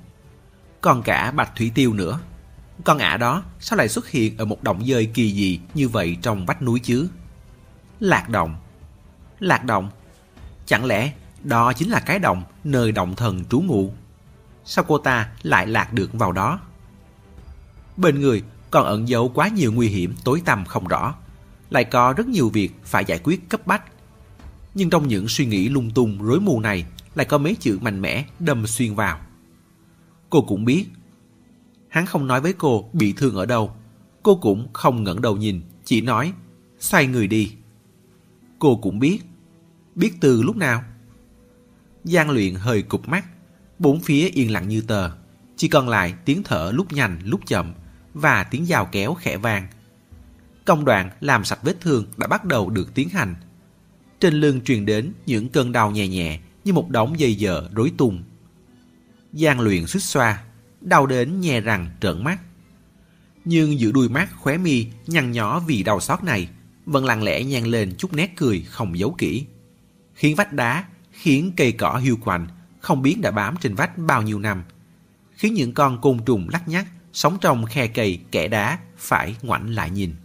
Còn 0.83 1.03
cả 1.03 1.31
Bạch 1.31 1.55
Thủy 1.55 1.71
Tiêu 1.75 1.93
nữa. 1.93 2.19
Con 2.83 2.97
ả 2.97 3.17
đó, 3.17 3.43
sao 3.59 3.77
lại 3.77 3.89
xuất 3.89 4.09
hiện 4.09 4.37
ở 4.37 4.45
một 4.45 4.63
động 4.63 4.85
dơi 4.85 5.05
kỳ 5.13 5.33
dị 5.33 5.59
như 5.73 5.89
vậy 5.89 6.17
trong 6.21 6.45
vách 6.45 6.61
núi 6.61 6.79
chứ? 6.79 7.07
Lạc 7.99 8.29
động. 8.29 8.55
Lạc 9.39 9.63
động. 9.63 9.89
Chẳng 10.65 10.85
lẽ 10.85 11.13
đó 11.43 11.73
chính 11.73 11.89
là 11.89 11.99
cái 11.99 12.19
động 12.19 12.43
nơi 12.63 12.91
động 12.91 13.15
thần 13.15 13.45
trú 13.45 13.61
ngụ? 13.61 13.93
Sao 14.65 14.85
cô 14.87 14.97
ta 14.97 15.29
lại 15.43 15.67
lạc 15.67 15.93
được 15.93 16.13
vào 16.13 16.31
đó? 16.31 16.59
Bên 17.97 18.19
người 18.19 18.43
còn 18.71 18.85
ẩn 18.85 19.07
giấu 19.07 19.29
quá 19.29 19.47
nhiều 19.47 19.71
nguy 19.71 19.87
hiểm 19.87 20.15
tối 20.23 20.41
tăm 20.45 20.65
không 20.65 20.87
rõ. 20.87 21.15
Lại 21.69 21.83
có 21.83 22.13
rất 22.17 22.27
nhiều 22.27 22.49
việc 22.49 22.71
phải 22.85 23.05
giải 23.05 23.19
quyết 23.23 23.49
cấp 23.49 23.67
bách. 23.67 23.83
Nhưng 24.73 24.89
trong 24.89 25.07
những 25.07 25.27
suy 25.27 25.45
nghĩ 25.45 25.69
lung 25.69 25.91
tung 25.91 26.23
rối 26.23 26.39
mù 26.39 26.59
này, 26.59 26.85
lại 27.15 27.25
có 27.25 27.37
mấy 27.37 27.55
chữ 27.59 27.79
mạnh 27.81 28.01
mẽ 28.01 28.25
đâm 28.39 28.67
xuyên 28.67 28.95
vào. 28.95 29.19
Cô 30.33 30.41
cũng 30.41 30.65
biết. 30.65 30.85
Hắn 31.87 32.05
không 32.05 32.27
nói 32.27 32.41
với 32.41 32.53
cô 32.53 32.89
bị 32.93 33.13
thương 33.17 33.35
ở 33.35 33.45
đâu. 33.45 33.75
Cô 34.23 34.35
cũng 34.35 34.67
không 34.73 35.03
ngẩng 35.03 35.21
đầu 35.21 35.37
nhìn, 35.37 35.61
chỉ 35.85 36.01
nói 36.01 36.33
xoay 36.79 37.07
người 37.07 37.27
đi. 37.27 37.53
Cô 38.59 38.75
cũng 38.75 38.99
biết. 38.99 39.19
Biết 39.95 40.13
từ 40.21 40.41
lúc 40.41 40.55
nào? 40.55 40.83
Giang 42.03 42.29
luyện 42.29 42.55
hơi 42.55 42.81
cụp 42.81 43.07
mắt, 43.07 43.25
bốn 43.79 43.99
phía 43.99 44.29
yên 44.29 44.51
lặng 44.51 44.67
như 44.67 44.81
tờ. 44.81 45.09
Chỉ 45.57 45.67
còn 45.67 45.89
lại 45.89 46.13
tiếng 46.25 46.43
thở 46.43 46.71
lúc 46.73 46.93
nhanh 46.93 47.19
lúc 47.23 47.41
chậm 47.45 47.73
và 48.13 48.43
tiếng 48.43 48.65
dao 48.65 48.85
kéo 48.85 49.13
khẽ 49.13 49.37
vang. 49.37 49.67
Công 50.65 50.85
đoạn 50.85 51.09
làm 51.19 51.45
sạch 51.45 51.59
vết 51.63 51.81
thương 51.81 52.05
đã 52.17 52.27
bắt 52.27 52.45
đầu 52.45 52.69
được 52.69 52.93
tiến 52.93 53.09
hành. 53.09 53.35
Trên 54.19 54.33
lưng 54.33 54.61
truyền 54.61 54.85
đến 54.85 55.13
những 55.25 55.49
cơn 55.49 55.71
đau 55.71 55.91
nhẹ 55.91 56.07
nhẹ 56.07 56.39
như 56.63 56.73
một 56.73 56.89
đống 56.89 57.19
dây 57.19 57.35
dợ 57.35 57.69
rối 57.75 57.91
tung. 57.97 58.23
Giang 59.33 59.59
luyện 59.59 59.87
xích 59.87 60.03
xoa, 60.03 60.43
đau 60.81 61.05
đến 61.05 61.41
nhè 61.41 61.61
răng 61.61 61.89
trợn 62.01 62.23
mắt. 62.23 62.39
Nhưng 63.45 63.79
giữa 63.79 63.91
đuôi 63.91 64.09
mắt 64.09 64.29
khóe 64.35 64.57
mi 64.57 64.87
nhăn 65.07 65.31
nhỏ 65.31 65.59
vì 65.59 65.83
đau 65.83 65.99
xót 65.99 66.23
này, 66.23 66.49
vẫn 66.85 67.05
lặng 67.05 67.23
lẽ 67.23 67.43
nhang 67.43 67.67
lên 67.67 67.95
chút 67.97 68.13
nét 68.13 68.33
cười 68.35 68.61
không 68.61 68.99
giấu 68.99 69.15
kỹ. 69.17 69.45
Khiến 70.13 70.35
vách 70.35 70.53
đá, 70.53 70.85
khiến 71.11 71.51
cây 71.57 71.71
cỏ 71.71 71.97
hiu 72.03 72.17
quạnh, 72.17 72.47
không 72.79 73.01
biết 73.01 73.15
đã 73.21 73.31
bám 73.31 73.55
trên 73.61 73.75
vách 73.75 73.97
bao 73.97 74.21
nhiêu 74.21 74.39
năm. 74.39 74.63
Khiến 75.35 75.53
những 75.53 75.73
con 75.73 76.01
côn 76.01 76.19
trùng 76.25 76.49
lắc 76.49 76.67
nhắc, 76.67 76.87
sống 77.13 77.37
trong 77.41 77.65
khe 77.65 77.87
cây 77.87 78.19
kẻ 78.31 78.47
đá, 78.47 78.79
phải 78.97 79.35
ngoảnh 79.41 79.69
lại 79.69 79.89
nhìn. 79.89 80.15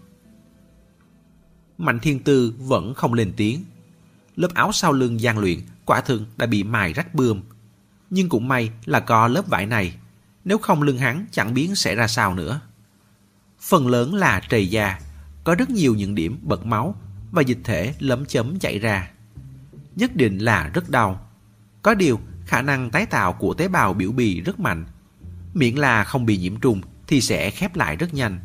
Mạnh 1.79 1.99
thiên 1.99 2.21
tư 2.21 2.55
vẫn 2.59 2.94
không 2.94 3.14
lên 3.14 3.33
tiếng. 3.37 3.64
Lớp 4.37 4.55
áo 4.55 4.73
sau 4.73 4.92
lưng 4.92 5.21
gian 5.21 5.38
luyện 5.38 5.59
quả 5.85 6.01
thực 6.01 6.23
đã 6.38 6.47
bị 6.47 6.62
mài 6.62 6.92
rách 6.92 7.14
bươm. 7.14 7.42
Nhưng 8.11 8.29
cũng 8.29 8.49
may 8.49 8.71
là 8.85 9.01
có 9.01 9.29
lớp 9.29 9.47
vải 9.47 9.66
này, 9.66 9.94
nếu 10.44 10.59
không 10.59 10.83
lưng 10.83 10.99
hắn 10.99 11.27
chẳng 11.31 11.55
biết 11.55 11.71
sẽ 11.75 11.94
ra 11.94 12.07
sao 12.07 12.35
nữa. 12.35 12.61
Phần 13.61 13.88
lớn 13.88 14.14
là 14.14 14.40
trầy 14.49 14.68
da, 14.68 14.99
có 15.44 15.55
rất 15.55 15.71
nhiều 15.71 15.94
những 15.94 16.14
điểm 16.14 16.38
bật 16.42 16.66
máu 16.66 16.94
và 17.31 17.42
dịch 17.42 17.59
thể 17.64 17.94
lấm 17.99 18.27
chấm 18.27 18.59
chảy 18.59 18.79
ra. 18.79 19.11
Nhất 19.97 20.16
định 20.16 20.38
là 20.38 20.71
rất 20.75 20.90
đau. 20.90 21.29
Có 21.83 21.94
điều, 21.94 22.21
khả 22.47 22.62
năng 22.62 22.90
tái 22.90 23.07
tạo 23.07 23.33
của 23.33 23.55
tế 23.55 23.68
bào 23.68 23.94
biểu 23.94 24.12
bì 24.12 24.40
rất 24.40 24.61
mạnh. 24.61 24.87
Miễn 25.55 25.75
là 25.75 26.05
không 26.05 26.27
bị 26.27 26.37
nhiễm 26.38 26.57
trùng 26.57 26.81
thì 27.07 27.21
sẽ 27.21 27.51
khép 27.51 27.77
lại 27.77 27.97
rất 27.97 28.14
nhanh. 28.14 28.40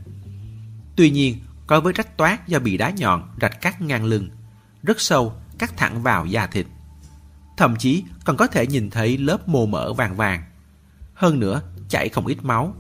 Tuy 0.96 1.10
nhiên, 1.10 1.40
có 1.68 1.82
với 1.82 1.94
rách 1.94 2.18
toát 2.18 2.48
do 2.48 2.60
bị 2.60 2.78
đá 2.78 2.90
nhọn 2.90 3.30
rạch 3.42 3.62
cắt 3.62 3.82
ngang 3.82 4.06
lưng, 4.06 4.30
rất 4.84 5.02
sâu, 5.02 5.34
cắt 5.58 5.78
thẳng 5.78 6.04
vào 6.04 6.26
da 6.26 6.48
thịt. 6.48 6.66
Thậm 7.58 7.76
chí 7.76 8.04
còn 8.26 8.38
có 8.38 8.48
thể 8.48 8.68
nhìn 8.68 8.90
thấy 8.90 9.18
lớp 9.18 9.48
mồ 9.48 9.66
mỡ 9.66 9.94
vàng 9.94 10.16
vàng. 10.16 10.44
Hơn 11.14 11.40
nữa, 11.40 11.62
chảy 11.90 12.10
không 12.10 12.26
ít 12.26 12.38
máu. 12.42 12.76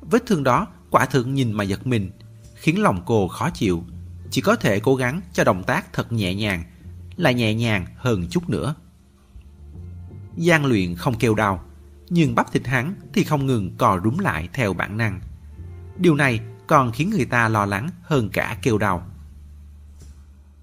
Vết 0.00 0.26
thương 0.26 0.44
đó 0.44 0.66
quả 0.90 1.06
thực 1.06 1.26
nhìn 1.26 1.52
mà 1.52 1.64
giật 1.64 1.86
mình, 1.86 2.10
khiến 2.54 2.82
lòng 2.82 3.02
cô 3.06 3.28
khó 3.28 3.50
chịu. 3.50 3.84
Chỉ 4.30 4.40
có 4.40 4.56
thể 4.56 4.80
cố 4.80 4.94
gắng 4.94 5.20
cho 5.32 5.44
động 5.44 5.62
tác 5.62 5.92
thật 5.92 6.12
nhẹ 6.12 6.34
nhàng, 6.34 6.64
là 7.16 7.30
nhẹ 7.30 7.54
nhàng 7.54 7.86
hơn 7.96 8.26
chút 8.30 8.48
nữa. 8.48 8.74
Giang 10.36 10.66
luyện 10.66 10.94
không 10.94 11.18
kêu 11.18 11.34
đau, 11.34 11.64
nhưng 12.08 12.34
bắp 12.34 12.52
thịt 12.52 12.66
hắn 12.66 12.94
thì 13.14 13.24
không 13.24 13.46
ngừng 13.46 13.76
cò 13.78 14.00
rúm 14.04 14.18
lại 14.18 14.48
theo 14.52 14.72
bản 14.72 14.96
năng. 14.96 15.20
Điều 15.98 16.14
này 16.14 16.40
còn 16.66 16.92
khiến 16.92 17.10
người 17.10 17.24
ta 17.24 17.48
lo 17.48 17.66
lắng 17.66 17.90
hơn 18.02 18.28
cả 18.32 18.58
kêu 18.62 18.78
đau. 18.78 19.06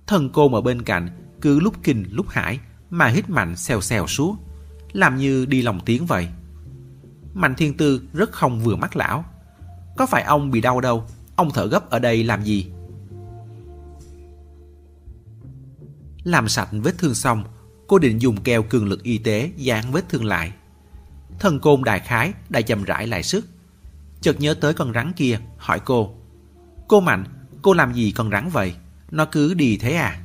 Thần 0.08 0.30
cô 0.30 0.54
ở 0.54 0.62
bên 0.62 0.82
cạnh 0.82 1.10
cứ 1.41 1.60
lúc 1.60 1.76
kinh 1.84 2.06
lúc 2.12 2.30
hải 2.30 2.60
mà 2.94 3.08
hít 3.08 3.30
mạnh 3.30 3.56
xèo 3.56 3.82
xèo 3.82 4.08
suốt, 4.08 4.36
làm 4.91 5.18
như 5.18 5.46
đi 5.46 5.62
lòng 5.62 5.80
tiếng 5.86 6.06
vậy. 6.06 6.28
Mạnh 7.34 7.56
thiên 7.56 7.78
tư 7.78 8.02
rất 8.14 8.32
không 8.32 8.60
vừa 8.60 8.76
mắt 8.76 8.96
lão. 8.96 9.26
Có 9.98 10.06
phải 10.06 10.24
ông 10.24 10.52
bị 10.52 10.62
đau 10.62 10.82
đâu, 10.82 11.06
ông 11.36 11.52
thở 11.54 11.68
gấp 11.68 11.89
ở 11.89 12.00
đây 12.00 12.24
làm 12.24 12.44
gì? 12.44 12.72
Làm 16.24 16.48
sạch 16.48 16.70
vết 16.72 16.98
thương 16.98 17.16
xong, 17.16 17.44
cô 17.88 18.00
định 18.00 18.22
dùng 18.22 18.41
keo 18.41 18.64
cường 18.64 18.88
lực 18.88 19.04
y 19.04 19.18
tế 19.18 19.52
dán 19.58 19.91
vết 19.91 20.10
thương 20.10 20.26
lại. 20.26 20.54
Thần 21.39 21.60
côn 21.60 21.84
đại 21.84 22.00
khái 22.00 22.34
đã 22.50 22.62
chậm 22.62 22.84
rãi 22.84 23.08
lại 23.08 23.24
sức. 23.24 23.46
Chợt 24.22 24.39
nhớ 24.39 24.54
tới 24.54 24.74
con 24.74 24.94
rắn 24.94 25.14
kia, 25.14 25.39
hỏi 25.58 25.80
cô. 25.86 26.16
Cô 26.88 27.00
Mạnh, 27.00 27.24
cô 27.62 27.74
làm 27.74 27.94
gì 27.94 28.12
con 28.12 28.32
rắn 28.32 28.50
vậy? 28.50 28.74
Nó 29.12 29.26
cứ 29.26 29.54
đi 29.54 29.78
thế 29.78 29.94
à? 29.94 30.23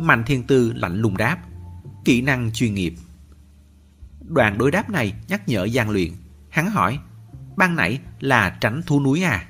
Mạnh 0.00 0.24
Thiên 0.26 0.42
Tư 0.42 0.72
lạnh 0.72 1.00
lùng 1.00 1.16
đáp. 1.16 1.38
Kỹ 2.04 2.22
năng 2.22 2.52
chuyên 2.52 2.74
nghiệp. 2.74 2.94
Đoạn 4.28 4.58
đối 4.58 4.70
đáp 4.70 4.90
này 4.90 5.14
nhắc 5.28 5.48
nhở 5.48 5.64
gian 5.64 5.90
luyện. 5.90 6.12
Hắn 6.48 6.70
hỏi, 6.70 6.98
ban 7.56 7.76
nãy 7.76 7.98
là 8.20 8.50
tránh 8.60 8.82
thú 8.86 9.00
núi 9.00 9.22
à? 9.22 9.48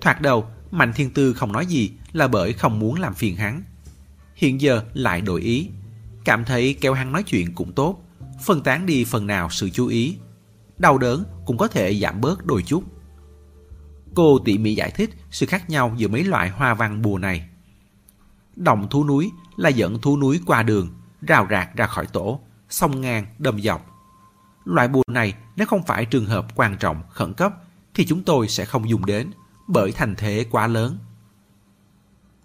Thoạt 0.00 0.20
đầu, 0.20 0.46
Mạnh 0.70 0.92
Thiên 0.92 1.10
Tư 1.10 1.34
không 1.34 1.52
nói 1.52 1.66
gì 1.66 1.90
là 2.12 2.28
bởi 2.28 2.52
không 2.52 2.78
muốn 2.78 3.00
làm 3.00 3.14
phiền 3.14 3.36
hắn. 3.36 3.62
Hiện 4.34 4.60
giờ 4.60 4.82
lại 4.94 5.20
đổi 5.20 5.40
ý. 5.40 5.68
Cảm 6.24 6.44
thấy 6.44 6.74
kéo 6.80 6.94
hắn 6.94 7.12
nói 7.12 7.22
chuyện 7.22 7.54
cũng 7.54 7.72
tốt, 7.72 8.02
phân 8.44 8.62
tán 8.62 8.86
đi 8.86 9.04
phần 9.04 9.26
nào 9.26 9.50
sự 9.50 9.70
chú 9.70 9.86
ý. 9.86 10.16
Đau 10.78 10.98
đớn 10.98 11.24
cũng 11.46 11.58
có 11.58 11.68
thể 11.68 11.94
giảm 11.94 12.20
bớt 12.20 12.46
đôi 12.46 12.62
chút. 12.62 12.84
Cô 14.14 14.38
tỉ 14.44 14.58
mỉ 14.58 14.74
giải 14.74 14.90
thích 14.90 15.10
sự 15.30 15.46
khác 15.46 15.70
nhau 15.70 15.94
giữa 15.96 16.08
mấy 16.08 16.24
loại 16.24 16.48
hoa 16.48 16.74
văn 16.74 17.02
bùa 17.02 17.18
này. 17.18 17.48
Động 18.58 18.88
thú 18.90 19.04
núi 19.04 19.32
là 19.56 19.68
dẫn 19.68 20.00
thú 20.00 20.16
núi 20.16 20.40
qua 20.46 20.62
đường, 20.62 20.88
rào 21.22 21.46
rạc 21.50 21.76
ra 21.76 21.86
khỏi 21.86 22.06
tổ, 22.06 22.40
sông 22.68 23.00
ngang, 23.00 23.26
đâm 23.38 23.60
dọc. 23.62 23.86
Loại 24.64 24.88
bùa 24.88 25.02
này 25.06 25.34
nếu 25.56 25.66
không 25.66 25.82
phải 25.82 26.04
trường 26.04 26.26
hợp 26.26 26.46
quan 26.54 26.76
trọng, 26.76 27.02
khẩn 27.10 27.34
cấp 27.34 27.54
thì 27.94 28.06
chúng 28.06 28.22
tôi 28.22 28.48
sẽ 28.48 28.64
không 28.64 28.88
dùng 28.88 29.06
đến 29.06 29.30
bởi 29.66 29.92
thành 29.92 30.14
thế 30.18 30.46
quá 30.50 30.66
lớn. 30.66 30.98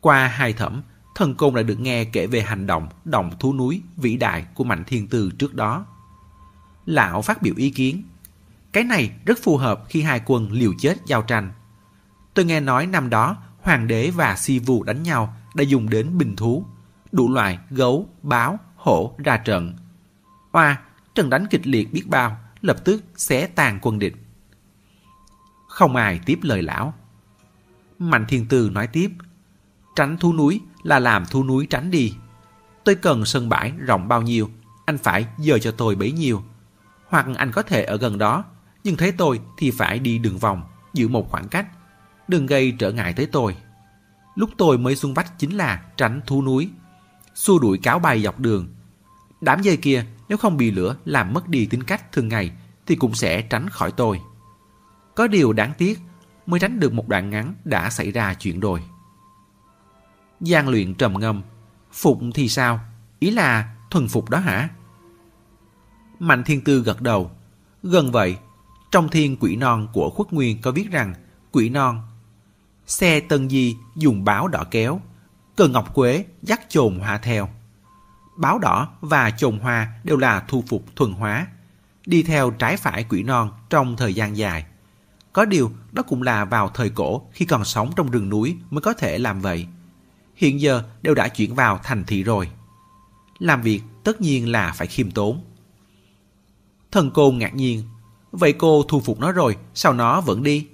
Qua 0.02 0.28
hai 0.28 0.54
thẩm, 0.54 0.82
thần 1.16 1.36
côn 1.36 1.56
đã 1.56 1.64
được 1.64 1.80
nghe 1.80 2.06
kể 2.06 2.28
về 2.28 2.42
hành 2.42 2.68
động 2.68 2.88
động 3.06 3.32
thú 3.40 3.54
núi 3.54 3.82
vĩ 3.98 4.18
đại 4.18 4.46
của 4.56 4.64
Mạnh 4.64 4.84
Thiên 4.88 5.08
Tư 5.08 5.32
trước 5.38 5.54
đó. 5.54 5.86
Lão 6.86 7.22
phát 7.22 7.42
biểu 7.42 7.54
ý 7.58 7.70
kiến. 7.70 8.04
Cái 8.72 8.84
này 8.84 9.12
rất 9.26 9.40
phù 9.44 9.58
hợp 9.58 9.84
khi 9.90 10.02
hai 10.02 10.22
quân 10.26 10.52
liều 10.52 10.74
chết 10.80 10.98
giao 11.06 11.22
tranh. 11.22 11.52
Tôi 12.34 12.46
nghe 12.46 12.60
nói 12.60 12.88
năm 12.88 13.10
đó 13.10 13.38
hoàng 13.62 13.88
đế 13.88 14.12
và 14.12 14.36
si 14.36 14.60
vu 14.60 14.84
đánh 14.84 15.04
nhau 15.04 15.36
đã 15.54 15.64
dùng 15.64 15.90
đến 15.90 16.18
bình 16.18 16.36
thú, 16.36 16.66
đủ 17.12 17.34
loại 17.34 17.60
gấu, 17.70 18.10
báo, 18.22 18.60
hổ 18.76 19.16
ra 19.18 19.38
trận. 19.38 19.74
Hoa, 20.52 20.82
trận 21.16 21.30
đánh 21.30 21.46
kịch 21.50 21.68
liệt 21.68 21.94
biết 21.94 22.04
bao, 22.08 22.38
lập 22.62 22.78
tức 22.86 23.04
xé 23.16 23.48
tàn 23.48 23.80
quân 23.82 24.00
địch. 24.00 24.16
Không 25.68 25.96
ai 25.96 26.20
tiếp 26.26 26.40
lời 26.42 26.62
lão. 26.62 26.94
Mạnh 28.00 28.26
Thiên 28.28 28.48
Tư 28.48 28.70
nói 28.74 28.88
tiếp, 28.88 29.12
tránh 29.96 30.18
thú 30.18 30.34
núi 30.34 30.62
là 30.84 31.00
làm 31.00 31.26
thú 31.26 31.44
núi 31.44 31.68
tránh 31.70 31.92
đi. 31.92 32.14
Tôi 32.84 32.96
cần 32.96 33.26
sân 33.26 33.50
bãi 33.50 33.72
rộng 33.72 34.08
bao 34.08 34.22
nhiêu, 34.22 34.50
anh 34.86 34.98
phải 34.98 35.26
dời 35.38 35.60
cho 35.60 35.72
tôi 35.72 35.96
bấy 35.96 36.12
nhiêu. 36.12 36.44
Hoặc 37.08 37.26
anh 37.36 37.52
có 37.52 37.64
thể 37.64 37.84
ở 37.84 37.98
gần 37.98 38.18
đó, 38.18 38.44
nhưng 38.84 38.96
thấy 38.96 39.12
tôi 39.12 39.40
thì 39.58 39.72
phải 39.72 40.00
đi 40.00 40.18
đường 40.18 40.38
vòng, 40.38 40.64
giữ 40.94 41.08
một 41.08 41.32
khoảng 41.32 41.48
cách. 41.48 41.68
Đừng 42.28 42.46
gây 42.46 42.74
trở 42.80 42.92
ngại 42.92 43.14
tới 43.14 43.26
tôi. 43.26 43.56
Lúc 44.36 44.50
tôi 44.58 44.78
mới 44.78 44.96
xuống 44.96 45.14
vách 45.14 45.40
chính 45.40 45.58
là 45.58 45.82
tránh 45.98 46.22
thú 46.28 46.42
núi. 46.44 46.70
Xua 47.36 47.60
đuổi 47.60 47.78
cáo 47.78 48.00
bay 48.00 48.22
dọc 48.22 48.40
đường. 48.40 48.68
Đám 49.42 49.62
dây 49.62 49.78
kia 49.78 50.06
nếu 50.30 50.38
không 50.38 50.58
bị 50.58 50.72
lửa 50.72 50.96
làm 51.06 51.34
mất 51.34 51.48
đi 51.48 51.66
tính 51.66 51.84
cách 51.84 52.12
thường 52.12 52.28
ngày 52.28 52.52
thì 52.86 52.96
cũng 52.96 53.16
sẽ 53.16 53.42
tránh 53.42 53.70
khỏi 53.70 53.92
tôi. 53.92 54.22
Có 55.16 55.28
điều 55.28 55.54
đáng 55.54 55.74
tiếc 55.78 56.00
mới 56.46 56.60
tránh 56.60 56.80
được 56.80 56.94
một 56.94 57.08
đoạn 57.08 57.30
ngắn 57.30 57.56
đã 57.66 57.90
xảy 57.90 58.12
ra 58.12 58.34
chuyện 58.34 58.60
rồi. 58.60 58.84
Giang 60.40 60.70
luyện 60.70 60.94
trầm 60.94 61.20
ngâm. 61.20 61.42
Phục 61.92 62.20
thì 62.34 62.50
sao? 62.50 62.80
Ý 63.20 63.32
là 63.32 63.76
thuần 63.90 64.08
phục 64.08 64.30
đó 64.30 64.38
hả? 64.40 64.70
Mạnh 66.20 66.44
thiên 66.44 66.62
tư 66.62 66.82
gật 66.82 67.02
đầu. 67.02 67.32
Gần 67.84 68.12
vậy, 68.12 68.38
trong 68.92 69.10
thiên 69.10 69.38
quỷ 69.40 69.56
non 69.56 69.88
của 69.94 70.10
khuất 70.10 70.34
nguyên 70.34 70.62
có 70.62 70.72
viết 70.72 70.92
rằng 70.92 71.14
quỷ 71.52 71.70
non 71.70 72.02
xe 72.88 73.20
tân 73.20 73.50
di 73.50 73.78
dùng 73.96 74.24
báo 74.24 74.48
đỏ 74.48 74.64
kéo 74.72 75.02
cờ 75.56 75.68
ngọc 75.68 75.94
quế 75.94 76.26
dắt 76.42 76.62
chồn 76.70 77.00
hoa 77.00 77.18
theo 77.18 77.50
báo 78.38 78.60
đỏ 78.60 78.90
và 79.02 79.32
chồn 79.32 79.60
hoa 79.60 79.94
đều 80.04 80.18
là 80.18 80.40
thu 80.48 80.64
phục 80.68 80.96
thuần 80.96 81.12
hóa 81.12 81.48
đi 82.06 82.24
theo 82.24 82.52
trái 82.52 82.78
phải 82.78 83.06
quỷ 83.10 83.24
non 83.24 83.52
trong 83.70 83.98
thời 83.98 84.14
gian 84.14 84.38
dài 84.38 84.66
có 85.34 85.46
điều 85.46 85.72
đó 85.92 86.04
cũng 86.04 86.22
là 86.22 86.46
vào 86.46 86.70
thời 86.70 86.90
cổ 86.90 87.22
khi 87.32 87.46
còn 87.46 87.66
sống 87.66 87.92
trong 87.96 88.12
rừng 88.12 88.30
núi 88.30 88.58
mới 88.70 88.82
có 88.82 88.94
thể 88.94 89.18
làm 89.18 89.42
vậy 89.42 89.68
hiện 90.36 90.62
giờ 90.62 90.84
đều 91.02 91.16
đã 91.16 91.28
chuyển 91.28 91.56
vào 91.56 91.80
thành 91.84 92.04
thị 92.04 92.24
rồi. 92.24 92.50
Làm 93.40 93.62
việc 93.62 93.82
tất 94.04 94.22
nhiên 94.22 94.52
là 94.52 94.74
phải 94.76 94.88
khiêm 94.88 95.12
tốn. 95.12 95.44
Thần 96.92 97.12
cô 97.14 97.32
ngạc 97.32 97.56
nhiên, 97.56 97.84
vậy 98.32 98.54
cô 98.54 98.84
thu 98.88 99.00
phục 99.00 99.20
nó 99.20 99.32
rồi, 99.32 99.58
sao 99.74 99.94
nó 99.94 100.22
vẫn 100.22 100.44
đi? 100.44 100.68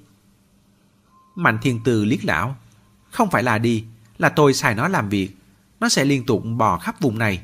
Mạnh 1.40 1.58
thiên 1.62 1.80
từ 1.84 2.06
liếc 2.06 2.26
lão, 2.26 2.56
không 3.12 3.30
phải 3.30 3.44
là 3.44 3.58
đi, 3.58 3.86
là 4.18 4.30
tôi 4.30 4.54
xài 4.54 4.76
nó 4.76 4.88
làm 4.88 5.10
việc. 5.10 5.38
Nó 5.80 5.90
sẽ 5.90 6.06
liên 6.06 6.26
tục 6.26 6.44
bò 6.58 6.78
khắp 6.78 7.02
vùng 7.02 7.18
này. 7.18 7.42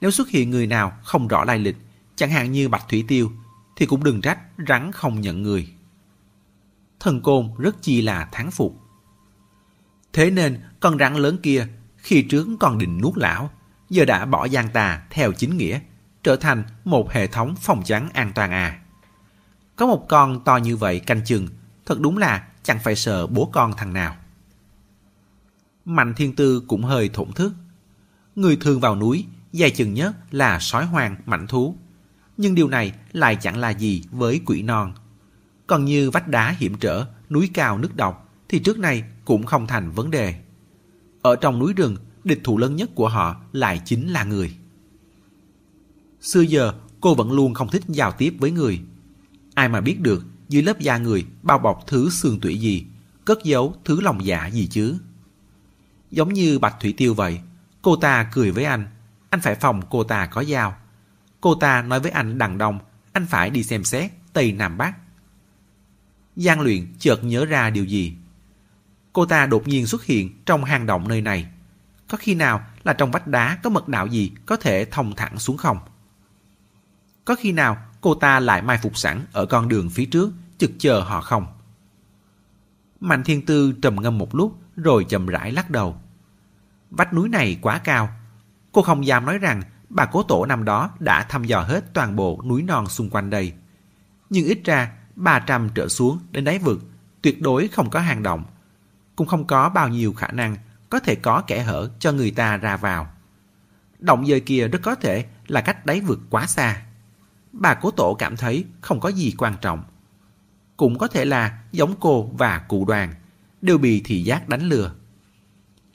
Nếu 0.00 0.10
xuất 0.10 0.28
hiện 0.28 0.50
người 0.50 0.66
nào 0.66 0.92
không 1.04 1.28
rõ 1.28 1.44
lai 1.44 1.58
lịch, 1.58 1.76
chẳng 2.16 2.30
hạn 2.30 2.52
như 2.52 2.68
Bạch 2.68 2.88
Thủy 2.88 3.04
Tiêu, 3.08 3.32
thì 3.76 3.86
cũng 3.86 4.04
đừng 4.04 4.20
trách 4.20 4.38
rắn 4.68 4.92
không 4.92 5.20
nhận 5.20 5.42
người. 5.42 5.72
Thần 7.00 7.20
côn 7.20 7.50
rất 7.58 7.82
chi 7.82 8.02
là 8.02 8.28
thắng 8.32 8.50
phục. 8.50 8.80
Thế 10.12 10.30
nên 10.30 10.60
con 10.80 10.98
rắn 10.98 11.14
lớn 11.14 11.38
kia 11.42 11.66
khi 11.96 12.22
trước 12.22 12.48
còn 12.60 12.78
định 12.78 13.00
nuốt 13.00 13.16
lão, 13.16 13.50
giờ 13.90 14.04
đã 14.04 14.26
bỏ 14.26 14.44
gian 14.44 14.68
tà 14.68 15.02
theo 15.10 15.32
chính 15.32 15.56
nghĩa, 15.56 15.80
trở 16.22 16.36
thành 16.36 16.64
một 16.84 17.12
hệ 17.12 17.26
thống 17.26 17.54
phòng 17.60 17.82
chắn 17.84 18.08
an 18.14 18.32
toàn 18.34 18.50
à. 18.50 18.80
Có 19.76 19.86
một 19.86 20.06
con 20.08 20.44
to 20.44 20.56
như 20.56 20.76
vậy 20.76 21.00
canh 21.00 21.24
chừng, 21.24 21.48
thật 21.86 22.00
đúng 22.00 22.18
là 22.18 22.46
chẳng 22.62 22.78
phải 22.84 22.96
sợ 22.96 23.26
bố 23.26 23.50
con 23.52 23.72
thằng 23.76 23.92
nào. 23.92 24.16
Mạnh 25.84 26.14
thiên 26.16 26.36
tư 26.36 26.62
cũng 26.68 26.84
hơi 26.84 27.08
thổn 27.08 27.32
thức. 27.32 27.52
Người 28.36 28.56
thường 28.56 28.80
vào 28.80 28.96
núi, 28.96 29.26
dài 29.52 29.70
chừng 29.70 29.94
nhất 29.94 30.16
là 30.30 30.58
sói 30.60 30.86
hoang 30.86 31.16
mạnh 31.26 31.46
thú. 31.46 31.76
Nhưng 32.36 32.54
điều 32.54 32.68
này 32.68 32.92
lại 33.12 33.36
chẳng 33.40 33.58
là 33.58 33.70
gì 33.70 34.04
với 34.10 34.40
quỷ 34.46 34.62
non. 34.62 34.92
Còn 35.66 35.84
như 35.84 36.10
vách 36.10 36.28
đá 36.28 36.50
hiểm 36.58 36.74
trở, 36.80 37.06
núi 37.30 37.50
cao 37.54 37.78
nước 37.78 37.96
độc, 37.96 38.28
thì 38.48 38.58
trước 38.58 38.78
nay 38.78 39.04
cũng 39.24 39.46
không 39.46 39.66
thành 39.66 39.90
vấn 39.90 40.10
đề. 40.10 40.34
Ở 41.22 41.36
trong 41.36 41.58
núi 41.58 41.72
rừng, 41.72 41.96
địch 42.24 42.40
thủ 42.44 42.58
lớn 42.58 42.76
nhất 42.76 42.90
của 42.94 43.08
họ 43.08 43.40
lại 43.52 43.80
chính 43.84 44.08
là 44.08 44.24
người. 44.24 44.56
Xưa 46.20 46.40
giờ, 46.40 46.72
cô 47.00 47.14
vẫn 47.14 47.32
luôn 47.32 47.54
không 47.54 47.68
thích 47.68 47.82
giao 47.88 48.12
tiếp 48.12 48.34
với 48.38 48.50
người. 48.50 48.80
Ai 49.54 49.68
mà 49.68 49.80
biết 49.80 50.00
được 50.00 50.24
dưới 50.52 50.62
lớp 50.62 50.80
da 50.80 50.98
người 50.98 51.26
bao 51.42 51.58
bọc 51.58 51.84
thứ 51.86 52.10
xương 52.10 52.40
tủy 52.40 52.58
gì, 52.58 52.86
cất 53.24 53.38
giấu 53.44 53.76
thứ 53.84 54.00
lòng 54.00 54.26
dạ 54.26 54.46
gì 54.46 54.66
chứ. 54.66 54.98
Giống 56.10 56.32
như 56.32 56.58
Bạch 56.58 56.76
Thủy 56.80 56.94
Tiêu 56.96 57.14
vậy, 57.14 57.40
cô 57.82 57.96
ta 57.96 58.30
cười 58.32 58.50
với 58.50 58.64
anh, 58.64 58.86
anh 59.30 59.40
phải 59.40 59.54
phòng 59.54 59.82
cô 59.90 60.04
ta 60.04 60.26
có 60.26 60.44
dao. 60.44 60.76
Cô 61.40 61.54
ta 61.54 61.82
nói 61.82 62.00
với 62.00 62.10
anh 62.10 62.38
đằng 62.38 62.58
đông, 62.58 62.78
anh 63.12 63.26
phải 63.26 63.50
đi 63.50 63.64
xem 63.64 63.84
xét 63.84 64.10
Tây 64.32 64.52
Nam 64.52 64.78
Bắc. 64.78 64.94
Giang 66.36 66.60
luyện 66.60 66.86
chợt 66.98 67.24
nhớ 67.24 67.44
ra 67.44 67.70
điều 67.70 67.84
gì. 67.84 68.16
Cô 69.12 69.26
ta 69.26 69.46
đột 69.46 69.68
nhiên 69.68 69.86
xuất 69.86 70.04
hiện 70.04 70.44
trong 70.44 70.64
hang 70.64 70.86
động 70.86 71.08
nơi 71.08 71.20
này. 71.20 71.46
Có 72.08 72.18
khi 72.20 72.34
nào 72.34 72.64
là 72.84 72.92
trong 72.92 73.10
vách 73.10 73.26
đá 73.26 73.58
có 73.62 73.70
mật 73.70 73.88
đạo 73.88 74.06
gì 74.06 74.32
có 74.46 74.56
thể 74.56 74.84
thông 74.84 75.14
thẳng 75.14 75.38
xuống 75.38 75.56
không? 75.56 75.78
Có 77.24 77.34
khi 77.34 77.52
nào 77.52 77.76
cô 78.00 78.14
ta 78.14 78.40
lại 78.40 78.62
mai 78.62 78.78
phục 78.82 78.96
sẵn 78.96 79.26
ở 79.32 79.46
con 79.46 79.68
đường 79.68 79.90
phía 79.90 80.04
trước, 80.04 80.32
chực 80.62 80.70
chờ 80.78 81.00
họ 81.00 81.20
không? 81.20 81.46
Mạnh 83.00 83.22
Thiên 83.24 83.46
Tư 83.46 83.74
trầm 83.82 83.96
ngâm 83.96 84.18
một 84.18 84.34
lúc, 84.34 84.58
rồi 84.76 85.04
chậm 85.08 85.26
rãi 85.26 85.52
lắc 85.52 85.70
đầu. 85.70 85.96
Vách 86.90 87.14
núi 87.14 87.28
này 87.28 87.58
quá 87.62 87.78
cao. 87.78 88.08
Cô 88.72 88.82
không 88.82 89.06
dám 89.06 89.26
nói 89.26 89.38
rằng 89.38 89.62
bà 89.88 90.06
cố 90.06 90.22
tổ 90.22 90.46
năm 90.46 90.64
đó 90.64 90.90
đã 90.98 91.22
thăm 91.22 91.44
dò 91.44 91.60
hết 91.60 91.94
toàn 91.94 92.16
bộ 92.16 92.42
núi 92.44 92.62
non 92.62 92.86
xung 92.86 93.10
quanh 93.10 93.30
đây. 93.30 93.52
Nhưng 94.30 94.44
ít 94.44 94.60
ra 94.64 94.92
300 95.16 95.68
trở 95.74 95.88
xuống 95.88 96.18
đến 96.30 96.44
đáy 96.44 96.58
vực, 96.58 96.80
tuyệt 97.22 97.42
đối 97.42 97.68
không 97.68 97.90
có 97.90 98.00
hang 98.00 98.22
động 98.22 98.44
cũng 99.16 99.26
không 99.26 99.46
có 99.46 99.68
bao 99.68 99.88
nhiêu 99.88 100.12
khả 100.12 100.28
năng 100.28 100.56
có 100.90 101.00
thể 101.00 101.14
có 101.14 101.42
kẻ 101.46 101.62
hở 101.62 101.90
cho 101.98 102.12
người 102.12 102.30
ta 102.30 102.56
ra 102.56 102.76
vào. 102.76 103.06
Động 103.98 104.26
dời 104.26 104.40
kia 104.40 104.68
rất 104.68 104.78
có 104.82 104.94
thể 104.94 105.24
là 105.46 105.60
cách 105.60 105.86
đáy 105.86 106.00
vực 106.00 106.20
quá 106.30 106.46
xa. 106.46 106.82
Bà 107.52 107.74
cố 107.74 107.90
tổ 107.90 108.16
cảm 108.18 108.36
thấy 108.36 108.64
không 108.80 109.00
có 109.00 109.08
gì 109.08 109.34
quan 109.38 109.54
trọng. 109.60 109.82
Cũng 110.76 110.98
có 110.98 111.06
thể 111.06 111.24
là 111.24 111.62
giống 111.72 111.94
cô 112.00 112.30
và 112.38 112.58
cụ 112.58 112.84
đoàn 112.84 113.14
đều 113.62 113.78
bị 113.78 114.00
thị 114.04 114.22
giác 114.22 114.48
đánh 114.48 114.68
lừa. 114.68 114.92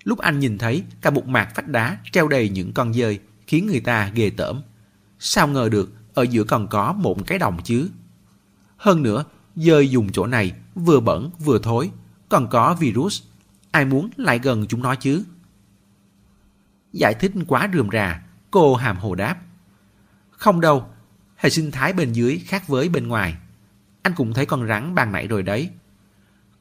Lúc 0.04 0.20
anh 0.20 0.40
nhìn 0.40 0.58
thấy 0.58 0.84
cả 1.02 1.10
một 1.10 1.28
mạc 1.28 1.56
vách 1.56 1.68
đá 1.68 1.98
treo 2.12 2.28
đầy 2.28 2.50
những 2.50 2.74
con 2.74 2.94
dơi 2.94 3.20
khiến 3.48 3.68
người 3.68 3.80
ta 3.80 4.12
ghê 4.14 4.30
tởm. 4.30 4.62
Sao 5.20 5.48
ngờ 5.48 5.70
được 5.72 5.94
ở 6.14 6.24
giữa 6.24 6.44
còn 6.44 6.68
có 6.68 6.94
một 6.94 7.28
cái 7.28 7.40
đồng 7.40 7.64
chứ? 7.64 7.90
Hơn 8.78 9.04
nữa, 9.04 9.26
dơi 9.56 9.90
dùng 9.90 10.12
chỗ 10.12 10.26
này 10.26 10.54
vừa 10.76 11.00
bẩn 11.00 11.32
vừa 11.40 11.60
thối 11.60 11.92
còn 12.30 12.48
có 12.48 12.76
virus. 12.80 13.22
Ai 13.72 13.86
muốn 13.86 14.10
lại 14.18 14.40
gần 14.40 14.66
chúng 14.68 14.82
nó 14.82 14.96
chứ? 14.96 15.24
Giải 16.94 17.14
thích 17.14 17.32
quá 17.48 17.70
rườm 17.74 17.90
rà, 17.94 18.24
cô 18.52 18.76
hàm 18.76 18.98
hồ 18.98 19.16
đáp. 19.16 19.38
Không 20.32 20.62
đâu, 20.62 20.90
hệ 21.36 21.50
sinh 21.50 21.72
thái 21.72 21.94
bên 21.94 22.14
dưới 22.14 22.42
khác 22.46 22.68
với 22.68 22.90
bên 22.90 23.08
ngoài. 23.08 23.38
Anh 24.08 24.16
cũng 24.16 24.34
thấy 24.34 24.46
con 24.46 24.68
rắn 24.68 24.96
ban 24.96 25.12
nãy 25.12 25.28
rồi 25.28 25.44
đấy. 25.44 25.70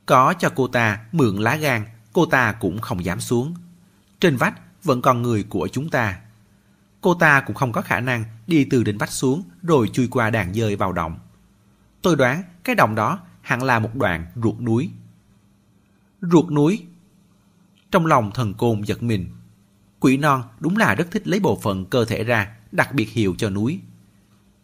Có 0.06 0.34
cho 0.38 0.52
cô 0.54 0.68
ta 0.68 1.04
mượn 1.12 1.36
lá 1.36 1.56
gan, 1.56 1.84
cô 2.12 2.26
ta 2.26 2.52
cũng 2.52 2.80
không 2.80 3.04
dám 3.04 3.20
xuống. 3.20 3.54
Trên 4.20 4.36
vách 4.36 4.84
vẫn 4.84 5.02
còn 5.02 5.22
người 5.22 5.42
của 5.42 5.68
chúng 5.72 5.90
ta. 5.90 6.20
Cô 7.00 7.14
ta 7.14 7.40
cũng 7.40 7.56
không 7.56 7.72
có 7.72 7.82
khả 7.82 8.00
năng 8.00 8.24
đi 8.46 8.64
từ 8.64 8.82
đỉnh 8.82 8.98
vách 8.98 9.10
xuống 9.10 9.42
rồi 9.62 9.88
chui 9.88 10.08
qua 10.08 10.30
đàn 10.30 10.54
dơi 10.54 10.76
vào 10.76 10.92
động. 10.92 11.18
Tôi 12.02 12.16
đoán 12.16 12.42
cái 12.64 12.74
động 12.74 12.94
đó 12.94 13.20
hẳn 13.42 13.62
là 13.62 13.78
một 13.78 13.94
đoạn 13.94 14.26
ruột 14.42 14.60
núi. 14.60 14.90
Ruột 16.20 16.50
núi? 16.52 16.86
Trong 17.90 18.06
lòng 18.06 18.30
thần 18.34 18.54
côn 18.54 18.82
giật 18.82 19.02
mình. 19.02 19.28
Quỷ 20.00 20.16
non 20.16 20.42
đúng 20.60 20.76
là 20.76 20.94
rất 20.94 21.10
thích 21.10 21.28
lấy 21.28 21.40
bộ 21.40 21.58
phận 21.62 21.84
cơ 21.84 22.04
thể 22.04 22.24
ra, 22.24 22.56
đặc 22.72 22.94
biệt 22.94 23.10
hiệu 23.10 23.34
cho 23.38 23.50
núi. 23.50 23.80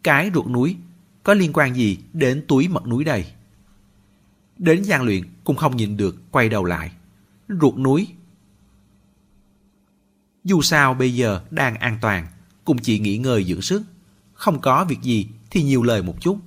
Cái 0.03 0.31
ruột 0.35 0.47
núi 0.47 0.77
có 1.23 1.35
liên 1.35 1.51
quan 1.53 1.77
gì 1.77 1.99
đến 2.13 2.45
túi 2.49 2.69
mật 2.69 2.87
núi 2.87 3.05
đây? 3.05 3.27
Đến 4.59 4.83
gian 4.83 5.03
luyện 5.03 5.25
cũng 5.45 5.57
không 5.57 5.77
nhìn 5.77 5.97
được 5.97 6.17
quay 6.31 6.49
đầu 6.49 6.65
lại. 6.65 6.93
Ruột 7.49 7.77
núi. 7.77 8.09
Dù 10.45 10.63
sao 10.63 10.95
bây 10.95 11.15
giờ 11.15 11.43
đang 11.51 11.77
an 11.77 11.99
toàn, 12.01 12.27
cũng 12.65 12.79
chỉ 12.79 12.99
nghỉ 12.99 13.19
ngơi 13.19 13.45
dưỡng 13.45 13.63
sức. 13.63 13.83
Không 14.33 14.61
có 14.61 14.85
việc 14.85 15.03
gì 15.03 15.29
thì 15.51 15.63
nhiều 15.63 15.83
lời 15.83 16.03
một 16.03 16.21
chút. 16.21 16.39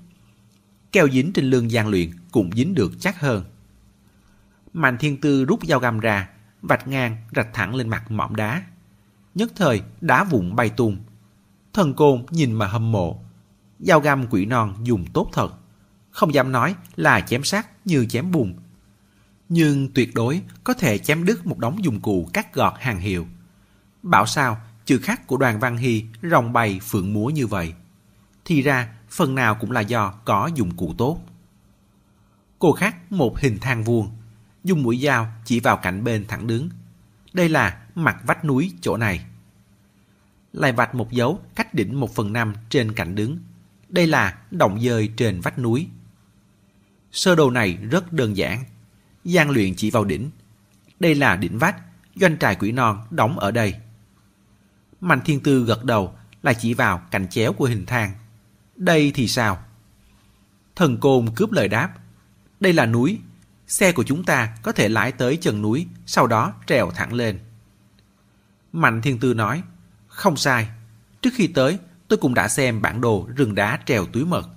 Keo 0.91 1.09
dính 1.09 1.33
trên 1.33 1.45
lưng 1.45 1.71
gian 1.71 1.87
luyện 1.87 2.11
cũng 2.31 2.51
dính 2.55 2.73
được 2.73 2.91
chắc 2.99 3.19
hơn. 3.19 3.43
Mạnh 4.73 4.97
thiên 4.99 5.21
tư 5.21 5.45
rút 5.45 5.59
dao 5.67 5.79
găm 5.79 5.99
ra, 5.99 6.29
vạch 6.61 6.87
ngang 6.87 7.17
rạch 7.35 7.53
thẳng 7.53 7.75
lên 7.75 7.89
mặt 7.89 8.11
mỏm 8.11 8.35
đá. 8.35 8.63
Nhất 9.35 9.51
thời 9.55 9.81
đá 10.01 10.23
vụn 10.23 10.55
bay 10.55 10.69
tung. 10.69 10.97
Thần 11.73 11.93
côn 11.93 12.25
nhìn 12.29 12.51
mà 12.53 12.67
hâm 12.67 12.91
mộ. 12.91 13.24
Dao 13.79 13.99
găm 13.99 14.27
quỷ 14.27 14.45
non 14.45 14.75
dùng 14.83 15.05
tốt 15.13 15.29
thật. 15.33 15.53
Không 16.11 16.33
dám 16.33 16.51
nói 16.51 16.75
là 16.95 17.21
chém 17.21 17.43
sát 17.43 17.67
như 17.85 18.05
chém 18.05 18.31
bùn. 18.31 18.55
Nhưng 19.49 19.93
tuyệt 19.93 20.13
đối 20.15 20.41
có 20.63 20.73
thể 20.73 20.97
chém 20.97 21.25
đứt 21.25 21.47
một 21.47 21.59
đống 21.59 21.83
dụng 21.83 22.01
cụ 22.01 22.29
cắt 22.33 22.53
gọt 22.53 22.73
hàng 22.79 22.99
hiệu. 22.99 23.27
Bảo 24.03 24.25
sao 24.25 24.61
chữ 24.85 24.99
khắc 25.03 25.27
của 25.27 25.37
đoàn 25.37 25.59
văn 25.59 25.77
hy 25.77 26.05
rồng 26.31 26.53
bày 26.53 26.79
phượng 26.83 27.13
múa 27.13 27.27
như 27.27 27.47
vậy. 27.47 27.73
Thì 28.45 28.61
ra 28.61 28.93
phần 29.09 29.35
nào 29.35 29.55
cũng 29.55 29.71
là 29.71 29.81
do 29.81 30.13
có 30.25 30.49
dụng 30.55 30.77
cụ 30.77 30.93
tốt. 30.97 31.19
Cô 32.59 32.71
khắc 32.71 33.11
một 33.11 33.39
hình 33.39 33.57
thang 33.61 33.83
vuông, 33.83 34.11
dùng 34.63 34.83
mũi 34.83 34.99
dao 35.03 35.27
chỉ 35.45 35.59
vào 35.59 35.77
cạnh 35.77 36.03
bên 36.03 36.25
thẳng 36.27 36.47
đứng. 36.47 36.69
Đây 37.33 37.49
là 37.49 37.81
mặt 37.95 38.17
vách 38.25 38.45
núi 38.45 38.73
chỗ 38.81 38.97
này. 38.97 39.25
Lại 40.53 40.71
vạch 40.71 40.95
một 40.95 41.11
dấu 41.11 41.39
cách 41.55 41.73
đỉnh 41.73 41.99
một 41.99 42.15
phần 42.15 42.33
năm 42.33 42.53
trên 42.69 42.93
cạnh 42.93 43.15
đứng. 43.15 43.37
Đây 43.89 44.07
là 44.07 44.37
động 44.51 44.81
dơi 44.81 45.11
trên 45.17 45.41
vách 45.41 45.59
núi. 45.59 45.87
Sơ 47.11 47.35
đồ 47.35 47.51
này 47.51 47.77
rất 47.91 48.13
đơn 48.13 48.37
giản. 48.37 48.63
Giang 49.23 49.49
luyện 49.49 49.75
chỉ 49.75 49.91
vào 49.91 50.03
đỉnh. 50.03 50.31
Đây 50.99 51.15
là 51.15 51.35
đỉnh 51.35 51.57
vách, 51.57 51.75
doanh 52.15 52.37
trại 52.37 52.55
quỷ 52.55 52.71
non 52.71 53.05
đóng 53.09 53.39
ở 53.39 53.51
đây. 53.51 53.75
Mạnh 55.01 55.21
thiên 55.25 55.39
tư 55.39 55.65
gật 55.65 55.83
đầu 55.83 56.15
là 56.43 56.53
chỉ 56.53 56.73
vào 56.73 57.01
cạnh 57.11 57.27
chéo 57.27 57.53
của 57.53 57.65
hình 57.65 57.85
thang. 57.85 58.11
Đây 58.75 59.11
thì 59.15 59.27
sao? 59.27 59.63
Thần 60.75 60.97
côn 60.97 61.29
cướp 61.35 61.51
lời 61.51 61.67
đáp. 61.67 61.93
Đây 62.59 62.73
là 62.73 62.85
núi. 62.85 63.19
Xe 63.67 63.91
của 63.91 64.03
chúng 64.03 64.23
ta 64.23 64.57
có 64.61 64.71
thể 64.71 64.89
lái 64.89 65.11
tới 65.11 65.37
chân 65.37 65.61
núi, 65.61 65.87
sau 66.05 66.27
đó 66.27 66.53
trèo 66.67 66.91
thẳng 66.91 67.13
lên. 67.13 67.39
Mạnh 68.73 69.01
thiên 69.01 69.19
tư 69.19 69.33
nói. 69.33 69.63
Không 70.07 70.37
sai. 70.37 70.67
Trước 71.21 71.29
khi 71.35 71.47
tới, 71.47 71.79
tôi 72.07 72.17
cũng 72.17 72.33
đã 72.33 72.47
xem 72.47 72.81
bản 72.81 73.01
đồ 73.01 73.27
rừng 73.35 73.55
đá 73.55 73.79
trèo 73.85 74.05
túi 74.05 74.25
mật. 74.25 74.49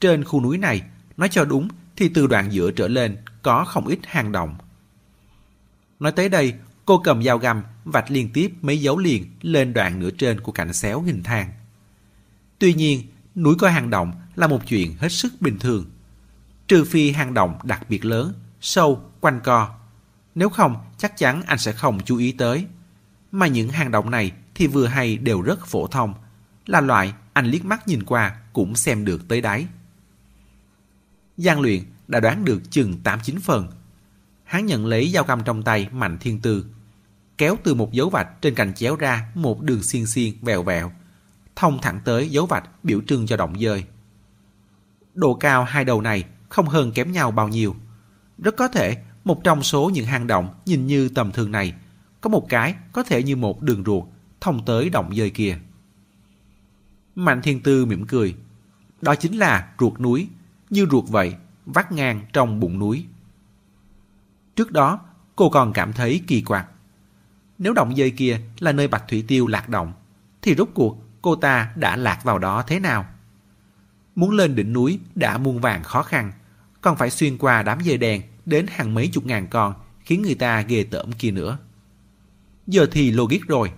Trên 0.00 0.24
khu 0.24 0.42
núi 0.42 0.58
này, 0.58 0.82
nói 1.16 1.28
cho 1.28 1.44
đúng 1.44 1.68
thì 1.96 2.08
từ 2.08 2.26
đoạn 2.26 2.52
giữa 2.52 2.70
trở 2.70 2.88
lên 2.88 3.16
có 3.42 3.64
không 3.64 3.86
ít 3.86 3.98
hang 4.06 4.32
động. 4.32 4.54
Nói 6.00 6.12
tới 6.12 6.28
đây, 6.28 6.54
cô 6.84 6.98
cầm 6.98 7.22
dao 7.22 7.38
găm 7.38 7.62
vạch 7.84 8.10
liên 8.10 8.32
tiếp 8.32 8.52
mấy 8.62 8.80
dấu 8.80 8.98
liền 8.98 9.26
lên 9.40 9.72
đoạn 9.72 10.00
nửa 10.00 10.10
trên 10.10 10.40
của 10.40 10.52
cạnh 10.52 10.72
xéo 10.72 11.02
hình 11.02 11.22
thang. 11.22 11.50
Tuy 12.58 12.74
nhiên, 12.74 13.02
núi 13.34 13.54
có 13.58 13.68
hang 13.70 13.90
động 13.90 14.12
là 14.34 14.46
một 14.46 14.66
chuyện 14.66 14.96
hết 14.98 15.08
sức 15.08 15.32
bình 15.40 15.58
thường. 15.58 15.90
Trừ 16.68 16.84
phi 16.84 17.10
hang 17.10 17.34
động 17.34 17.58
đặc 17.62 17.86
biệt 17.88 18.04
lớn, 18.04 18.32
sâu, 18.60 19.02
quanh 19.20 19.40
co. 19.44 19.74
Nếu 20.34 20.48
không, 20.48 20.76
chắc 20.98 21.16
chắn 21.16 21.42
anh 21.46 21.58
sẽ 21.58 21.72
không 21.72 22.00
chú 22.04 22.16
ý 22.16 22.32
tới. 22.32 22.66
Mà 23.32 23.46
những 23.46 23.68
hang 23.68 23.90
động 23.90 24.10
này 24.10 24.32
thì 24.54 24.66
vừa 24.66 24.86
hay 24.86 25.16
đều 25.16 25.42
rất 25.42 25.66
phổ 25.66 25.86
thông, 25.86 26.14
là 26.66 26.80
loại 26.80 27.12
anh 27.32 27.46
liếc 27.46 27.64
mắt 27.64 27.88
nhìn 27.88 28.02
qua 28.02 28.36
cũng 28.52 28.74
xem 28.74 29.04
được 29.04 29.28
tới 29.28 29.40
đáy. 29.40 29.66
Giang 31.36 31.60
luyện 31.60 31.82
đã 32.08 32.20
đoán 32.20 32.44
được 32.44 32.70
chừng 32.70 32.94
8-9 33.04 33.38
phần. 33.42 33.68
Hắn 34.44 34.66
nhận 34.66 34.86
lấy 34.86 35.08
dao 35.08 35.24
găm 35.24 35.42
trong 35.44 35.62
tay 35.62 35.88
Mạnh 35.92 36.18
Thiên 36.18 36.40
Tư, 36.40 36.66
kéo 37.38 37.56
từ 37.64 37.74
một 37.74 37.92
dấu 37.92 38.10
vạch 38.10 38.28
trên 38.42 38.54
cành 38.54 38.74
chéo 38.74 38.96
ra 38.96 39.26
một 39.34 39.62
đường 39.62 39.82
xiên 39.82 40.06
xiên 40.06 40.34
vèo 40.42 40.62
vèo, 40.62 40.92
thông 41.56 41.78
thẳng 41.82 42.00
tới 42.04 42.28
dấu 42.28 42.46
vạch 42.46 42.84
biểu 42.84 43.00
trưng 43.06 43.26
cho 43.26 43.36
động 43.36 43.60
dơi. 43.60 43.84
Độ 45.14 45.34
cao 45.34 45.64
hai 45.64 45.84
đầu 45.84 46.00
này 46.00 46.24
không 46.48 46.68
hơn 46.68 46.92
kém 46.92 47.12
nhau 47.12 47.30
bao 47.30 47.48
nhiêu. 47.48 47.76
Rất 48.38 48.56
có 48.56 48.68
thể 48.68 48.96
một 49.24 49.44
trong 49.44 49.62
số 49.62 49.90
những 49.94 50.06
hang 50.06 50.26
động 50.26 50.54
nhìn 50.66 50.86
như 50.86 51.08
tầm 51.08 51.32
thường 51.32 51.52
này 51.52 51.74
có 52.20 52.30
một 52.30 52.48
cái 52.48 52.74
có 52.92 53.02
thể 53.02 53.22
như 53.22 53.36
một 53.36 53.62
đường 53.62 53.84
ruột 53.86 54.04
thông 54.40 54.64
tới 54.64 54.90
động 54.90 55.14
dơi 55.16 55.30
kia. 55.30 55.58
Mạnh 57.14 57.42
Thiên 57.42 57.62
Tư 57.62 57.86
mỉm 57.86 58.06
cười. 58.06 58.36
Đó 59.00 59.14
chính 59.14 59.38
là 59.38 59.72
ruột 59.78 60.00
núi, 60.00 60.28
như 60.70 60.86
ruột 60.90 61.04
vậy, 61.08 61.34
vắt 61.66 61.92
ngang 61.92 62.20
trong 62.32 62.60
bụng 62.60 62.78
núi. 62.78 63.06
Trước 64.56 64.72
đó, 64.72 65.00
cô 65.36 65.50
còn 65.50 65.72
cảm 65.72 65.92
thấy 65.92 66.22
kỳ 66.26 66.40
quặc. 66.40 66.66
Nếu 67.58 67.72
động 67.72 67.96
dây 67.96 68.10
kia 68.10 68.40
là 68.58 68.72
nơi 68.72 68.88
Bạch 68.88 69.08
Thủy 69.08 69.24
Tiêu 69.28 69.46
lạc 69.46 69.68
động, 69.68 69.92
thì 70.42 70.54
rốt 70.54 70.68
cuộc 70.74 71.04
cô 71.22 71.36
ta 71.36 71.72
đã 71.76 71.96
lạc 71.96 72.24
vào 72.24 72.38
đó 72.38 72.62
thế 72.66 72.80
nào? 72.80 73.06
Muốn 74.14 74.30
lên 74.30 74.54
đỉnh 74.54 74.72
núi 74.72 75.00
đã 75.14 75.38
muôn 75.38 75.60
vàng 75.60 75.82
khó 75.82 76.02
khăn, 76.02 76.32
còn 76.80 76.96
phải 76.96 77.10
xuyên 77.10 77.38
qua 77.38 77.62
đám 77.62 77.80
dây 77.80 77.96
đèn 77.98 78.22
đến 78.46 78.66
hàng 78.68 78.94
mấy 78.94 79.08
chục 79.08 79.26
ngàn 79.26 79.46
con 79.50 79.74
khiến 80.00 80.22
người 80.22 80.34
ta 80.34 80.60
ghê 80.60 80.84
tởm 80.90 81.12
kia 81.12 81.30
nữa. 81.30 81.58
Giờ 82.66 82.86
thì 82.92 83.10
logic 83.12 83.46
rồi, 83.48 83.72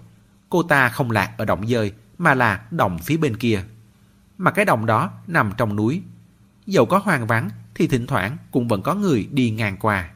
cô 0.49 0.63
ta 0.63 0.89
không 0.89 1.11
lạc 1.11 1.35
ở 1.39 1.45
động 1.45 1.67
dơi 1.69 1.93
mà 2.19 2.35
là 2.35 2.67
đồng 2.71 2.99
phía 2.99 3.17
bên 3.17 3.37
kia. 3.37 3.65
Mà 4.39 4.51
cái 4.51 4.65
đồng 4.65 4.87
đó 4.87 5.11
nằm 5.27 5.53
trong 5.57 5.77
núi. 5.77 6.03
Dẫu 6.67 6.87
có 6.87 6.99
hoang 6.99 7.27
vắng 7.27 7.51
thì 7.75 7.87
thỉnh 7.87 8.07
thoảng 8.07 8.37
cũng 8.51 8.69
vẫn 8.69 8.83
có 8.83 8.95
người 8.95 9.29
đi 9.33 9.51
ngang 9.51 9.77
qua. 9.81 10.11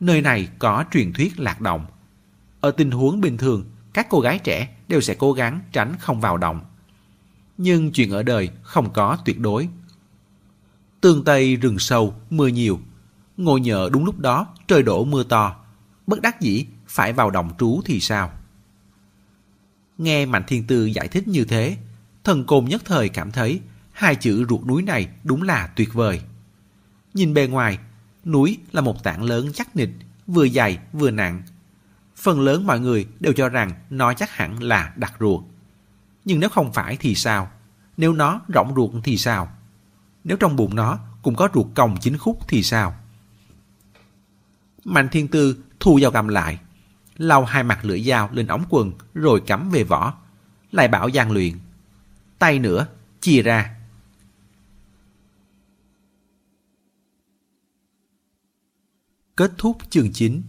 Nơi 0.00 0.22
này 0.22 0.48
có 0.58 0.84
truyền 0.90 1.12
thuyết 1.12 1.40
lạc 1.40 1.60
động. 1.60 1.86
Ở 2.60 2.70
tình 2.70 2.90
huống 2.90 3.20
bình 3.20 3.36
thường, 3.36 3.64
các 3.92 4.06
cô 4.10 4.20
gái 4.20 4.38
trẻ 4.38 4.76
đều 4.88 5.00
sẽ 5.00 5.14
cố 5.14 5.32
gắng 5.32 5.60
tránh 5.72 5.94
không 6.00 6.20
vào 6.20 6.36
động. 6.36 6.60
Nhưng 7.58 7.92
chuyện 7.92 8.10
ở 8.10 8.22
đời 8.22 8.50
không 8.62 8.92
có 8.92 9.18
tuyệt 9.24 9.40
đối. 9.40 9.68
Tương 11.00 11.24
Tây 11.24 11.56
rừng 11.56 11.78
sâu, 11.78 12.14
mưa 12.30 12.46
nhiều. 12.46 12.80
Ngồi 13.36 13.60
nhờ 13.60 13.88
đúng 13.92 14.04
lúc 14.04 14.18
đó 14.18 14.46
trời 14.68 14.82
đổ 14.82 15.04
mưa 15.04 15.22
to. 15.22 15.56
Bất 16.06 16.22
đắc 16.22 16.40
dĩ 16.40 16.66
phải 16.86 17.12
vào 17.12 17.30
động 17.30 17.50
trú 17.58 17.80
thì 17.84 18.00
sao? 18.00 18.32
Nghe 20.00 20.26
Mạnh 20.26 20.42
Thiên 20.46 20.66
Tư 20.66 20.84
giải 20.84 21.08
thích 21.08 21.28
như 21.28 21.44
thế, 21.44 21.76
thần 22.24 22.44
côn 22.44 22.64
nhất 22.64 22.82
thời 22.84 23.08
cảm 23.08 23.30
thấy 23.30 23.60
hai 23.92 24.16
chữ 24.16 24.44
ruột 24.48 24.66
núi 24.66 24.82
này 24.82 25.08
đúng 25.24 25.42
là 25.42 25.66
tuyệt 25.66 25.94
vời. 25.94 26.20
Nhìn 27.14 27.34
bề 27.34 27.46
ngoài, 27.46 27.78
núi 28.24 28.58
là 28.72 28.80
một 28.80 29.02
tảng 29.02 29.22
lớn 29.22 29.50
chắc 29.54 29.76
nịch, 29.76 29.90
vừa 30.26 30.48
dày 30.48 30.78
vừa 30.92 31.10
nặng. 31.10 31.42
Phần 32.16 32.40
lớn 32.40 32.66
mọi 32.66 32.80
người 32.80 33.06
đều 33.20 33.32
cho 33.32 33.48
rằng 33.48 33.72
nó 33.90 34.14
chắc 34.14 34.30
hẳn 34.30 34.62
là 34.62 34.92
đặt 34.96 35.12
ruột. 35.20 35.40
Nhưng 36.24 36.40
nếu 36.40 36.50
không 36.50 36.72
phải 36.72 36.96
thì 37.00 37.14
sao? 37.14 37.50
Nếu 37.96 38.12
nó 38.12 38.40
rỗng 38.54 38.74
ruột 38.76 38.90
thì 39.04 39.16
sao? 39.16 39.52
Nếu 40.24 40.36
trong 40.36 40.56
bụng 40.56 40.76
nó 40.76 40.98
cũng 41.22 41.36
có 41.36 41.48
ruột 41.54 41.66
còng 41.74 41.96
chính 42.00 42.18
khúc 42.18 42.48
thì 42.48 42.62
sao? 42.62 42.94
Mạnh 44.84 45.08
Thiên 45.12 45.28
Tư 45.28 45.56
thu 45.80 46.00
dao 46.00 46.10
cầm 46.10 46.28
lại, 46.28 46.58
lau 47.20 47.44
hai 47.44 47.62
mặt 47.62 47.84
lưỡi 47.84 48.02
dao 48.02 48.28
lên 48.32 48.46
ống 48.46 48.64
quần 48.70 48.92
rồi 49.14 49.42
cắm 49.46 49.70
về 49.70 49.84
vỏ. 49.84 50.14
Lại 50.72 50.88
bảo 50.88 51.10
Giang 51.10 51.32
luyện. 51.32 51.52
Tay 52.38 52.58
nữa, 52.58 52.86
chia 53.20 53.42
ra. 53.42 53.76
Kết 59.36 59.52
thúc 59.58 59.76
chương 59.90 60.12
9. 60.12 60.42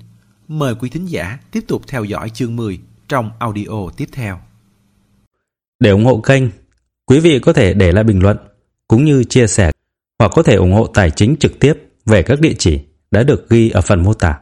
Mời 0.48 0.76
quý 0.76 0.90
thính 0.90 1.06
giả 1.06 1.40
tiếp 1.52 1.64
tục 1.68 1.82
theo 1.88 2.04
dõi 2.04 2.30
chương 2.30 2.56
10 2.56 2.80
trong 3.08 3.32
audio 3.40 3.90
tiếp 3.98 4.10
theo. 4.12 4.40
Để 5.80 5.90
ủng 5.90 6.06
hộ 6.06 6.22
kênh, 6.22 6.44
quý 7.06 7.20
vị 7.20 7.40
có 7.40 7.54
thể 7.54 7.74
để 7.74 7.92
lại 7.92 8.04
bình 8.04 8.20
luận 8.20 8.38
cũng 8.88 9.06
như 9.06 9.24
chia 9.24 9.48
sẻ 9.48 9.72
hoặc 10.20 10.32
có 10.36 10.44
thể 10.44 10.56
ủng 10.56 10.74
hộ 10.74 10.88
tài 10.88 11.12
chính 11.12 11.36
trực 11.40 11.60
tiếp 11.60 11.74
về 12.06 12.24
các 12.24 12.40
địa 12.40 12.54
chỉ 12.58 12.80
đã 13.12 13.24
được 13.24 13.50
ghi 13.50 13.70
ở 13.70 13.82
phần 13.82 14.04
mô 14.04 14.14
tả. 14.14 14.41